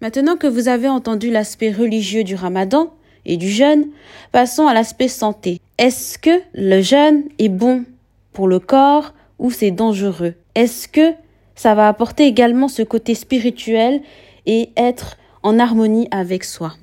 Maintenant 0.00 0.36
que 0.36 0.46
vous 0.46 0.68
avez 0.68 0.88
entendu 0.88 1.30
l'aspect 1.30 1.70
religieux 1.70 2.24
du 2.24 2.34
ramadan 2.34 2.94
et 3.24 3.36
du 3.36 3.48
jeûne, 3.48 3.86
passons 4.32 4.66
à 4.66 4.74
l'aspect 4.74 5.08
santé. 5.08 5.60
Est-ce 5.78 6.18
que 6.18 6.30
le 6.54 6.80
jeûne 6.80 7.24
est 7.38 7.48
bon 7.48 7.84
pour 8.32 8.48
le 8.48 8.58
corps 8.58 9.14
ou 9.38 9.50
c'est 9.50 9.70
dangereux? 9.70 10.34
Est-ce 10.54 10.88
que 10.88 11.12
ça 11.54 11.74
va 11.74 11.88
apporter 11.88 12.24
également 12.24 12.68
ce 12.68 12.82
côté 12.82 13.14
spirituel 13.14 14.00
et 14.44 14.70
être 14.76 15.16
en 15.46 15.60
harmonie 15.60 16.08
avec 16.10 16.42
soi 16.42 16.74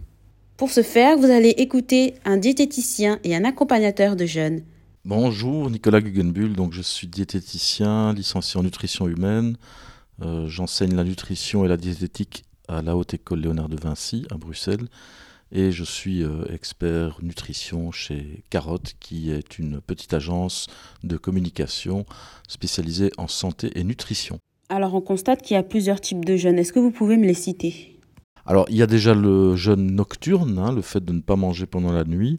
Pour 0.56 0.72
ce 0.72 0.84
faire, 0.84 1.18
vous 1.18 1.30
allez 1.30 1.50
écouter 1.50 2.14
un 2.24 2.38
diététicien 2.38 3.20
et 3.26 3.36
un 3.36 3.44
accompagnateur 3.44 4.16
de 4.16 4.26
jeûne. 4.26 4.64
Bonjour, 5.04 5.70
Nicolas 5.70 6.00
Guggenbull, 6.00 6.54
donc 6.54 6.72
je 6.72 6.82
suis 6.82 7.08
diététicien, 7.08 8.14
licencié 8.14 8.58
en 8.58 8.64
nutrition 8.64 9.10
humaine, 9.10 9.58
euh, 10.22 10.48
j'enseigne 10.48 10.96
la 10.96 11.04
nutrition 11.04 11.66
et 11.66 11.68
la 11.68 11.76
diététique 11.76 12.46
à 12.70 12.82
la 12.82 12.96
Haute 12.96 13.14
École 13.14 13.42
Léonard 13.42 13.68
de 13.68 13.76
Vinci 13.76 14.26
à 14.32 14.38
Bruxelles 14.38 14.88
et 15.52 15.74
je 15.74 15.84
suis 15.84 16.24
euh, 16.24 16.46
expert 16.50 17.18
nutrition 17.22 17.92
chez 17.92 18.46
Carotte 18.50 18.94
qui 19.02 19.30
est 19.30 19.60
une 19.60 19.82
petite 19.82 20.14
agence 20.14 20.68
de 21.04 21.18
communication 21.18 22.06
spécialisée 22.48 23.12
en 23.18 23.28
santé 23.28 23.72
et 23.76 23.84
nutrition. 23.84 24.40
Alors 24.70 24.96
on 24.96 25.02
constate 25.02 25.42
qu'il 25.42 25.56
y 25.56 25.58
a 25.58 25.64
plusieurs 25.64 26.00
types 26.00 26.24
de 26.24 26.38
jeûnes. 26.38 26.58
Est-ce 26.58 26.72
que 26.72 26.80
vous 26.80 26.92
pouvez 26.92 27.18
me 27.18 27.26
les 27.26 27.34
citer? 27.34 27.93
Alors 28.46 28.66
il 28.70 28.76
y 28.76 28.82
a 28.82 28.88
déjà 28.88 29.14
le 29.14 29.56
jeûne 29.56 29.92
nocturne, 29.96 30.58
hein, 30.60 30.74
le 30.74 30.82
fait 30.82 31.04
de 31.04 31.14
ne 31.14 31.22
pas 31.22 31.36
manger 31.36 31.66
pendant 31.66 31.92
la 31.92 32.04
nuit. 32.04 32.38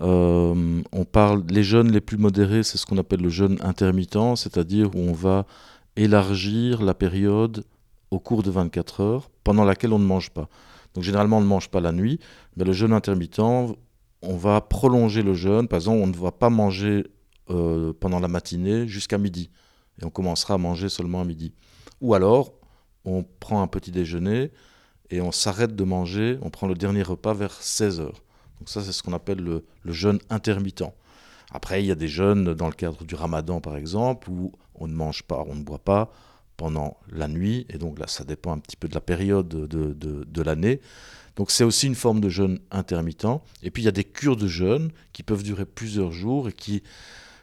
Euh, 0.00 0.82
on 0.92 1.04
parle, 1.04 1.44
les 1.48 1.62
jeûnes 1.62 1.92
les 1.92 2.00
plus 2.00 2.16
modérés, 2.16 2.62
c'est 2.62 2.78
ce 2.78 2.86
qu'on 2.86 2.98
appelle 2.98 3.20
le 3.20 3.28
jeûne 3.28 3.58
intermittent, 3.60 4.36
c'est-à-dire 4.36 4.94
où 4.94 4.98
on 4.98 5.12
va 5.12 5.46
élargir 5.96 6.82
la 6.82 6.94
période 6.94 7.64
au 8.10 8.18
cours 8.18 8.42
de 8.42 8.50
24 8.50 9.00
heures 9.00 9.30
pendant 9.44 9.64
laquelle 9.64 9.92
on 9.92 9.98
ne 9.98 10.06
mange 10.06 10.30
pas. 10.30 10.48
Donc 10.94 11.04
généralement 11.04 11.38
on 11.38 11.42
ne 11.42 11.46
mange 11.46 11.68
pas 11.68 11.80
la 11.80 11.92
nuit, 11.92 12.18
mais 12.56 12.64
le 12.64 12.72
jeûne 12.72 12.92
intermittent, 12.92 13.38
on 13.40 14.36
va 14.36 14.60
prolonger 14.60 15.22
le 15.22 15.34
jeûne. 15.34 15.68
Par 15.68 15.76
exemple, 15.78 16.00
on 16.02 16.06
ne 16.06 16.16
va 16.16 16.32
pas 16.32 16.50
manger 16.50 17.04
euh, 17.50 17.92
pendant 18.00 18.20
la 18.20 18.28
matinée 18.28 18.88
jusqu'à 18.88 19.18
midi, 19.18 19.50
et 20.00 20.04
on 20.04 20.10
commencera 20.10 20.54
à 20.54 20.58
manger 20.58 20.88
seulement 20.88 21.20
à 21.20 21.24
midi. 21.24 21.52
Ou 22.00 22.14
alors, 22.14 22.54
on 23.04 23.22
prend 23.22 23.62
un 23.62 23.66
petit 23.66 23.90
déjeuner 23.90 24.50
et 25.10 25.20
on 25.20 25.32
s'arrête 25.32 25.76
de 25.76 25.84
manger, 25.84 26.38
on 26.42 26.50
prend 26.50 26.66
le 26.66 26.74
dernier 26.74 27.02
repas 27.02 27.34
vers 27.34 27.52
16 27.52 28.00
heures. 28.00 28.22
Donc 28.58 28.68
ça, 28.68 28.82
c'est 28.82 28.92
ce 28.92 29.02
qu'on 29.02 29.12
appelle 29.12 29.38
le, 29.38 29.64
jeûne 29.84 30.18
intermittent. 30.30 30.84
Après, 31.52 31.82
il 31.82 31.86
y 31.86 31.92
a 31.92 31.96
des 31.96 32.08
jeûnes 32.08 32.54
dans 32.54 32.66
le 32.66 32.72
cadre 32.72 33.04
du 33.04 33.14
ramadan, 33.14 33.60
par 33.60 33.76
exemple, 33.76 34.30
où 34.30 34.52
on 34.74 34.88
ne 34.88 34.94
mange 34.94 35.22
pas, 35.22 35.44
on 35.48 35.54
ne 35.54 35.62
boit 35.62 35.78
pas 35.78 36.12
pendant 36.56 36.96
la 37.10 37.28
nuit, 37.28 37.66
et 37.68 37.78
donc 37.78 37.98
là, 37.98 38.06
ça 38.06 38.24
dépend 38.24 38.52
un 38.52 38.58
petit 38.58 38.76
peu 38.76 38.88
de 38.88 38.94
la 38.94 39.00
période 39.00 39.48
de, 39.48 39.66
de, 39.66 40.42
l'année. 40.42 40.80
Donc 41.36 41.50
c'est 41.50 41.64
aussi 41.64 41.86
une 41.88 41.96
forme 41.96 42.20
de 42.20 42.28
jeûne 42.28 42.60
intermittent. 42.70 43.26
Et 43.62 43.70
puis 43.70 43.82
il 43.82 43.86
y 43.86 43.88
a 43.88 43.92
des 43.92 44.04
cures 44.04 44.36
de 44.36 44.46
jeûne 44.46 44.92
qui 45.12 45.24
peuvent 45.24 45.42
durer 45.42 45.64
plusieurs 45.64 46.12
jours 46.12 46.48
et 46.48 46.52
qui, 46.52 46.84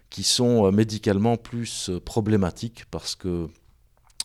qui 0.10 0.24
sont 0.24 0.65
euh, 0.65 0.71
médicalement 0.71 1.36
plus 1.36 1.89
euh, 1.89 2.00
problématiques 2.00 2.86
parce 2.89 3.15
que 3.15 3.50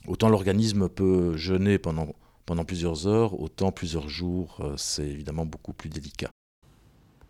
autant 0.07 0.29
l'organisme 0.29 0.89
peut 0.89 1.37
jeûner 1.37 1.79
pendant, 1.79 2.15
pendant 2.47 2.65
plusieurs 2.65 3.09
heures, 3.09 3.39
autant 3.39 3.73
plusieurs 3.73 4.09
jours, 4.09 4.59
euh, 4.61 4.75
c'est 4.77 5.07
évidemment 5.07 5.45
beaucoup 5.45 5.73
plus 5.73 5.89
délicat. 5.89 6.31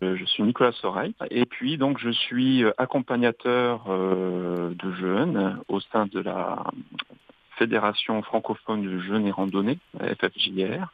Euh, 0.03 0.15
je 0.15 0.25
suis 0.25 0.43
Nicolas 0.43 0.71
Soreille 0.73 1.15
et 1.31 1.45
puis 1.45 1.79
donc 1.79 1.97
je 1.97 2.11
suis 2.11 2.63
euh, 2.63 2.71
accompagnateur 2.77 3.85
de 3.87 4.91
jeunes 4.93 5.59
au 5.67 5.79
sein 5.79 6.05
de 6.05 6.19
la 6.19 6.63
Fédération 7.57 8.21
francophone 8.21 8.83
de 8.83 8.99
jeunes 8.99 9.25
et 9.25 9.31
randonnée, 9.31 9.79
FFJR. 9.99 10.93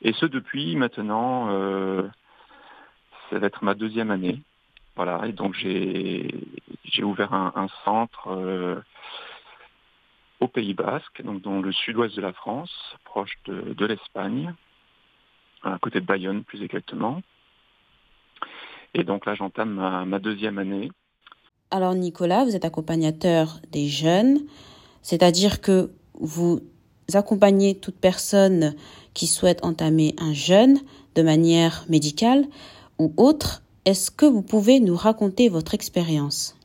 Et 0.00 0.14
ce 0.14 0.24
depuis 0.24 0.74
maintenant, 0.76 1.48
ça 3.28 3.38
va 3.38 3.46
être 3.46 3.62
ma 3.62 3.74
deuxième 3.74 4.10
année. 4.10 4.40
Voilà, 4.96 5.26
et 5.26 5.32
donc 5.32 5.54
j'ai 5.54 6.32
ouvert 7.02 7.34
un, 7.34 7.68
centre 7.84 8.82
au 10.40 10.48
Pays 10.48 10.74
Basque, 10.74 11.22
donc 11.22 11.42
dans 11.42 11.60
le 11.60 11.72
sud-ouest 11.72 12.14
de 12.16 12.20
la 12.22 12.32
France, 12.32 12.70
proche 13.04 13.36
de 13.46 13.86
l'Espagne. 13.86 14.54
à 15.62 15.78
côté 15.78 16.00
de 16.00 16.06
Bayonne 16.06 16.44
plus 16.44 16.62
exactement. 16.62 17.20
Et 18.94 19.04
donc 19.04 19.26
là, 19.26 19.34
j'entame 19.34 19.74
ma, 20.06 20.18
deuxième 20.18 20.58
année. 20.58 20.90
Alors 21.70 21.94
Nicolas, 21.94 22.44
vous 22.44 22.56
êtes 22.56 22.64
accompagnateur 22.64 23.60
des 23.70 23.88
jeunes, 23.88 24.40
c'est-à-dire 25.02 25.60
que 25.60 25.90
vous 26.14 26.60
accompagnez 27.12 27.78
toute 27.78 27.96
personne 27.96 28.74
qui 29.14 29.26
souhaite 29.26 29.64
entamer 29.64 30.14
un 30.18 30.32
jeûne 30.32 30.78
de 31.14 31.22
manière 31.22 31.84
médicale 31.88 32.46
ou 32.98 33.12
autre. 33.16 33.62
Est-ce 33.84 34.10
que 34.10 34.26
vous 34.26 34.42
pouvez 34.42 34.80
nous 34.80 34.96
raconter 34.96 35.48
votre 35.48 35.74
expérience? 35.74 36.57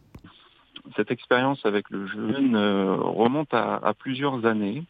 Cette 0.96 1.12
expérience 1.12 1.66
avec 1.66 1.90
le 1.90 2.06
jeûne 2.08 2.56
euh, 2.56 2.96
remonte 2.96 3.54
à, 3.54 3.94
plusieurs 3.98 4.46
années. 4.46 4.84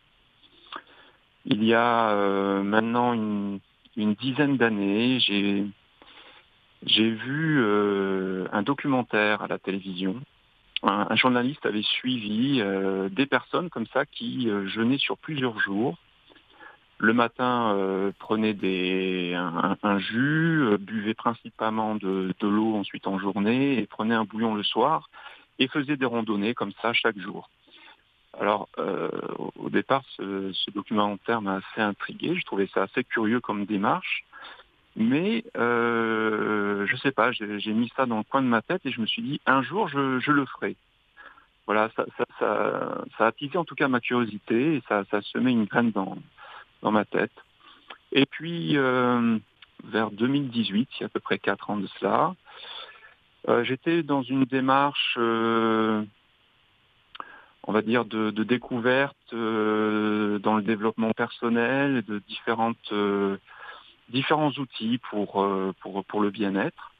Il 1.45 1.63
y 1.63 1.73
a 1.73 2.11
euh, 2.11 2.63
maintenant 2.63 3.13
une, 3.13 3.59
dizaine 3.95 4.57
d'années, 4.57 5.19
j'ai 5.19 7.09
vu 7.09 7.59
euh, 7.59 8.47
un 8.51 8.63
documentaire 8.63 9.41
à 9.41 9.47
la 9.47 9.59
télévision. 9.59 10.19
Un, 10.81 11.15
journaliste 11.15 11.65
avait 11.65 11.83
suivi 11.83 12.61
des 13.11 13.25
personnes 13.25 13.69
comme 13.69 13.87
ça 13.87 14.05
qui 14.05 14.49
jeûnaient 14.65 14.97
sur 14.97 15.17
plusieurs 15.17 15.57
jours 15.59 15.97
le 16.99 17.13
matin, 17.13 17.75
des, 18.53 19.33
un, 19.35 19.99
jus, 19.99 20.77
buvez 20.79 21.13
principalement 21.13 21.95
de, 21.95 22.33
l'eau 22.41 22.75
ensuite 22.75 23.07
en 23.07 23.17
journée 23.19 23.79
et 23.79 23.85
prenez 23.85 24.13
un 24.13 24.25
bouillon 24.25 24.55
le 24.55 24.63
soir 24.63 25.09
et 25.59 25.67
faisait 25.67 25.97
des 25.97 26.05
randonnées 26.05 26.53
comme 26.53 26.71
ça 26.81 26.93
chaque 26.93 27.17
jour. 27.17 27.49
Alors, 28.39 28.67
euh, 28.79 29.09
au 29.57 29.69
départ, 29.69 30.03
ce, 30.17 30.51
documentaire 30.73 31.41
m'a 31.41 31.55
assez 31.57 31.81
intrigué. 31.81 32.35
Je 32.35 32.45
trouvais 32.45 32.67
ça 32.73 32.83
assez 32.83 33.03
curieux 33.03 33.39
comme 33.39 33.65
démarche. 33.65 34.23
Mais 34.95 35.43
je 35.55 36.91
ne 36.91 36.97
sais 36.97 37.11
pas, 37.11 37.31
j'ai 37.31 37.73
mis 37.73 37.91
ça 37.95 38.05
dans 38.05 38.17
le 38.19 38.23
coin 38.23 38.41
de 38.41 38.47
ma 38.47 38.61
tête 38.61 38.85
et 38.85 38.91
je 38.91 39.01
me 39.01 39.07
suis 39.07 39.21
dit, 39.21 39.41
un 39.45 39.63
jour, 39.63 39.87
je, 39.87 40.31
le 40.31 40.45
ferai. 40.45 40.75
Voilà, 41.65 41.89
ça, 41.95 43.05
a 43.19 43.25
attisé 43.25 43.57
en 43.57 43.65
tout 43.65 43.75
cas 43.75 43.87
ma 43.87 43.99
curiosité 43.99 44.75
et 44.75 44.83
ça, 44.87 45.03
ça 45.09 45.21
semé 45.21 45.51
une 45.51 45.65
graine 45.65 45.91
dans, 45.91 46.17
dans 46.83 46.91
ma 46.91 47.05
tête. 47.05 47.31
Et 48.13 48.25
puis, 48.27 48.77
euh, 48.77 49.37
vers 49.83 50.11
2018, 50.11 50.89
il 50.91 51.01
y 51.01 51.03
a 51.03 51.07
à 51.07 51.09
peu 51.09 51.19
près 51.19 51.39
quatre 51.39 51.69
ans 51.71 51.77
de 51.77 51.87
cela, 51.99 52.27
euh, 52.29 52.33
j'étais 53.63 54.03
dans 54.03 54.21
une 54.21 54.45
démarche, 54.45 55.15
euh, 55.17 56.03
on 57.65 57.71
va 57.71 57.81
dire, 57.81 58.05
de, 58.05 58.31
découverte 58.31 59.15
dans 59.31 60.55
le 60.57 60.61
développement 60.61 61.11
personnel, 61.11 62.03
de 62.03 62.19
différentes, 62.19 62.93
différents 64.09 64.51
outils 64.51 64.99
pour, 65.09 65.47
pour, 65.81 66.05
pour 66.05 66.21
le 66.21 66.29
bien-être. 66.29 66.91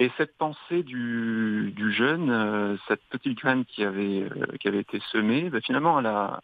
Et 0.00 0.10
cette 0.16 0.36
pensée 0.36 0.82
du, 0.84 1.72
du 1.74 1.92
jeune, 1.92 2.78
cette 2.86 3.02
petite 3.10 3.38
graine 3.38 3.64
qui 3.64 3.82
avait, 3.84 4.28
qui 4.60 4.68
avait 4.68 4.80
été 4.80 5.00
semée, 5.10 5.50
ben, 5.50 5.60
finalement, 5.60 5.98
elle 5.98 6.06
a, 6.06 6.40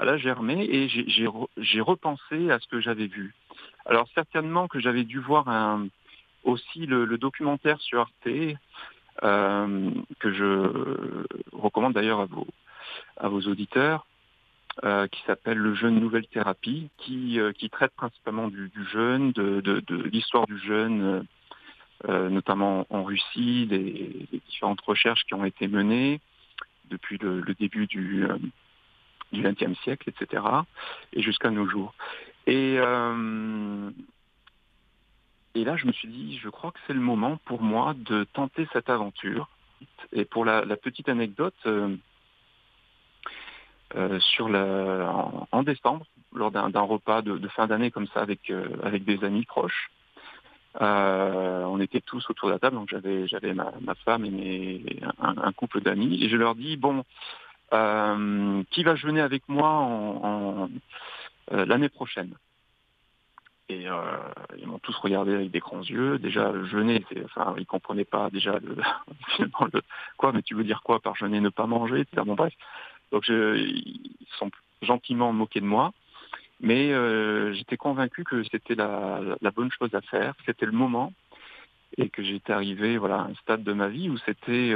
elle 0.00 0.08
a 0.08 0.16
germé 0.16 0.64
et 0.64 0.88
j'ai 0.88 1.80
repensé 1.80 2.50
à 2.50 2.58
ce 2.58 2.66
que 2.68 2.80
j'avais 2.80 3.06
vu. 3.06 3.34
Alors 3.86 4.08
certainement 4.14 4.68
que 4.68 4.80
j'avais 4.80 5.04
dû 5.04 5.18
voir 5.18 5.48
un, 5.48 5.88
aussi 6.44 6.86
le, 6.86 7.06
documentaire 7.18 7.80
sur 7.80 8.00
Arte, 8.00 8.28
euh, 9.22 9.90
que 10.18 10.32
je 10.32 11.24
recommande 11.52 11.92
d'ailleurs 11.92 12.20
à 12.20 12.26
vos, 12.26 12.46
à 13.16 13.28
vos 13.28 13.42
auditeurs, 13.42 14.06
euh, 14.84 15.06
qui 15.06 15.22
s'appelle 15.26 15.58
Le 15.58 15.74
jeûne 15.74 16.00
nouvelle 16.00 16.26
thérapie, 16.26 16.88
qui, 16.98 17.38
euh, 17.38 17.52
qui 17.52 17.68
traite 17.68 17.92
principalement 17.94 18.48
du, 18.48 18.70
jeûne, 18.90 19.32
de, 19.32 19.60
de, 19.60 19.96
l'histoire 20.04 20.46
du 20.46 20.58
jeûne, 20.58 21.24
notamment 22.08 22.84
en 22.90 23.04
Russie, 23.04 23.66
des, 23.66 24.26
différentes 24.48 24.80
recherches 24.80 25.24
qui 25.24 25.34
ont 25.34 25.44
été 25.44 25.68
menées 25.68 26.20
depuis 26.90 27.16
le 27.18 27.54
début 27.58 27.86
du, 27.86 28.26
du 29.32 29.42
XXe 29.42 29.78
siècle, 29.82 30.10
etc., 30.10 30.42
et 31.12 31.22
jusqu'à 31.22 31.50
nos 31.50 31.66
jours. 31.66 31.94
Et, 32.46 32.76
euh, 32.78 33.90
et 35.54 35.64
là, 35.64 35.76
je 35.76 35.86
me 35.86 35.92
suis 35.92 36.08
dit, 36.08 36.38
je 36.38 36.48
crois 36.48 36.70
que 36.72 36.78
c'est 36.86 36.92
le 36.92 37.00
moment 37.00 37.38
pour 37.44 37.62
moi 37.62 37.94
de 37.96 38.24
tenter 38.32 38.66
cette 38.72 38.90
aventure. 38.90 39.48
Et 40.12 40.24
pour 40.24 40.44
la, 40.44 40.64
petite 40.76 41.08
anecdote, 41.08 41.54
euh, 41.66 41.96
euh, 43.96 44.18
sur 44.20 44.46
en, 44.46 45.62
décembre, 45.62 46.06
lors 46.34 46.50
d'un 46.50 46.80
repas 46.80 47.22
de, 47.22 47.48
fin 47.48 47.66
d'année 47.66 47.90
comme 47.90 48.06
ça 48.08 48.20
avec, 48.20 48.52
avec 48.82 49.04
des 49.04 49.22
amis 49.24 49.44
proches, 49.44 49.90
on 50.80 51.80
était 51.80 52.00
tous 52.00 52.24
autour 52.30 52.48
de 52.48 52.54
la 52.54 52.58
table, 52.58 52.76
donc 52.76 52.88
j'avais 52.88 53.26
j'avais 53.28 53.52
ma, 53.52 53.94
femme 54.06 54.24
et 54.24 55.00
un, 55.20 55.52
couple 55.52 55.82
d'amis, 55.82 56.22
et 56.22 56.28
je 56.30 56.36
leur 56.36 56.54
dis 56.54 56.78
bon, 56.78 57.04
euh, 57.72 58.62
qui 58.70 58.82
va 58.82 58.96
jeûner 58.96 59.22
avec 59.22 59.48
moi 59.48 59.88
euh, 61.52 61.64
l'année 61.64 61.88
prochaine? 61.88 62.34
Et 63.68 63.88
euh, 63.88 64.18
ils 64.58 64.66
m'ont 64.66 64.78
tous 64.78 64.96
regardé 64.96 65.34
avec 65.34 65.50
des 65.50 65.60
grands 65.60 65.82
yeux. 65.82 66.18
Déjà, 66.18 66.52
jeûner, 66.64 67.04
enfin, 67.24 67.54
ils 67.58 67.66
comprenaient 67.66 68.04
pas 68.04 68.28
déjà 68.30 68.58
le, 69.38 69.82
quoi, 70.16 70.32
mais 70.32 70.42
tu 70.42 70.54
veux 70.54 70.64
dire 70.64 70.82
quoi 70.82 71.00
par 71.00 71.14
jeûner, 71.16 71.40
ne 71.40 71.48
pas 71.48 71.66
manger, 71.66 72.00
etc. 72.00 72.22
Bon 72.26 72.34
bref. 72.34 72.52
Donc 73.12 73.24
je, 73.24 73.56
ils 73.56 74.26
sont 74.38 74.50
gentiment 74.82 75.32
moqués 75.32 75.60
de 75.60 75.66
moi, 75.66 75.92
mais 76.60 76.92
j'étais 77.54 77.76
convaincu 77.76 78.24
que 78.24 78.42
c'était 78.44 78.74
la, 78.74 79.20
la, 79.40 79.50
bonne 79.50 79.70
chose 79.70 79.94
à 79.94 80.00
faire, 80.00 80.34
c'était 80.46 80.66
le 80.66 80.72
moment, 80.72 81.12
et 81.98 82.08
que 82.08 82.22
j'étais 82.22 82.52
arrivé 82.52 82.96
voilà 82.96 83.16
à 83.16 83.24
un 83.24 83.34
stade 83.34 83.62
de 83.62 83.72
ma 83.72 83.88
vie 83.88 84.08
où 84.08 84.16
c'était 84.18 84.74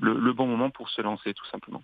le, 0.00 0.32
bon 0.32 0.46
moment 0.46 0.70
pour 0.70 0.88
se 0.90 1.02
lancer 1.02 1.34
tout 1.34 1.46
simplement. 1.46 1.82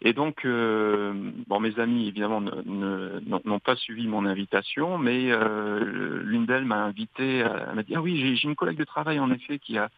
Et 0.00 0.12
donc, 0.12 0.44
euh, 0.44 1.12
bon, 1.48 1.58
mes 1.58 1.78
amis 1.80 2.06
évidemment 2.06 2.40
n'ont 2.40 3.58
pas 3.58 3.76
suivi 3.76 4.06
mon 4.06 4.26
invitation, 4.26 4.96
mais 4.96 5.32
euh, 5.32 6.22
l'une 6.22 6.46
d'elles 6.46 6.64
m'a 6.64 6.84
invité, 6.84 7.42
à, 7.42 7.72
m'a 7.74 7.82
dit 7.82 7.96
ah 7.96 8.00
oui 8.00 8.36
j'ai 8.36 8.48
une 8.48 8.54
collègue 8.54 8.78
de 8.78 8.84
travail 8.84 9.18
en 9.18 9.30
effet 9.32 9.58
qui 9.58 9.76
a 9.76 9.90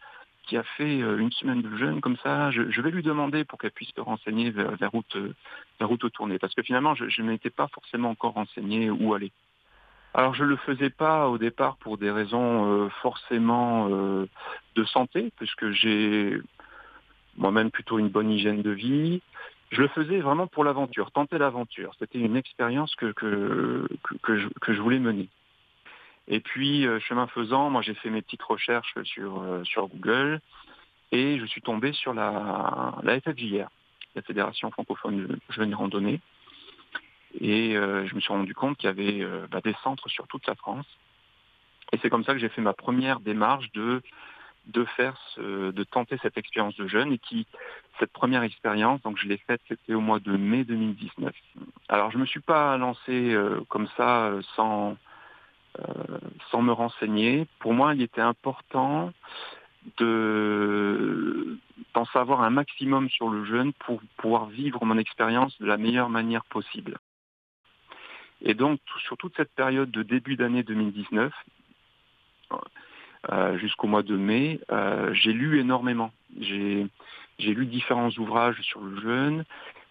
qui 0.47 0.57
a 0.57 0.63
fait 0.63 1.01
euh, 1.01 1.19
une 1.19 1.31
semaine 1.31 1.61
de 1.61 1.77
jeûne 1.77 2.01
comme 2.01 2.17
ça. 2.23 2.49
Je, 2.49 2.81
vais 2.81 2.89
lui 2.89 3.03
demander 3.03 3.45
pour 3.45 3.59
qu'elle 3.59 3.71
puisse 3.71 3.91
se 3.95 4.01
renseigner 4.01 4.49
vers, 4.49 4.75
vers 4.75 4.91
route 4.91 5.15
vers 5.79 5.87
route 5.87 6.11
tournée, 6.11 6.39
parce 6.39 6.55
que 6.55 6.63
finalement 6.63 6.95
je, 6.95 7.07
je 7.07 7.21
n'étais 7.21 7.51
pas 7.51 7.67
forcément 7.67 8.09
encore 8.09 8.33
renseigné 8.33 8.89
où 8.89 9.13
aller. 9.13 9.31
Alors 10.13 10.33
je 10.33 10.43
ne 10.43 10.49
le 10.49 10.55
faisais 10.57 10.89
pas 10.89 11.29
au 11.29 11.37
départ 11.37 11.77
pour 11.77 11.97
des 11.97 12.11
raisons 12.11 12.65
euh, 12.65 12.89
forcément 13.01 13.87
euh, 13.89 14.27
de 14.75 14.83
santé, 14.85 15.31
puisque 15.37 15.71
j'ai 15.71 16.37
moi-même 17.37 17.71
plutôt 17.71 17.97
une 17.97 18.09
bonne 18.09 18.29
hygiène 18.29 18.61
de 18.61 18.71
vie. 18.71 19.21
Je 19.71 19.81
le 19.81 19.87
faisais 19.89 20.19
vraiment 20.19 20.47
pour 20.47 20.63
l'aventure, 20.63 21.11
tenter 21.11 21.37
l'aventure. 21.37 21.93
C'était 21.97 22.19
une 22.19 22.35
expérience 22.35 22.93
que, 22.95 23.11
que, 23.13 23.87
que, 24.21 24.73
je, 24.73 24.81
voulais 24.81 24.99
mener. 24.99 25.29
Et 26.27 26.39
puis, 26.39 26.85
euh, 26.85 26.99
chemin 26.99 27.27
faisant, 27.27 27.69
moi 27.69 27.81
j'ai 27.81 27.93
fait 27.95 28.09
mes 28.09 28.21
petites 28.21 28.43
recherches 28.43 29.01
sur, 29.03 29.43
sur 29.63 29.87
Google 29.87 30.41
et 31.11 31.39
je 31.39 31.45
suis 31.45 31.61
tombé 31.61 31.93
sur 31.93 32.13
la, 32.13 32.95
la 33.03 33.19
FFJR, 33.19 33.69
la 34.15 34.21
Fédération 34.21 34.71
francophone 34.71 35.27
de 35.27 35.39
jeunes 35.49 35.73
randonnée. 35.73 36.21
Et 37.39 37.77
euh, 37.77 38.05
je 38.07 38.15
me 38.15 38.19
suis 38.19 38.33
rendu 38.33 38.53
compte 38.53 38.77
qu'il 38.77 38.87
y 38.87 38.89
avait 38.89 39.21
euh, 39.21 39.47
bah, 39.49 39.61
des 39.63 39.75
centres 39.83 40.09
sur 40.09 40.27
toute 40.27 40.45
la 40.47 40.55
France. 40.55 40.85
Et 41.93 41.99
c'est 42.01 42.09
comme 42.09 42.23
ça 42.23 42.33
que 42.33 42.39
j'ai 42.39 42.49
fait 42.49 42.61
ma 42.61 42.73
première 42.73 43.19
démarche 43.19 43.71
de 43.73 44.01
de 44.67 44.85
faire 44.85 45.17
de 45.37 45.83
tenter 45.83 46.17
cette 46.21 46.37
expérience 46.37 46.75
de 46.75 46.87
jeûne 46.87 47.13
et 47.13 47.17
qui 47.17 47.47
cette 47.99 48.11
première 48.11 48.43
expérience 48.43 49.01
donc 49.01 49.17
je 49.17 49.27
l'ai 49.27 49.37
faite 49.37 49.61
c'était 49.67 49.95
au 49.95 50.01
mois 50.01 50.19
de 50.19 50.37
mai 50.37 50.63
2019 50.63 51.33
alors 51.89 52.11
je 52.11 52.17
me 52.19 52.25
suis 52.25 52.41
pas 52.41 52.77
lancé 52.77 53.33
euh, 53.33 53.61
comme 53.69 53.87
ça 53.97 54.31
sans 54.55 54.97
sans 56.49 56.61
me 56.61 56.71
renseigner. 56.71 57.47
Pour 57.59 57.73
moi 57.73 57.95
il 57.95 58.01
était 58.01 58.21
important 58.21 59.13
de 59.97 61.57
d'en 61.93 62.05
savoir 62.05 62.41
un 62.41 62.49
maximum 62.49 63.09
sur 63.09 63.29
le 63.29 63.43
jeûne 63.45 63.73
pour 63.73 64.01
pouvoir 64.17 64.45
vivre 64.45 64.85
mon 64.85 64.97
expérience 64.97 65.57
de 65.59 65.65
la 65.65 65.77
meilleure 65.77 66.09
manière 66.09 66.45
possible. 66.45 66.97
Et 68.41 68.53
donc, 68.53 68.79
sur 69.05 69.17
toute 69.17 69.35
cette 69.35 69.53
période 69.53 69.91
de 69.91 70.01
début 70.01 70.35
d'année 70.35 70.63
2019, 70.63 71.33
euh, 72.51 72.57
jusqu'au 73.57 73.87
mois 73.87 74.03
de 74.03 74.15
mai, 74.15 74.59
euh, 74.71 75.13
j'ai 75.13 75.33
lu 75.33 75.59
énormément. 75.59 76.11
J'ai 76.39 76.89
lu 77.39 77.65
différents 77.65 78.11
ouvrages 78.17 78.59
sur 78.61 78.81
le 78.81 78.99
jeûne. 79.01 79.43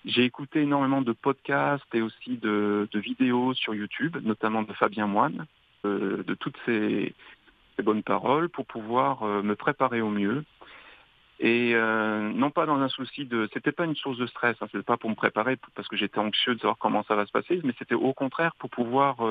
J'ai 0.05 0.24
écouté 0.24 0.62
énormément 0.62 1.03
de 1.03 1.12
podcasts 1.12 1.95
et 1.95 2.01
aussi 2.01 2.39
de, 2.39 2.89
vidéos 2.95 3.55
sur 3.55 3.74
YouTube, 3.74 4.16
notamment 4.22 4.62
de 4.62 4.72
Fabien 4.72 5.07
Moine, 5.07 5.47
euh, 5.85 6.22
de 6.24 6.35
toutes 6.35 6.57
ces, 6.64 7.14
bonnes 7.83 8.03
paroles 8.03 8.51
pour 8.51 8.66
pouvoir 8.66 9.24
me 9.24 9.55
préparer 9.55 10.03
au 10.03 10.11
mieux. 10.11 10.45
Et 11.39 11.72
euh, 11.74 12.31
non 12.35 12.51
pas 12.51 12.66
dans 12.66 12.78
un 12.78 12.91
souci 12.91 13.24
de, 13.24 13.49
c'était 13.55 13.72
pas 13.72 13.87
une 13.87 13.97
source 13.97 14.18
de 14.18 14.26
stress, 14.26 14.55
hein, 14.61 14.66
c'était 14.70 14.85
pas 14.85 14.99
pour 14.99 15.09
me 15.09 15.14
préparer 15.14 15.57
parce 15.74 15.89
que 15.89 15.97
j'étais 15.97 16.18
anxieux 16.18 16.55
de 16.55 16.61
savoir 16.61 16.76
comment 16.76 17.03
ça 17.05 17.14
va 17.14 17.24
se 17.24 17.33
passer, 17.33 17.59
mais 17.64 17.72
c'était 17.78 17.95
au 17.95 18.12
contraire 18.12 18.55
pour 18.59 18.68
pouvoir 18.68 19.22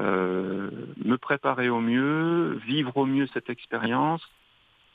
euh, 0.00 0.70
me 1.04 1.16
préparer 1.16 1.68
au 1.68 1.80
mieux, 1.80 2.58
vivre 2.66 2.96
au 2.96 3.06
mieux 3.06 3.26
cette 3.28 3.50
expérience, 3.50 4.22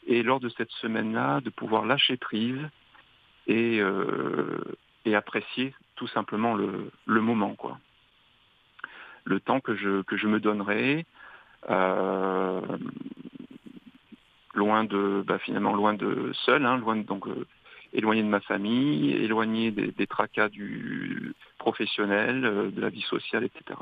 et 0.07 0.23
lors 0.23 0.39
de 0.39 0.49
cette 0.49 0.71
semaine-là, 0.71 1.41
de 1.41 1.49
pouvoir 1.49 1.85
lâcher 1.85 2.17
prise 2.17 2.61
et, 3.47 3.81
et 5.05 5.15
apprécier 5.15 5.73
tout 5.95 6.07
simplement 6.07 6.55
le, 6.55 7.21
moment, 7.21 7.55
quoi. 7.55 7.79
Le 9.25 9.39
temps 9.39 9.59
que 9.59 9.75
je 9.75 10.27
me 10.27 10.39
donnerai. 10.39 11.05
Euh, 11.69 12.61
loin 14.53 14.83
de, 14.83 15.23
bah, 15.25 15.39
finalement 15.39 15.73
loin 15.73 15.93
de 15.93 16.31
seul, 16.45 16.65
hein, 16.65 16.77
loin 16.77 16.95
donc 16.97 17.27
euh, 17.27 17.45
éloigné 17.93 18.23
de 18.23 18.27
ma 18.27 18.39
famille, 18.39 19.11
éloigné 19.11 19.71
des, 19.71 20.07
tracas 20.07 20.49
du 20.49 21.33
professionnel, 21.57 22.45
euh, 22.45 22.71
de 22.71 22.81
la 22.81 22.89
vie 22.89 23.01
sociale, 23.01 23.43
etc. 23.43 23.79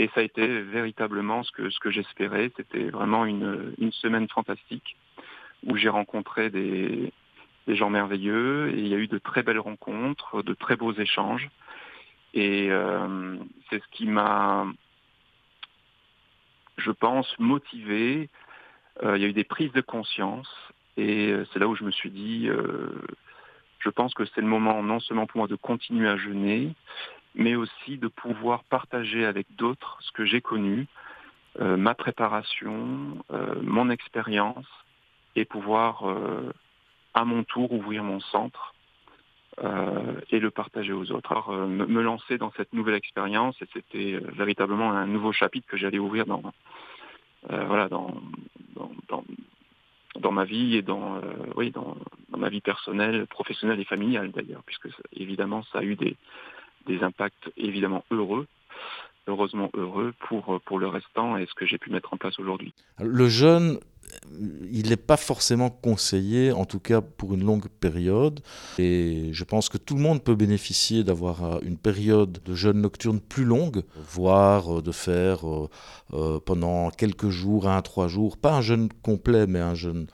Et 0.00 0.08
ça 0.14 0.20
a 0.20 0.22
été 0.22 0.62
véritablement 0.62 1.42
ce 1.42 1.52
que 1.52 1.68
ce 1.68 1.78
que 1.78 1.90
j'espérais. 1.90 2.50
C'était 2.56 2.88
vraiment 2.88 3.26
une, 3.26 3.74
une 3.76 3.92
semaine 3.92 4.28
fantastique 4.28 4.96
où 5.66 5.76
j'ai 5.76 5.90
rencontré 5.90 6.48
des, 6.48 7.12
des 7.66 7.76
gens 7.76 7.90
merveilleux 7.90 8.70
et 8.70 8.78
il 8.78 8.88
y 8.88 8.94
a 8.94 8.96
eu 8.96 9.08
de 9.08 9.18
très 9.18 9.42
belles 9.42 9.58
rencontres, 9.58 10.42
de 10.42 10.54
très 10.54 10.76
beaux 10.76 10.94
échanges. 10.94 11.50
Et 12.32 12.68
euh, 12.70 13.36
c'est 13.68 13.82
ce 13.82 13.88
qui 13.90 14.06
m'a, 14.06 14.66
je 16.78 16.92
pense, 16.92 17.38
motivé 17.38 18.30
euh, 19.02 19.18
il 19.18 19.22
y 19.22 19.26
a 19.26 19.28
eu 19.28 19.34
des 19.34 19.44
prises 19.44 19.72
de 19.72 19.82
conscience 19.82 20.48
et 20.96 21.30
euh, 21.30 21.44
c'est 21.52 21.58
là 21.58 21.68
où 21.68 21.76
je 21.76 21.84
me 21.84 21.90
suis 21.90 22.10
dit, 22.10 22.48
je 23.80 23.90
pense 23.90 24.14
que 24.14 24.24
c'est 24.24 24.40
le 24.40 24.46
moment 24.46 24.82
non 24.82 24.98
seulement 24.98 25.26
pour 25.26 25.40
moi 25.40 25.46
de 25.46 25.56
continuer 25.56 26.08
à 26.08 26.16
jeûner, 26.16 26.74
mais 27.34 27.54
aussi 27.54 27.98
de 27.98 28.08
pouvoir 28.08 28.64
partager 28.64 29.24
avec 29.24 29.46
d'autres 29.56 29.98
ce 30.00 30.12
que 30.12 30.24
j'ai 30.24 30.40
connu, 30.40 30.86
ma 31.58 31.94
préparation, 31.94 33.18
mon 33.62 33.90
expérience, 33.90 34.66
et 35.36 35.44
pouvoir 35.44 36.04
à 37.14 37.24
mon 37.24 37.44
tour 37.44 37.72
ouvrir 37.72 38.04
mon 38.04 38.20
centre 38.20 38.74
et 40.30 40.38
le 40.38 40.50
partager 40.50 40.92
aux 40.92 41.10
autres. 41.12 41.32
Alors, 41.32 41.52
me, 41.52 42.02
lancer 42.02 42.38
dans 42.38 42.52
cette 42.56 42.72
nouvelle 42.72 42.94
expérience, 42.94 43.60
et 43.62 43.66
c'était 43.72 44.18
véritablement 44.32 44.92
un 44.92 45.06
nouveau 45.06 45.32
chapitre 45.32 45.66
que 45.68 45.76
j'allais 45.76 45.98
ouvrir 45.98 46.26
dans, 46.26 46.42
voilà, 47.48 47.88
dans, 47.88 48.14
dans, 49.08 49.24
dans, 50.18 50.32
ma 50.32 50.44
vie 50.44 50.76
et 50.76 50.82
dans, 50.82 51.16
euh, 51.16 51.20
oui, 51.56 51.70
dans, 51.70 51.96
ma 52.36 52.48
vie 52.48 52.60
personnelle, 52.60 53.26
professionnelle 53.26 53.80
et 53.80 53.84
familiale 53.84 54.30
d'ailleurs, 54.30 54.62
puisque 54.64 54.88
évidemment 55.12 55.62
ça 55.72 55.80
a 55.80 55.82
eu 55.82 55.96
des, 55.96 56.16
des 56.90 57.02
impacts 57.02 57.50
évidemment 57.56 58.04
heureux 58.10 58.46
heureusement 59.26 59.70
heureux 59.74 60.12
pour, 60.28 60.60
pour 60.64 60.78
le 60.78 60.88
restant 60.88 61.36
et 61.36 61.46
ce 61.46 61.54
que 61.54 61.66
j'ai 61.66 61.78
pu 61.78 61.90
mettre 61.90 62.12
en 62.12 62.16
place 62.16 62.38
aujourd'hui. 62.38 62.74
Le 62.98 63.28
jeûne, 63.28 63.78
il 64.72 64.88
n'est 64.88 64.96
pas 64.96 65.16
forcément 65.16 65.70
conseillé, 65.70 66.52
en 66.52 66.64
tout 66.64 66.80
cas 66.80 67.00
pour 67.00 67.34
une 67.34 67.44
longue 67.44 67.68
période. 67.68 68.40
Et 68.78 69.30
je 69.32 69.44
pense 69.44 69.68
que 69.68 69.78
tout 69.78 69.94
le 69.94 70.00
monde 70.00 70.22
peut 70.22 70.34
bénéficier 70.34 71.04
d'avoir 71.04 71.44
euh, 71.44 71.58
une 71.62 71.76
période 71.76 72.38
de 72.44 72.54
jeûne 72.54 72.80
nocturne 72.80 73.20
plus 73.20 73.44
longue, 73.44 73.82
voire 73.96 74.78
euh, 74.78 74.82
de 74.82 74.92
faire 74.92 75.40
euh, 76.12 76.40
pendant 76.40 76.90
quelques 76.90 77.28
jours, 77.28 77.68
un, 77.68 77.80
trois 77.82 78.08
jours, 78.08 78.36
pas 78.36 78.54
un 78.54 78.62
jeûne 78.62 78.88
complet, 79.02 79.46
mais 79.46 79.60
un 79.60 79.74
jeûne 79.74 80.06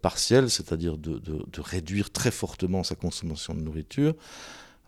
partiel, 0.00 0.48
c'est-à-dire 0.48 0.96
de 0.96 1.60
réduire 1.60 2.12
très 2.12 2.30
fortement 2.30 2.84
sa 2.84 2.94
consommation 2.94 3.52
de 3.52 3.62
nourriture. 3.62 4.14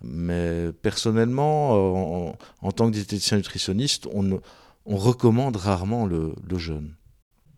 Mais 0.03 0.72
personnellement, 0.82 2.32
en, 2.62 2.72
tant 2.72 2.86
que 2.86 2.92
diététicien 2.92 3.36
nutritionniste, 3.36 4.07
on, 4.12 4.40
on 4.86 4.96
recommande 4.96 5.57
rarement 5.57 6.07
le, 6.07 6.34
le 6.49 6.59
jeûne. 6.59 6.94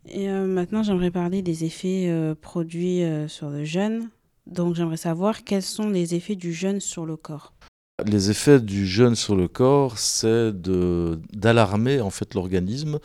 Et 0.08 0.28
euh, 0.28 0.46
maintenant, 0.46 0.82
j'aimerais 0.82 1.10
parler 1.10 1.42
des 1.42 1.64
effets 1.64 2.06
euh, 2.08 2.34
produits 2.34 3.04
euh, 3.04 3.28
sur 3.28 3.50
le 3.50 3.64
jeûne. 3.64 4.08
Donc, 4.46 4.74
j'aimerais 4.74 4.96
savoir 4.96 5.44
quels 5.44 5.62
sont 5.62 5.90
les 5.90 6.14
effets 6.14 6.34
du 6.34 6.52
jeûne 6.52 6.80
sur 6.80 7.06
le 7.06 7.16
corps. 7.16 7.52
Les 8.06 8.30
effets 8.30 8.60
du 8.60 8.86
jeûne 8.86 9.14
sur 9.14 9.36
le 9.36 9.46
corps, 9.46 9.98
c'est 9.98 10.52
d'alarmer 10.52 12.00
en 12.00 12.10
fait 12.10 12.34
l'organisme 12.34 12.98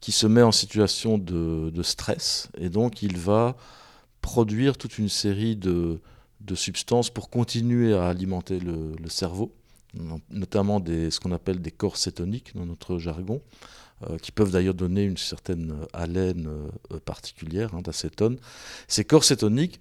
qui 0.00 0.12
se 0.12 0.26
met 0.26 0.42
en 0.42 0.52
situation 0.52 1.16
de, 1.16 1.70
de, 1.70 1.82
stress 1.82 2.50
et 2.58 2.68
donc 2.68 3.02
il 3.02 3.16
va 3.16 3.56
produire 4.20 4.76
toute 4.76 4.98
une 4.98 5.08
série 5.08 5.56
de, 5.56 5.98
de 6.44 6.54
substances 6.54 7.10
pour 7.10 7.30
continuer 7.30 7.94
à 7.94 8.08
alimenter 8.08 8.58
le, 8.58 9.08
cerveau, 9.08 9.54
notamment 10.30 10.80
des, 10.80 11.10
ce 11.10 11.20
qu'on 11.20 11.32
appelle 11.32 11.60
des 11.60 11.70
corps 11.70 11.96
cétoniques 11.96 12.54
dans 12.54 12.66
notre 12.66 12.98
jargon. 12.98 13.40
Euh, 14.10 14.18
qui 14.18 14.32
peuvent 14.32 14.50
d'ailleurs 14.50 14.74
donner 14.74 15.04
une 15.04 15.16
certaine 15.16 15.86
haleine 15.92 16.48
euh, 16.92 16.98
particulière 16.98 17.74
hein, 17.74 17.80
d'acétone. 17.80 18.38
Ces 18.88 19.04
corps 19.04 19.22
cétoniques 19.22 19.78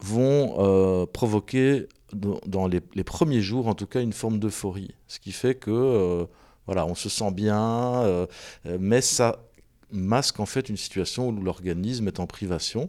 vont 0.00 0.54
euh, 0.58 1.06
provoquer 1.06 1.88
dans, 2.12 2.68
les, 2.68 2.80
premiers 3.04 3.42
jours 3.42 3.66
en 3.66 3.74
tout 3.74 3.86
cas 3.86 4.00
une 4.00 4.12
forme 4.12 4.38
d'euphorie, 4.38 4.94
ce 5.08 5.18
qui 5.18 5.32
fait 5.32 5.56
que 5.56 6.26
voilà, 6.66 6.86
on 6.86 6.94
se 6.94 7.08
sent 7.08 7.30
bien, 7.32 8.26
mais 8.64 9.02
ça 9.02 9.42
masque 9.90 10.40
en 10.40 10.46
fait 10.46 10.70
une 10.70 10.78
situation 10.78 11.28
où 11.28 11.32
l'organisme 11.42 12.06
est 12.08 12.20
en 12.20 12.26
privation. 12.26 12.88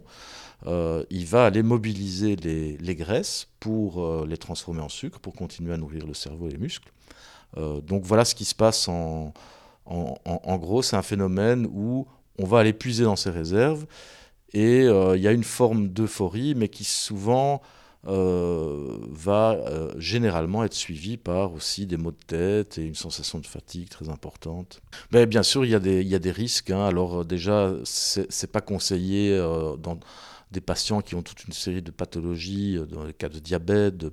Il 0.66 1.26
va 1.26 1.46
aller 1.46 1.62
mobiliser 1.62 2.36
les, 2.36 2.94
graisses 2.94 3.48
pour 3.60 4.24
les 4.26 4.36
transformer 4.36 4.80
en 4.80 4.88
sucre, 4.88 5.20
pour 5.20 5.34
continuer 5.34 5.72
à 5.72 5.76
nourrir 5.76 6.06
le 6.06 6.14
cerveau 6.14 6.48
et 6.48 6.52
les 6.52 6.58
muscles. 6.58 6.92
donc 7.56 8.04
voilà 8.04 8.24
ce 8.24 8.34
qui 8.34 8.44
se 8.44 8.54
passe 8.54 8.88
en, 8.88 9.32
gros, 10.58 10.82
c'est 10.82 10.96
un 10.96 11.02
phénomène 11.02 11.66
où 11.72 12.06
on 12.38 12.44
va 12.44 12.60
aller 12.60 12.72
puiser 12.72 13.04
dans 13.04 13.16
ses 13.16 13.30
réserves 13.30 13.86
et 14.52 14.82
euh, 14.82 15.16
il 15.16 15.22
y 15.22 15.28
a 15.28 15.32
une 15.32 15.44
forme 15.44 15.88
d'euphorie, 15.88 16.54
mais 16.54 16.68
qui 16.68 16.84
souvent 16.84 17.62
euh, 18.06 18.98
va 19.10 19.52
euh, 19.52 19.92
généralement 19.98 20.64
être 20.64 20.74
suivie 20.74 21.16
par 21.16 21.52
aussi 21.52 21.86
des 21.86 21.96
maux 21.96 22.10
de 22.10 22.16
tête 22.26 22.78
et 22.78 22.82
une 22.82 22.94
sensation 22.94 23.38
de 23.38 23.46
fatigue 23.46 23.88
très 23.88 24.08
importante. 24.08 24.80
Mais 25.12 25.26
bien 25.26 25.42
sûr, 25.42 25.64
il 25.64 25.70
y 25.70 25.74
a 25.74 25.78
des, 25.78 26.00
il 26.00 26.08
y 26.08 26.14
a 26.14 26.18
des 26.18 26.32
risques. 26.32 26.70
Hein. 26.70 26.84
Alors 26.86 27.24
déjà, 27.24 27.72
c'est 27.84 28.50
pas 28.50 28.60
conseillé 28.60 29.36
dans 29.78 29.98
des 30.50 30.60
patients 30.60 31.00
qui 31.00 31.14
ont 31.14 31.22
toute 31.22 31.44
une 31.44 31.52
série 31.52 31.82
de 31.82 31.90
pathologies, 31.90 32.76
euh, 32.76 32.84
dans 32.84 33.04
le 33.04 33.12
cas 33.12 33.28
de 33.28 33.38
diabète, 33.38 33.96
de, 33.96 34.10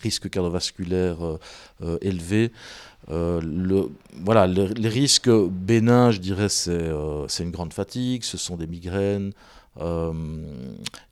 risques 0.00 0.30
cardiovasculaires 0.30 1.24
euh, 1.24 1.38
euh, 1.82 1.98
élevés. 2.00 2.52
le, 3.08 3.90
voilà, 4.24 4.46
les 4.46 4.88
risques 4.88 5.30
bénins, 5.30 6.10
je 6.10 6.18
dirais, 6.18 6.48
c'est 6.48 7.42
une 7.42 7.50
grande 7.50 7.72
fatigue, 7.72 8.22
ce 8.22 8.38
sont 8.38 8.56
des 8.56 8.66
migraines, 8.66 9.32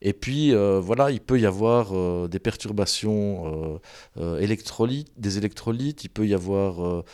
et 0.01 0.12
puis, 0.12 0.55
euh, 0.55 0.81
voilà, 0.81 1.11
il 1.11 1.21
peut 1.21 1.39
y 1.39 1.47
avoir 1.47 1.89
euh, 1.93 2.29
des 2.29 2.39
perturbations 2.39 3.81
électrolytes, 4.41 5.12
des 5.16 5.39
électrolytes, 5.39 6.05
il 6.05 6.09
peut 6.09 6.27
y 6.27 6.35
avoir 6.35 7.05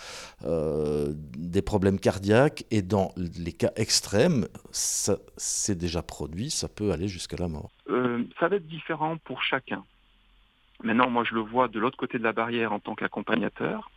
des 0.42 1.62
problèmes 1.62 1.98
cardiaques, 1.98 2.64
et 2.70 2.82
dans 2.82 3.12
les 3.16 3.52
cas 3.52 3.70
extrêmes, 3.76 4.46
c'est 4.72 5.78
déjà 5.78 6.02
produit, 6.02 6.50
ça 6.50 6.68
peut 6.68 6.92
aller 6.92 7.08
jusqu'à 7.08 7.36
la 7.36 7.48
mort. 7.48 7.70
ça 8.40 8.48
va 8.48 8.56
être 8.56 8.66
différent 8.66 9.16
pour 9.18 9.42
chacun. 9.42 9.84
Maintenant, 10.82 11.08
moi, 11.08 11.24
je 11.24 11.34
le 11.34 11.40
vois 11.40 11.68
de 11.68 11.78
l'autre 11.78 11.96
côté 11.96 12.18
de 12.18 12.24
la 12.24 12.32
barrière 12.32 12.72
en 12.72 12.80
tant 12.80 12.94
qu'accompagnateur. 12.94 13.90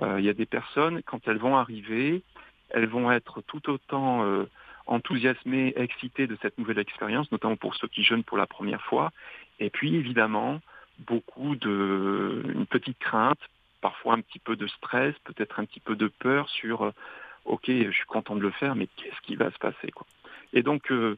Il 0.00 0.24
y 0.24 0.28
a 0.28 0.34
des 0.34 0.46
personnes, 0.46 1.02
quand 1.02 1.28
elles 1.28 1.38
vont 1.38 1.56
arriver, 1.56 2.22
elles 2.70 2.88
vont 2.88 3.12
être 3.12 3.42
tout 3.42 3.70
autant 3.70 4.46
enthousiasmés, 4.86 5.72
excités 5.76 6.26
de 6.26 6.36
cette 6.42 6.58
nouvelle 6.58 6.78
expérience, 6.78 7.30
notamment 7.32 7.56
pour 7.56 7.74
ceux 7.76 7.88
qui 7.88 8.02
jeûnent 8.02 8.24
pour 8.24 8.38
la 8.38 8.46
première 8.46 8.82
fois. 8.82 9.10
Et 9.58 9.70
puis 9.70 9.94
évidemment, 9.94 10.60
beaucoup 10.98 11.56
de, 11.56 12.42
une 12.54 12.66
petite 12.66 12.98
crainte, 12.98 13.40
parfois 13.80 14.14
un 14.14 14.20
petit 14.20 14.38
peu 14.38 14.56
de 14.56 14.66
stress, 14.66 15.14
peut-être 15.24 15.60
un 15.60 15.64
petit 15.64 15.80
peu 15.80 15.96
de 15.96 16.08
peur 16.08 16.48
sur, 16.48 16.82
euh, 16.82 16.90
ok, 17.44 17.64
je 17.66 17.90
suis 17.90 18.06
content 18.06 18.36
de 18.36 18.40
le 18.40 18.50
faire, 18.50 18.74
mais 18.74 18.88
qu'est-ce 18.96 19.20
qui 19.22 19.36
va 19.36 19.50
se 19.50 19.58
passer 19.58 19.90
quoi. 19.90 20.06
Et 20.52 20.62
donc, 20.62 20.90
euh, 20.90 21.16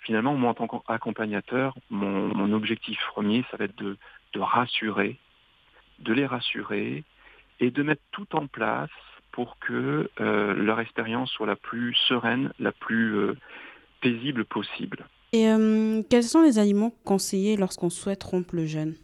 finalement, 0.00 0.34
moi 0.34 0.50
en 0.50 0.54
tant 0.54 0.68
qu'accompagnateur, 0.68 1.74
mon, 1.90 2.52
objectif 2.52 2.98
premier, 3.08 3.44
ça 3.50 3.56
va 3.56 3.64
être 3.66 3.76
de 3.76 3.96
rassurer, 4.36 5.18
de 6.00 6.12
les 6.12 6.26
rassurer 6.26 7.04
et 7.60 7.70
de 7.70 7.82
mettre 7.82 8.02
tout 8.10 8.34
en 8.36 8.46
place 8.46 8.90
pour 9.34 9.58
que 9.58 10.08
euh, 10.20 10.54
leur 10.54 10.78
expérience 10.78 11.28
soit 11.30 11.48
la 11.48 11.56
plus 11.56 11.92
sereine, 12.08 12.52
la 12.60 12.70
plus 12.70 13.16
euh, 13.16 13.36
paisible 14.00 14.44
possible. 14.44 15.08
Et 15.32 15.48
euh, 15.48 16.02
quels 16.08 16.22
sont 16.22 16.42
les 16.42 16.60
aliments 16.60 16.92
conseillés 17.04 17.56
lorsqu'on 17.56 17.90
souhaite 17.90 18.22
rompre 18.22 18.54
le 18.54 18.64
jeûne? 18.64 18.94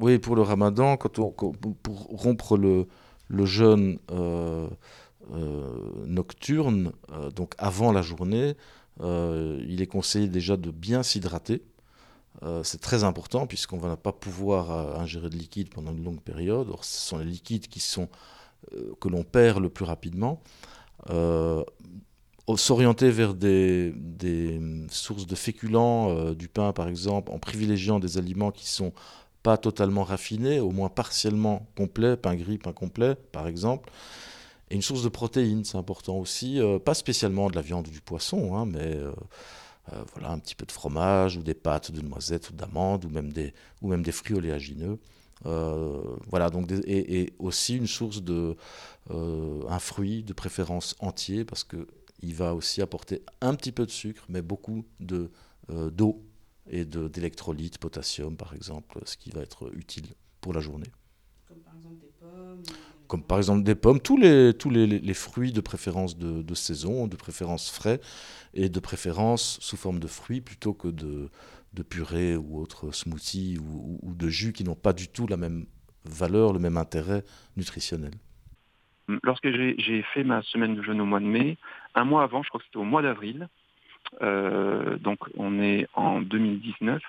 Oui, 0.00 0.18
pour 0.18 0.34
le 0.34 0.42
ramadan, 0.42 0.96
quand 0.96 1.20
on, 1.20 1.30
pour 1.30 1.98
rompre 2.08 2.56
le, 2.56 2.88
le 3.28 3.46
jeûne 3.46 3.98
nocturne, 6.06 6.90
donc 7.36 7.54
avant 7.58 7.92
la 7.92 8.02
journée, 8.02 8.54
il 9.00 9.80
est 9.80 9.86
conseillé 9.86 10.26
déjà 10.26 10.56
de 10.56 10.70
bien 10.72 11.04
s'hydrater. 11.04 11.62
c'est 12.64 12.80
très 12.80 13.04
important 13.04 13.46
puisqu'on 13.46 13.76
ne 13.76 13.82
va 13.82 13.96
pas 13.96 14.12
pouvoir 14.12 14.98
ingérer 14.98 15.28
de 15.28 15.36
liquide 15.36 15.68
pendant 15.68 15.92
une 15.92 16.02
longue 16.02 16.22
période. 16.22 16.68
Or, 16.70 16.84
ce 16.84 16.98
sont 17.06 17.18
les 17.18 17.26
liquides 17.26 17.68
qui 17.68 17.80
sont, 17.80 18.08
que 19.00 19.08
l'on 19.08 19.24
perd 19.24 19.60
le 19.60 19.68
plus 19.68 19.84
rapidement 19.84 20.42
s'orienter 22.56 23.10
vers 23.10 23.34
des, 23.34 23.94
sources 24.90 25.26
de 25.26 25.34
féculents, 25.34 26.10
euh, 26.10 26.34
du 26.34 26.48
pain 26.48 26.72
par 26.72 26.88
exemple, 26.88 27.32
en 27.32 27.38
privilégiant 27.38 27.98
des 27.98 28.18
aliments 28.18 28.50
qui 28.50 28.68
sont 28.68 28.92
pas 29.42 29.56
totalement 29.56 30.04
raffinés, 30.04 30.60
au 30.60 30.70
moins 30.70 30.88
partiellement 30.88 31.66
complets, 31.76 32.16
pain 32.16 32.34
gris, 32.36 32.58
pain 32.58 32.72
complet 32.72 33.14
par 33.32 33.46
exemple. 33.48 33.90
Et 34.70 34.74
une 34.74 34.82
source 34.82 35.02
de 35.02 35.08
protéines, 35.08 35.64
c'est 35.64 35.76
important 35.76 36.16
aussi, 36.16 36.60
euh, 36.60 36.78
pas 36.78 36.94
spécialement 36.94 37.50
de 37.50 37.56
la 37.56 37.62
viande 37.62 37.88
ou 37.88 37.90
du 37.90 38.00
poisson, 38.00 38.56
hein, 38.56 38.66
mais 38.66 38.94
euh, 38.96 39.12
voilà, 40.14 40.30
un 40.30 40.38
petit 40.38 40.54
peu 40.54 40.64
de 40.64 40.72
fromage 40.72 41.36
ou 41.36 41.42
des 41.42 41.54
pâtes 41.54 41.90
de 41.90 42.00
noisettes 42.00 42.50
ou 42.50 42.52
d'amandes 42.54 43.04
ou 43.04 43.10
même 43.10 43.32
des, 43.32 43.52
ou 43.82 43.88
même 43.88 44.02
des 44.02 44.12
fruits 44.12 44.36
oléagineux. 44.36 44.98
Voilà, 45.44 46.50
donc 46.50 46.70
et, 46.86 47.32
aussi 47.38 47.76
une 47.76 47.86
source 47.86 48.22
de 48.22 48.56
un 49.10 49.78
fruit 49.78 50.22
de 50.22 50.32
préférence 50.32 50.94
entier 51.00 51.44
parce 51.44 51.64
que 51.64 51.86
il 52.22 52.34
va 52.34 52.54
aussi 52.54 52.80
apporter 52.80 53.22
un 53.40 53.54
petit 53.54 53.72
peu 53.72 53.84
de 53.84 53.90
sucre, 53.90 54.24
mais 54.28 54.42
beaucoup 54.42 54.84
de, 55.00 55.30
euh, 55.70 55.90
d'eau 55.90 56.24
et 56.70 56.84
d'électrolytes, 56.84 57.78
potassium 57.78 58.36
par 58.36 58.54
exemple, 58.54 59.00
ce 59.04 59.16
qui 59.16 59.30
va 59.30 59.42
être 59.42 59.70
utile 59.74 60.06
pour 60.40 60.52
la 60.52 60.60
journée. 60.60 60.86
Comme 61.48 61.58
par 61.58 61.74
exemple 61.74 61.96
des 62.00 62.12
pommes 62.20 62.62
Comme 63.08 63.22
par 63.24 63.38
exemple 63.38 63.64
des 63.64 63.74
pommes, 63.74 64.00
tous 64.00 64.16
les, 64.16 64.54
tous 64.54 64.70
les, 64.70 64.86
les 64.86 65.14
fruits 65.14 65.52
de 65.52 65.60
préférence 65.60 66.16
de, 66.16 66.42
de, 66.42 66.54
saison, 66.54 67.08
de 67.08 67.16
préférence 67.16 67.68
frais 67.68 68.00
et 68.54 68.68
de 68.68 68.80
préférence 68.80 69.58
sous 69.60 69.76
forme 69.76 69.98
de 69.98 70.06
fruits 70.06 70.40
plutôt 70.40 70.72
que 70.72 70.88
de, 70.88 71.28
de 71.74 71.82
purée 71.82 72.36
ou 72.36 72.60
autre 72.60 72.92
smoothie 72.92 73.58
ou, 73.58 73.98
ou 74.02 74.14
de 74.14 74.28
jus 74.28 74.52
qui 74.52 74.64
n'ont 74.64 74.74
pas 74.74 74.92
du 74.92 75.08
tout 75.08 75.26
la 75.26 75.36
même 75.36 75.66
valeur, 76.04 76.52
le 76.52 76.58
même 76.58 76.76
intérêt 76.76 77.24
nutritionnel. 77.56 78.12
Lorsque 79.22 79.48
j'ai 79.50 80.02
fait 80.14 80.24
ma 80.24 80.42
semaine 80.42 80.76
de 80.76 80.82
jeûne 80.82 81.00
au 81.00 81.04
mois 81.04 81.20
de 81.20 81.26
mai, 81.26 81.56
un 81.94 82.04
mois 82.04 82.22
avant, 82.22 82.42
je 82.42 82.48
crois 82.48 82.60
que 82.60 82.66
c'était 82.66 82.78
au 82.78 82.84
mois 82.84 83.02
d'avril, 83.02 83.48
euh, 84.22 84.96
donc 84.98 85.18
on 85.36 85.60
est 85.60 85.86
en 85.94 86.20
2019, 86.20 87.02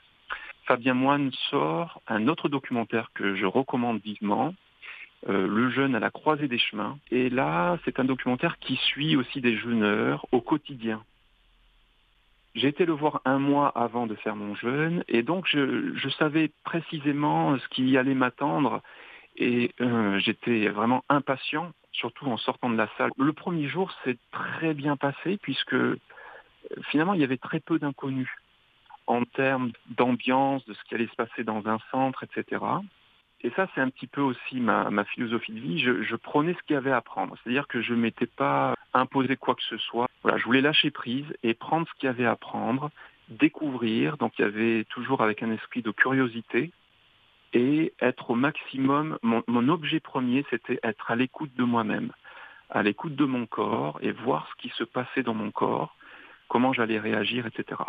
Fabien 0.65 0.93
Moine 0.93 1.31
sort 1.49 2.01
un 2.07 2.27
autre 2.27 2.49
documentaire 2.49 3.11
que 3.13 3.35
je 3.35 3.45
recommande 3.45 4.01
vivement, 4.01 4.53
euh, 5.29 5.47
Le 5.47 5.69
jeûne 5.69 5.95
à 5.95 5.99
la 5.99 6.11
croisée 6.11 6.49
des 6.49 6.57
chemins. 6.57 6.97
Et 7.09 7.29
là, 7.29 7.77
c'est 7.85 7.99
un 7.99 8.03
documentaire 8.03 8.59
qui 8.59 8.75
suit 8.75 9.15
aussi 9.15 9.39
des 9.39 9.55
jeûneurs 9.55 10.25
au 10.33 10.41
quotidien. 10.41 11.01
J'ai 12.55 12.67
été 12.67 12.85
le 12.85 12.93
voir 12.93 13.21
un 13.25 13.39
mois 13.39 13.69
avant 13.69 14.05
de 14.05 14.15
faire 14.15 14.35
mon 14.35 14.53
jeûne 14.55 15.03
et 15.07 15.23
donc 15.23 15.47
je 15.47 16.09
savais 16.19 16.51
précisément 16.63 17.57
ce 17.57 17.67
qui 17.69 17.97
allait 17.97 18.13
m'attendre 18.13 18.81
et 19.35 19.71
euh, 19.81 20.19
j'étais 20.19 20.67
vraiment 20.67 21.03
impatient, 21.09 21.71
surtout 21.91 22.25
en 22.27 22.37
sortant 22.37 22.69
de 22.69 22.77
la 22.77 22.89
salle. 22.97 23.11
Le 23.17 23.33
premier 23.33 23.67
jour 23.67 23.91
s'est 24.03 24.17
très 24.31 24.73
bien 24.73 24.95
passé 24.95 25.37
puisque 25.41 25.73
euh, 25.73 25.99
finalement 26.89 27.13
il 27.13 27.21
y 27.21 27.23
avait 27.23 27.37
très 27.37 27.59
peu 27.59 27.79
d'inconnus 27.79 28.29
en 29.07 29.23
termes 29.25 29.71
d'ambiance, 29.97 30.63
de 30.65 30.73
ce 30.73 30.83
qui 30.83 30.95
allait 30.95 31.07
se 31.07 31.15
passer 31.15 31.43
dans 31.43 31.67
un 31.67 31.79
centre, 31.91 32.23
etc. 32.23 32.63
Et 33.43 33.51
ça, 33.57 33.67
c'est 33.75 33.81
un 33.81 33.89
petit 33.89 34.07
peu 34.07 34.21
aussi 34.21 34.59
ma, 34.59 35.03
philosophie 35.05 35.51
de 35.51 35.59
vie. 35.59 35.79
Je, 35.79 36.15
prenais 36.15 36.53
ce 36.53 36.63
qu'il 36.63 36.75
y 36.75 36.77
avait 36.77 36.91
à 36.91 37.01
prendre. 37.01 37.35
C'est-à-dire 37.43 37.67
que 37.67 37.81
je 37.81 37.93
ne 37.93 37.99
m'étais 37.99 38.25
pas 38.25 38.73
imposé 38.93 39.35
quoi 39.35 39.55
que 39.55 39.63
ce 39.63 39.77
soit. 39.77 40.07
Voilà, 40.21 40.37
je 40.37 40.45
voulais 40.45 40.61
lâcher 40.61 40.91
prise 40.91 41.25
et 41.43 41.53
prendre 41.53 41.87
ce 41.87 41.93
qu'il 41.99 42.07
y 42.07 42.09
avait 42.09 42.25
à 42.25 42.37
prendre, 42.37 42.89
découvrir. 43.29 44.17
Donc 44.17 44.33
il 44.39 44.43
y 44.43 44.45
avait 44.45 44.85
toujours 44.85 45.21
avec 45.21 45.43
un 45.43 45.51
esprit 45.51 45.81
de 45.81 45.91
curiosité, 45.91 46.71
et 47.53 47.93
être 48.01 48.31
au 48.31 48.35
maximum. 48.35 49.17
Mon, 49.21 49.67
objet 49.69 49.99
premier, 49.99 50.45
c'était 50.49 50.79
être 50.83 51.11
à 51.11 51.15
l'écoute 51.15 51.51
de 51.55 51.63
moi-même, 51.63 52.11
à 52.69 52.83
l'écoute 52.83 53.15
de 53.15 53.25
mon 53.25 53.45
corps 53.45 53.99
et 54.01 54.11
voir 54.11 54.47
ce 54.51 54.61
qui 54.61 54.69
se 54.75 54.83
passait 54.83 55.23
dans 55.23 55.33
mon 55.33 55.51
corps, 55.51 55.95
comment 56.49 56.73
j'allais 56.73 56.99
réagir, 56.99 57.45
etc. 57.45 57.81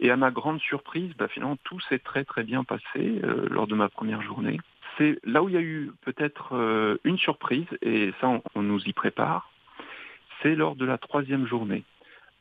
Et 0.00 0.10
à 0.10 0.16
ma 0.16 0.30
grande 0.30 0.60
surprise, 0.60 1.12
bah, 1.16 1.28
finalement, 1.28 1.58
tout 1.64 1.80
s'est 1.80 1.98
très 1.98 2.24
très 2.24 2.42
bien 2.42 2.64
passé 2.64 2.84
euh, 2.96 3.46
lors 3.50 3.66
de 3.66 3.74
ma 3.74 3.88
première 3.88 4.22
journée. 4.22 4.58
C'est 5.00 5.18
là 5.24 5.42
où 5.42 5.48
il 5.48 5.54
y 5.54 5.58
a 5.58 5.62
eu 5.62 5.92
peut-être 6.02 6.54
euh, 6.54 6.98
une 7.04 7.16
surprise, 7.16 7.64
et 7.80 8.12
ça, 8.20 8.42
on, 8.54 8.62
nous 8.62 8.82
y 8.84 8.92
prépare, 8.92 9.50
c'est 10.42 10.54
lors 10.54 10.76
de 10.76 10.84
la 10.84 10.98
troisième 10.98 11.46
journée. 11.46 11.84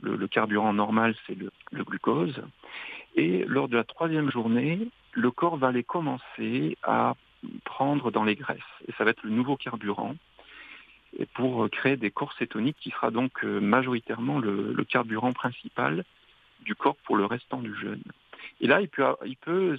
Le, 0.01 0.27
carburant 0.27 0.73
normal, 0.73 1.15
c'est 1.25 1.37
le 1.37 1.83
glucose. 1.85 2.41
Et 3.15 3.45
lors 3.45 3.69
de 3.69 3.77
la 3.77 3.85
troisième 3.85 4.29
journée, 4.29 4.89
le 5.13 5.31
corps 5.31 5.55
va 5.55 5.67
aller 5.67 5.83
commencer 5.83 6.77
à 6.83 7.15
prendre 7.63 8.11
dans 8.11 8.25
les 8.25 8.35
graisses. 8.35 8.59
Et 8.87 8.91
ça 8.97 9.05
va 9.05 9.11
être 9.11 9.23
le 9.23 9.31
nouveau 9.31 9.55
carburant 9.55 10.15
pour 11.33 11.69
créer 11.69 11.95
des 11.95 12.11
corps 12.11 12.33
cétoniques 12.33 12.77
qui 12.79 12.91
sera 12.91 13.09
donc 13.09 13.43
euh, 13.43 13.59
majoritairement 13.59 14.39
le, 14.39 14.83
carburant 14.83 15.31
principal 15.33 16.03
du 16.61 16.75
corps 16.75 16.97
pour 17.05 17.15
le 17.15 17.25
restant 17.25 17.61
du 17.61 17.73
jeûne. 17.75 18.03
Et 18.61 18.67
là, 18.67 18.81
il 18.81 18.89
peut, 18.89 19.77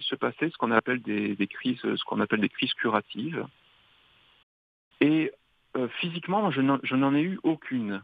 se 0.00 0.14
passer 0.14 0.50
ce 0.50 0.56
qu'on 0.56 0.70
appelle 0.70 1.02
des, 1.02 1.46
crises, 1.48 1.80
ce 1.80 2.04
qu'on 2.04 2.20
appelle 2.20 2.40
des 2.40 2.48
crises 2.48 2.74
curatives. 2.74 3.44
Et 5.00 5.32
euh, 5.76 5.88
physiquement, 6.00 6.50
je 6.50 6.60
n'en 6.60 7.14
ai 7.14 7.22
eu 7.22 7.38
aucune. 7.42 8.02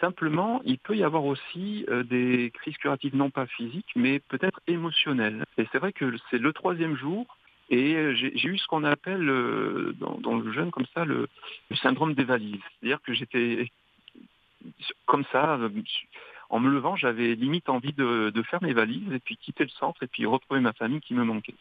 Simplement, 0.00 0.60
il 0.64 0.78
peut 0.78 0.96
y 0.96 1.04
avoir 1.04 1.24
aussi 1.24 1.84
euh, 1.88 2.02
des 2.02 2.50
crises 2.54 2.76
curatives 2.76 3.16
non 3.16 3.30
pas 3.30 3.46
physiques, 3.46 3.90
mais 3.96 4.18
peut-être 4.18 4.60
émotionnelles. 4.66 5.44
Et 5.56 5.66
c'est 5.72 5.78
vrai 5.78 5.92
que 5.92 6.16
c'est 6.30 6.38
le 6.38 6.52
troisième 6.52 6.96
jour, 6.96 7.36
et 7.70 8.14
j'ai 8.14 8.48
eu 8.48 8.58
ce 8.58 8.66
qu'on 8.66 8.84
appelle 8.84 9.28
euh, 9.28 9.94
dans, 9.98 10.36
le 10.36 10.52
jeûne 10.52 10.70
comme 10.70 10.86
ça 10.94 11.04
le, 11.04 11.28
syndrome 11.82 12.14
des 12.14 12.24
valises. 12.24 12.60
C'est-à-dire 12.80 13.00
que 13.02 13.14
j'étais 13.14 13.70
comme 15.06 15.24
ça, 15.32 15.58
en 16.50 16.60
me 16.60 16.70
levant, 16.70 16.96
j'avais 16.96 17.34
limite 17.34 17.68
envie 17.68 17.92
de, 17.92 18.30
de, 18.30 18.42
faire 18.42 18.62
mes 18.62 18.72
valises 18.72 19.12
et 19.12 19.18
puis 19.18 19.36
quitter 19.36 19.64
le 19.64 19.70
centre 19.70 20.02
et 20.02 20.06
puis 20.06 20.26
retrouver 20.26 20.60
ma 20.60 20.72
famille 20.72 21.00
qui 21.00 21.14
me 21.14 21.24
manquait. 21.24 21.54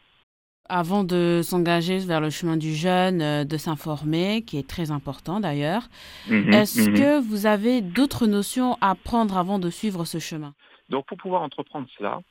Avant 0.70 1.04
de 1.04 1.42
s'engager 1.44 1.98
vers 1.98 2.22
le 2.22 2.30
chemin 2.30 2.56
du 2.56 2.74
jeûne, 2.74 3.22
euh, 3.22 3.44
de 3.44 3.58
s'informer, 3.58 4.44
qui 4.44 4.58
est 4.58 4.68
très 4.68 4.92
important 4.92 5.40
d'ailleurs, 5.40 5.90
mhm, 6.30 6.54
est-ce 6.54 6.90
mhm. 6.90 6.94
que 6.96 7.20
vous 7.20 7.46
avez 7.46 7.82
d'autres 7.82 8.28
notions 8.28 8.78
à 8.80 8.96
prendre 8.96 9.38
avant 9.38 9.60
de 9.60 9.70
suivre 9.70 10.06
ce 10.06 10.20
chemin? 10.20 10.54
Donc 10.90 11.06
pour 11.06 11.18
pouvoir 11.18 11.42
entreprendre 11.42 11.88
cela, 11.98 12.22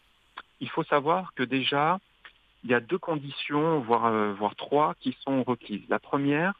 il 0.60 0.68
faut 0.70 0.84
savoir 0.84 1.34
que 1.34 1.42
déjà, 1.42 1.98
il 2.64 2.70
y 2.70 2.74
a 2.74 2.80
deux 2.80 2.98
conditions, 2.98 3.80
voire, 3.80 4.06
euh, 4.06 4.32
voire 4.32 4.54
trois, 4.54 4.94
qui 5.00 5.16
sont 5.24 5.42
requises. 5.42 5.82
La 5.88 5.98
première, 5.98 6.54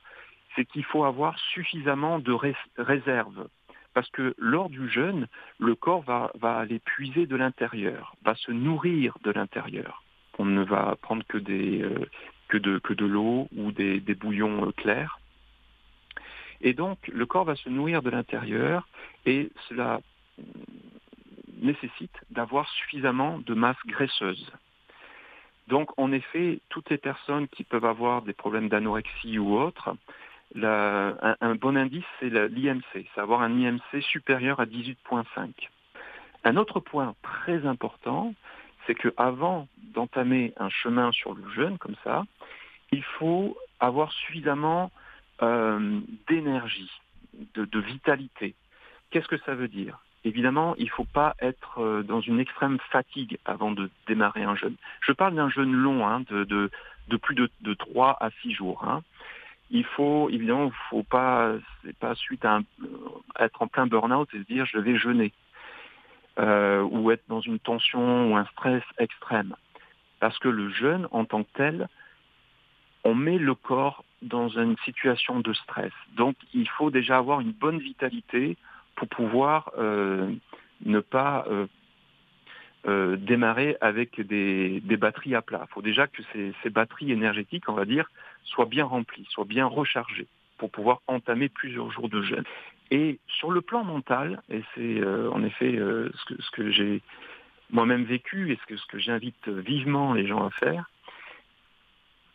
c'est 0.55 0.65
qu'il 0.65 0.85
faut 0.85 1.05
avoir 1.05 1.39
suffisamment 1.39 2.19
de 2.19 2.33
réserves. 2.77 3.49
Parce 3.95 4.09
que 4.11 4.35
lors 4.39 4.71
du 4.71 4.89
jeûne, 4.89 5.27
le 5.59 5.75
corps 5.75 6.03
va, 6.03 6.31
aller 6.43 6.79
puiser 6.79 7.27
de 7.27 7.37
l'intérieur, 7.37 8.15
va 8.25 8.35
se 8.35 8.51
nourrir 8.51 9.19
de 9.23 9.31
l'intérieur 9.31 10.03
on 10.39 10.45
ne 10.45 10.65
va 10.65 10.97
prendre 11.01 11.25
que, 11.27 11.39
euh, 11.39 12.07
de, 12.53 13.05
l'eau 13.07 13.49
ou 13.57 13.73
des, 13.73 14.01
bouillons 14.15 14.69
euh, 14.69 14.73
clairs. 14.73 15.19
Et 16.61 16.75
donc, 16.75 16.99
le 17.09 17.27
corps 17.27 17.45
va 17.45 17.57
se 17.57 17.69
nourrir 17.69 18.03
de 18.03 18.11
l'intérieur 18.11 18.87
et 19.27 19.51
cela 19.69 20.01
nécessite 21.61 22.17
d'avoir 22.31 22.69
suffisamment 22.71 23.39
de 23.39 23.55
masse 23.55 23.77
graisseuse. 23.87 24.51
Donc, 25.69 25.97
en 25.99 26.13
effet, 26.13 26.61
toutes 26.69 26.91
les 26.91 26.99
personnes 26.99 27.49
qui 27.49 27.65
peuvent 27.65 27.85
avoir 27.85 28.23
des 28.23 28.33
problèmes 28.33 28.69
d'anorexie 28.69 29.39
ou 29.39 29.57
un, 30.61 31.55
bon 31.55 31.77
indice, 31.77 32.05
c'est 32.21 32.31
l'IMC, 32.31 32.83
c'est 32.93 33.21
avoir 33.21 33.43
un 33.43 33.59
IMC 33.59 34.03
supérieur 34.03 34.61
à 34.61 34.67
18,5. 34.67 35.51
Un 36.45 36.57
autre 36.57 36.81
point 36.81 37.15
très 37.23 37.67
important, 37.67 38.35
c'est 38.87 38.95
qu'avant 38.95 39.69
d'entamer 39.95 40.53
un 40.59 40.69
chemin 40.69 41.13
sur 41.13 41.35
le 41.35 41.49
jeûne 41.51 41.79
comme 41.79 41.97
ça, 42.05 42.25
il 42.91 43.03
faut 43.03 43.57
avoir 43.81 44.13
suffisamment 44.13 44.91
euh, 45.43 46.01
d'énergie, 46.29 46.91
de, 47.55 47.79
vitalité. 47.79 48.55
Qu'est-ce 49.11 49.29
que 49.29 49.39
ça 49.39 49.55
veut 49.55 49.69
dire? 49.69 49.99
Évidemment, 50.25 50.75
il 50.77 50.85
ne 50.85 50.91
faut 50.91 51.05
pas 51.05 51.35
être 51.41 51.81
euh, 51.81 52.03
dans 52.03 52.21
une 52.21 52.39
extrême 52.39 52.79
fatigue 52.91 53.39
avant 53.45 53.73
de 53.73 53.91
démarrer 54.07 54.45
un 54.45 54.55
jeûne. 54.55 54.77
Je 55.01 55.13
parle 55.13 55.35
d'un 55.35 55.49
jeûne 55.49 55.73
long, 55.73 56.07
hein, 56.07 56.21
de, 56.29 56.71
plus 57.17 57.35
de, 57.35 57.51
de 57.63 57.75
3 57.75 58.19
à 58.21 58.31
6 58.43 58.53
jours. 58.53 58.85
Hein. 58.85 59.03
Il 59.73 59.85
faut, 59.85 60.29
évidemment, 60.31 60.71
faut 60.91 61.03
pas, 61.03 61.55
c'est 61.83 61.97
pas 61.97 62.15
suite 62.15 62.45
à, 62.45 62.61
être 63.41 63.63
en 63.63 63.67
plein 63.67 63.87
burn-out 63.87 64.29
et 64.35 64.39
se 64.39 64.45
dire 64.45 64.67
je 64.67 64.79
vais 64.79 64.97
jeûner. 64.97 65.33
Euh, 66.39 66.83
ou 66.83 67.11
être 67.11 67.25
dans 67.29 67.41
une 67.41 67.59
tension 67.59 68.31
ou 68.31 68.37
un 68.37 68.47
stress 68.47 68.83
extrême. 68.99 69.55
Parce 70.19 70.39
que 70.39 70.49
le 70.49 70.71
jeûne, 70.71 71.07
en 71.11 71.27
tant 71.27 71.43
que 71.43 71.49
tel, 71.55 71.89
on 73.05 73.15
met 73.15 73.39
le 73.39 73.55
corps 73.55 74.05
dans 74.23 74.49
une 74.49 74.77
situation 74.85 75.41
de 75.41 75.53
stress. 75.53 75.93
Donc 76.17 76.37
il 76.55 76.69
faut 76.69 76.91
déjà 76.91 77.19
avoir 77.19 77.41
une 77.41 77.53
bonne 77.53 77.79
vitalité 77.79 78.57
pour 78.95 79.09
pouvoir 79.09 79.73
euh, 79.79 80.31
ne 80.85 81.01
pas 81.01 81.45
euh, 81.49 81.67
euh, 82.87 83.17
démarrer 83.17 83.77
avec 83.81 84.21
des, 84.21 84.81
batteries 84.97 85.35
à 85.35 85.43
plat. 85.43 85.67
Il 85.69 85.73
faut 85.73 85.83
déjà 85.83 86.07
que 86.07 86.23
ces, 86.33 86.71
batteries 86.71 87.13
énergétiques, 87.13 87.69
on 87.69 87.75
va 87.75 87.85
dire, 87.85 88.11
soient 88.45 88.67
bien 88.67 88.85
remplies, 88.85 89.27
soient 89.31 89.45
bien 89.45 89.67
rechargées 89.67 90.29
pour 90.59 90.71
pouvoir 90.71 91.01
entamer 91.09 91.49
plusieurs 91.49 91.91
jours 91.91 92.09
de 92.09 92.23
jeûne. 92.23 92.45
Et 92.93 93.19
sur 93.27 93.51
le 93.51 93.63
plan 93.63 93.85
mental, 93.85 94.43
et 94.51 94.63
c'est 94.75 95.01
euh, 95.01 95.31
en 95.33 95.43
effet 95.43 95.75
euh, 95.77 96.11
ce 96.15 96.51
que, 96.51 96.71
j'ai 96.71 97.01
moi-même 97.71 98.05
vécu 98.05 98.53
et 98.53 98.57
ce 98.57 98.67
que, 98.67 98.77
ce 98.77 98.87
que 98.87 98.99
j'invite 98.99 99.49
vivement 99.49 100.13
les 100.13 100.27
gens 100.27 100.47
à 100.47 100.51
faire, 100.51 100.91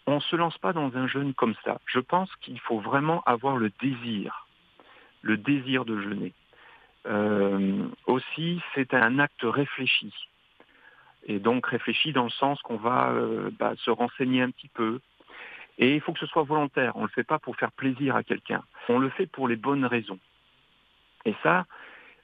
on 0.08 0.16
ne 0.16 0.20
se 0.20 0.36
lance 0.36 0.58
pas 0.58 0.74
dans 0.74 0.98
un 0.98 1.08
jeûne 1.08 1.34
comme 1.36 1.54
ça. 1.64 1.80
Je 1.86 2.00
pense 2.00 2.34
qu'il 2.38 2.60
faut 2.60 2.80
vraiment 2.80 3.22
avoir 3.26 3.56
le 3.56 3.72
désir, 3.82 4.48
le 5.22 5.38
désir 5.38 5.86
de 5.86 6.02
jeûner. 6.02 6.34
Euh, 7.06 7.88
aussi, 8.08 8.60
c'est 8.74 8.94
un 8.94 9.20
acte 9.20 9.44
réfléchi. 9.44 10.12
Et 11.28 11.40
donc 11.40 11.68
réfléchi 11.68 12.14
dans 12.14 12.24
le 12.24 12.30
sens 12.30 12.62
qu'on 12.64 12.78
va 12.78 13.14
bah, 13.60 13.74
se 13.78 13.92
renseigner 13.92 14.42
un 14.42 14.50
petit 14.50 14.70
peu. 14.70 15.00
Et 15.78 15.96
il 15.96 16.02
faut 16.02 16.14
que 16.14 16.20
ce 16.20 16.26
soit 16.26 16.44
volontaire. 16.44 16.96
On 16.96 17.02
ne 17.02 17.06
le 17.06 17.12
fait 17.12 17.24
pas 17.24 17.40
pour 17.40 17.56
faire 17.56 17.72
plaisir 17.72 18.16
à 18.16 18.24
quelqu'un. 18.24 18.64
On 18.90 19.00
le 19.00 19.10
fait 19.10 19.28
pour 19.28 19.48
les 19.48 19.56
bonnes 19.56 19.86
raisons. 19.86 20.20
Et 21.26 21.36
ça, 21.44 21.66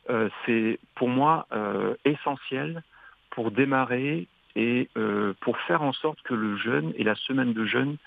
euh, 0.10 0.30
c'est 0.46 0.80
pour 0.96 1.08
moi 1.08 1.48
euh, 1.54 1.96
essentiel 2.04 2.84
pour 3.32 3.52
démarrer 3.52 4.28
et 4.56 4.90
euh, 4.98 5.34
pour 5.42 5.58
faire 5.60 5.82
en 5.82 5.94
sorte 5.94 6.22
que 6.24 6.34
le 6.34 6.58
jeûne 6.58 6.94
et 6.96 7.04
la 7.04 7.16
semaine 7.16 7.54
de 7.54 7.66
jeûne 7.66 7.98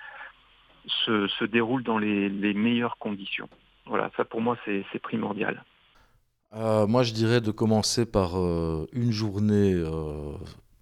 se, 0.86 1.26
se 1.26 1.44
déroulent 1.44 1.82
dans 1.82 1.98
les, 1.98 2.28
meilleures 2.54 2.98
conditions. 2.98 3.48
Voilà, 3.86 4.10
ça 4.16 4.24
pour 4.24 4.40
moi 4.40 4.56
c'est 4.64 4.98
primordial. 5.00 5.64
moi 6.52 7.02
je 7.02 7.12
dirais 7.12 7.40
de 7.40 7.50
commencer 7.50 8.10
par 8.10 8.36
une 8.36 9.10
journée 9.10 9.74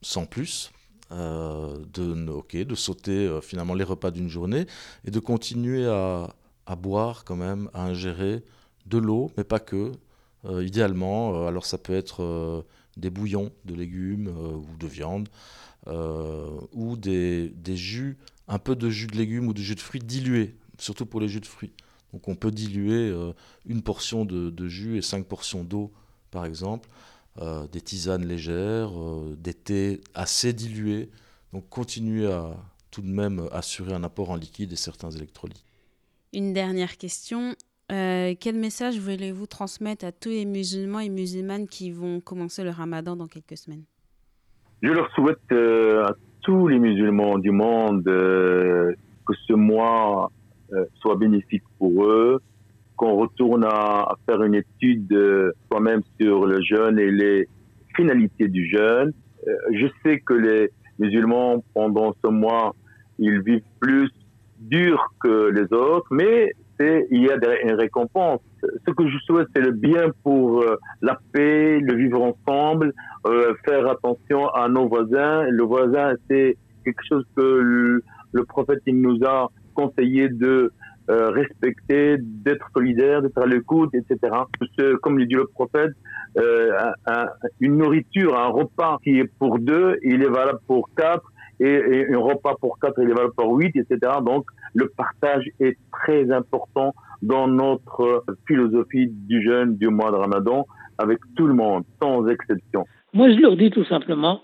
sans 0.02 0.26
plus, 0.26 0.72
de, 1.14 2.64
de 2.64 2.74
sauter 2.74 3.38
finalement 3.42 3.74
les 3.74 3.84
repas 3.84 4.10
d'une 4.10 4.28
journée 4.28 4.66
et 5.04 5.10
de 5.10 5.20
continuer 5.20 5.86
à, 5.86 6.34
à, 6.66 6.76
boire 6.76 7.24
quand 7.24 7.36
même, 7.36 7.70
à 7.72 7.84
ingérer 7.84 8.42
de 8.86 8.98
l'eau, 8.98 9.30
mais 9.36 9.44
pas 9.44 9.60
que, 9.60 9.92
euh, 10.46 10.64
idéalement. 10.64 11.34
Euh, 11.34 11.46
alors 11.46 11.64
ça 11.64 11.78
peut 11.78 11.94
être 11.94 12.22
euh, 12.22 12.62
des 12.96 13.10
bouillons 13.10 13.50
de 13.64 13.74
légumes 13.74 14.28
ou 14.28 14.76
de 14.78 14.86
viande, 14.86 15.28
ou 16.72 16.96
des, 16.96 17.48
des, 17.50 17.76
jus, 17.76 18.16
un 18.48 18.58
peu 18.58 18.76
de 18.76 18.88
jus 18.88 19.06
de 19.06 19.16
légumes 19.16 19.48
ou 19.48 19.52
de 19.52 19.60
jus 19.60 19.74
de 19.74 19.80
fruits 19.80 20.00
dilués, 20.00 20.54
surtout 20.78 21.04
pour 21.04 21.20
les 21.20 21.28
jus 21.28 21.40
de 21.40 21.46
fruits. 21.46 21.72
Donc 22.12 22.28
on 22.28 22.36
peut 22.36 22.52
diluer 22.52 23.12
une 23.66 23.82
portion 23.82 24.24
de, 24.24 24.48
de, 24.48 24.68
jus 24.68 24.96
et 24.96 25.02
cinq 25.02 25.26
portions 25.26 25.64
d'eau, 25.64 25.92
par 26.30 26.46
exemple, 26.46 26.88
des 27.40 27.80
tisanes 27.80 28.24
légères, 28.24 28.92
des 29.36 29.54
thés 29.54 30.00
assez 30.14 30.52
dilués. 30.52 31.10
Donc 31.52 31.68
continuer 31.68 32.30
à 32.30 32.56
tout 32.90 33.02
de 33.02 33.08
même 33.08 33.48
assurer 33.50 33.92
un 33.92 34.04
apport 34.04 34.30
en 34.30 34.36
liquide 34.36 34.72
et 34.72 34.76
certains 34.76 35.10
électrolytes. 35.10 35.64
Une 36.32 36.52
dernière 36.52 36.96
question. 36.96 37.54
Euh, 37.92 38.34
quel 38.40 38.56
message 38.56 38.98
voulez-vous 38.98 39.46
transmettre 39.46 40.04
à 40.04 40.12
tous 40.12 40.30
les 40.30 40.46
musulmans 40.46 41.00
et 41.00 41.08
musulmanes 41.08 41.68
qui 41.68 41.90
vont 41.90 42.20
commencer 42.20 42.64
le 42.64 42.70
ramadan 42.70 43.14
dans 43.14 43.26
quelques 43.26 43.58
semaines? 43.58 43.84
Je 44.82 44.90
leur 44.90 45.10
souhaite 45.12 45.38
euh, 45.52 46.04
à 46.04 46.14
tous 46.42 46.68
les 46.68 46.78
musulmans 46.78 47.38
du 47.38 47.50
monde 47.50 48.06
euh, 48.08 48.92
que 49.26 49.34
ce 49.46 49.52
mois 49.52 50.30
soit 50.96 51.14
bénéfique 51.14 51.62
pour 51.78 52.04
eux, 52.04 52.42
qu'on 52.96 53.14
retourne 53.16 53.64
à, 53.64 54.14
faire 54.26 54.42
une 54.42 54.54
étude 54.54 55.16
soi-même 55.70 56.02
sur 56.20 56.46
le 56.46 56.60
jeûne 56.62 56.98
et 56.98 57.10
les 57.10 57.48
finalités 57.96 58.48
du 58.48 58.68
jeûne. 58.68 59.12
je 59.72 59.86
sais 60.02 60.20
que 60.20 60.34
les 60.34 60.70
musulmans, 60.98 61.64
pendant 61.74 62.14
ce 62.24 62.30
mois, 62.30 62.74
ils 63.18 63.40
vivent 63.42 63.62
plus 63.80 64.10
dur 64.58 65.12
que 65.20 65.50
les 65.50 65.72
autres, 65.72 66.06
mais 66.10 66.52
il 66.80 67.22
y 67.22 67.30
a 67.30 67.36
une 67.62 67.74
récompense. 67.74 68.40
Ce 68.62 68.92
que 68.92 69.08
je 69.08 69.18
souhaite, 69.18 69.48
c'est 69.54 69.62
le 69.62 69.72
bien 69.72 70.10
pour 70.22 70.62
euh, 70.62 70.76
la 71.02 71.18
paix, 71.32 71.78
le 71.80 71.94
vivre 71.94 72.22
ensemble, 72.22 72.92
euh, 73.26 73.54
faire 73.64 73.86
attention 73.88 74.48
à 74.48 74.68
nos 74.68 74.88
voisins. 74.88 75.44
Le 75.50 75.62
voisin, 75.62 76.14
c'est 76.28 76.56
quelque 76.84 77.02
chose 77.08 77.24
que 77.36 77.42
le, 78.32 78.44
prophète 78.44 78.82
nous 78.86 79.24
a 79.24 79.50
conseillé 79.74 80.28
de 80.28 80.72
euh, 81.10 81.30
respecter, 81.30 82.16
d'être 82.18 82.66
solidaire, 82.74 83.22
d'être 83.22 83.38
à 83.38 83.46
l'écoute, 83.46 83.94
etc. 83.94 84.18
Comme 85.02 85.18
le 85.18 85.26
dit 85.26 85.34
le 85.34 85.46
prophète, 85.46 85.92
une 87.60 87.76
nourriture, 87.76 88.38
un 88.38 88.48
repas 88.48 88.98
qui 89.04 89.18
est 89.18 89.30
pour 89.38 89.58
deux, 89.58 89.98
il 90.02 90.22
est 90.22 90.30
valable 90.30 90.60
pour 90.66 90.88
quatre 90.96 91.30
et, 91.60 92.06
un 92.12 92.18
repas 92.18 92.54
pour 92.60 92.78
4 92.78 92.98
et 93.00 93.06
les 93.06 93.12
valeurs 93.12 93.32
pour 93.36 93.54
8, 93.54 93.76
etc. 93.76 93.98
Donc, 94.24 94.46
le 94.74 94.88
partage 94.88 95.44
est 95.60 95.76
très 95.92 96.30
important 96.30 96.94
dans 97.22 97.46
notre 97.48 98.24
philosophie 98.46 99.08
du 99.08 99.42
jeûne 99.42 99.76
du 99.76 99.88
mois 99.88 100.10
de 100.10 100.16
Ramadan, 100.16 100.66
avec 100.98 101.18
tout 101.36 101.46
le 101.46 101.54
monde, 101.54 101.84
sans 102.02 102.26
exception. 102.28 102.84
Moi, 103.12 103.30
je 103.30 103.38
leur 103.38 103.56
dis 103.56 103.70
tout 103.70 103.84
simplement, 103.84 104.42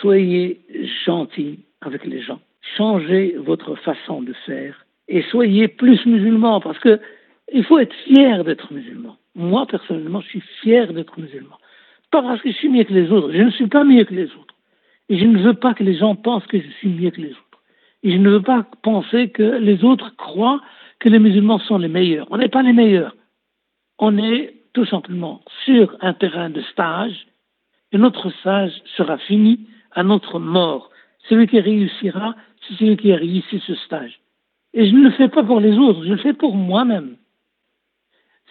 soyez 0.00 0.60
gentils 1.04 1.64
avec 1.80 2.04
les 2.04 2.22
gens. 2.22 2.40
Changez 2.76 3.36
votre 3.38 3.76
façon 3.76 4.22
de 4.22 4.32
faire 4.46 4.84
et 5.08 5.22
soyez 5.30 5.68
plus 5.68 6.04
musulmans 6.06 6.60
parce 6.60 6.78
que 6.78 7.00
il 7.52 7.64
faut 7.64 7.78
être 7.78 7.94
fier 8.04 8.44
d'être 8.44 8.72
musulman. 8.72 9.16
Moi, 9.34 9.66
personnellement, 9.66 10.20
je 10.20 10.28
suis 10.28 10.42
fier 10.60 10.92
d'être 10.92 11.18
musulman. 11.18 11.56
Pas 12.10 12.22
parce 12.22 12.42
que 12.42 12.50
je 12.50 12.56
suis 12.56 12.68
mieux 12.68 12.84
que 12.84 12.92
les 12.92 13.10
autres. 13.10 13.32
Je 13.32 13.42
ne 13.42 13.50
suis 13.50 13.68
pas 13.68 13.84
mieux 13.84 14.04
que 14.04 14.14
les 14.14 14.26
autres. 14.26 14.54
Et 15.08 15.18
je 15.18 15.24
ne 15.24 15.38
veux 15.38 15.54
pas 15.54 15.74
que 15.74 15.82
les 15.82 15.96
gens 15.96 16.14
pensent 16.14 16.46
que 16.46 16.60
je 16.60 16.68
suis 16.78 16.88
mieux 16.88 17.10
que 17.10 17.20
les 17.20 17.30
autres. 17.30 17.62
Et 18.02 18.12
je 18.12 18.18
ne 18.18 18.30
veux 18.30 18.42
pas 18.42 18.66
penser 18.82 19.30
que 19.30 19.42
les 19.42 19.82
autres 19.82 20.14
croient 20.16 20.60
que 20.98 21.08
les 21.08 21.18
musulmans 21.18 21.58
sont 21.58 21.78
les 21.78 21.88
meilleurs. 21.88 22.26
On 22.30 22.36
n'est 22.36 22.48
pas 22.48 22.62
les 22.62 22.72
meilleurs. 22.72 23.16
On 23.98 24.18
est 24.18 24.54
tout 24.74 24.84
simplement 24.84 25.40
sur 25.64 25.96
un 26.00 26.12
terrain 26.12 26.50
de 26.50 26.60
stage 26.62 27.26
et 27.92 27.98
notre 27.98 28.30
stage 28.40 28.72
sera 28.96 29.18
fini 29.18 29.66
à 29.92 30.02
notre 30.02 30.38
mort. 30.38 30.90
Celui 31.28 31.46
qui 31.46 31.60
réussira, 31.60 32.34
c'est 32.60 32.74
celui 32.74 32.96
qui 32.96 33.12
a 33.12 33.16
réussi 33.16 33.60
ce 33.66 33.74
stage. 33.74 34.20
Et 34.74 34.88
je 34.88 34.94
ne 34.94 35.04
le 35.04 35.10
fais 35.10 35.28
pas 35.28 35.42
pour 35.42 35.60
les 35.60 35.76
autres, 35.76 36.04
je 36.04 36.10
le 36.10 36.18
fais 36.18 36.32
pour 36.32 36.54
moi-même. 36.54 37.16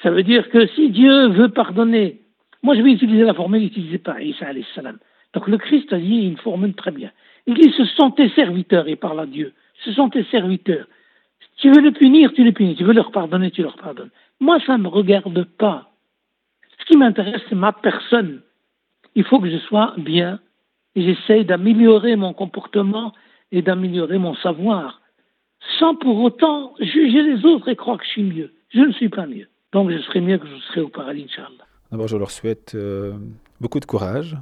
Ça 0.04 0.12
veut 0.12 0.24
dire 0.24 0.50
que 0.50 0.68
si 0.68 0.90
Dieu 0.90 1.28
veut 1.28 1.50
pardonner, 1.50 2.22
moi 2.64 2.76
je 2.76 2.82
vais 2.82 2.92
utiliser 2.92 3.24
la 3.24 3.34
formule 3.34 3.64
utilisée 3.64 3.98
par 3.98 4.22
Isa 4.22 4.48
salam. 4.76 4.98
Donc 5.34 5.48
le 5.48 5.58
Christ 5.58 5.92
a 5.94 6.00
dit 6.00 6.28
une 6.28 6.38
formule 6.38 6.74
très 6.74 6.92
bien. 6.92 7.12
Il 7.46 7.56
dit 7.56 7.72
ce 7.76 7.86
sont 7.86 8.12
tes 8.12 8.30
serviteurs, 8.30 8.88
il 8.88 8.98
parle 8.98 9.20
à 9.20 9.26
Dieu. 9.26 9.54
Ce 9.84 9.92
sont 9.92 10.10
tes 10.10 10.24
serviteurs. 10.26 10.88
Si 11.40 11.62
tu 11.62 11.72
veux 11.72 11.82
les 11.82 11.92
punir, 11.92 12.34
tu 12.34 12.44
les 12.44 12.52
punis. 12.52 12.76
Tu 12.76 12.84
veux 12.84 12.94
leur 12.94 13.12
pardonner, 13.12 13.52
tu 13.52 13.62
leur 13.62 13.76
pardonnes. 13.76 14.10
Moi, 14.40 14.60
ça 14.66 14.78
ne 14.78 14.84
me 14.84 14.88
regarde 14.88 15.44
pas. 15.44 15.92
Ce 16.80 16.86
qui 16.86 16.98
m'intéresse, 16.98 17.42
c'est 17.48 17.56
ma 17.56 17.74
personne. 17.74 18.42
Il 19.16 19.24
faut 19.24 19.40
que 19.40 19.50
je 19.50 19.58
sois 19.58 19.94
bien 19.98 20.40
j'essaye 21.02 21.46
d'améliorer 21.46 22.16
mon 22.16 22.34
comportement 22.34 23.14
et 23.52 23.62
d'améliorer 23.62 24.18
mon 24.18 24.36
savoir 24.36 25.02
sans 25.80 25.96
pour 25.96 26.20
autant 26.20 26.74
juger 26.80 27.24
les 27.24 27.46
autres 27.46 27.70
et 27.70 27.76
croire 27.76 27.98
que 27.98 28.06
je 28.06 28.10
suis 28.10 28.24
mieux. 28.24 28.54
Je 28.70 28.80
ne 28.80 28.92
suis 28.92 29.10
pas 29.10 29.26
mieux. 29.26 29.48
Donc 29.74 29.92
je 29.92 29.98
serai 30.00 30.22
mieux 30.22 30.38
que 30.38 30.48
je 30.48 30.56
serai 30.68 30.82
au 30.82 30.90
paradis, 30.90 31.24
Inch'Allah. 31.24 31.66
D'abord, 31.92 32.08
je 32.08 32.18
leur 32.18 32.32
souhaite 32.32 32.74
euh, 32.76 33.14
beaucoup 33.60 33.80
de 33.80 33.86
courage 33.86 34.38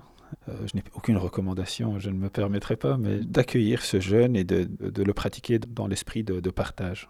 euh, 0.49 0.53
je 0.67 0.77
n'ai 0.77 0.83
aucune 0.93 1.17
recommandation, 1.17 1.99
je 1.99 2.09
ne 2.09 2.15
me 2.15 2.29
permettrai 2.29 2.75
pas, 2.75 2.97
mais 2.97 3.19
d'accueillir 3.19 3.81
ce 3.81 3.99
jeûne 3.99 4.35
et 4.35 4.43
de, 4.43 4.67
le 4.79 5.13
pratiquer 5.13 5.59
dans 5.59 5.87
l'esprit 5.87 6.23
de, 6.23 6.49
partage. 6.49 7.09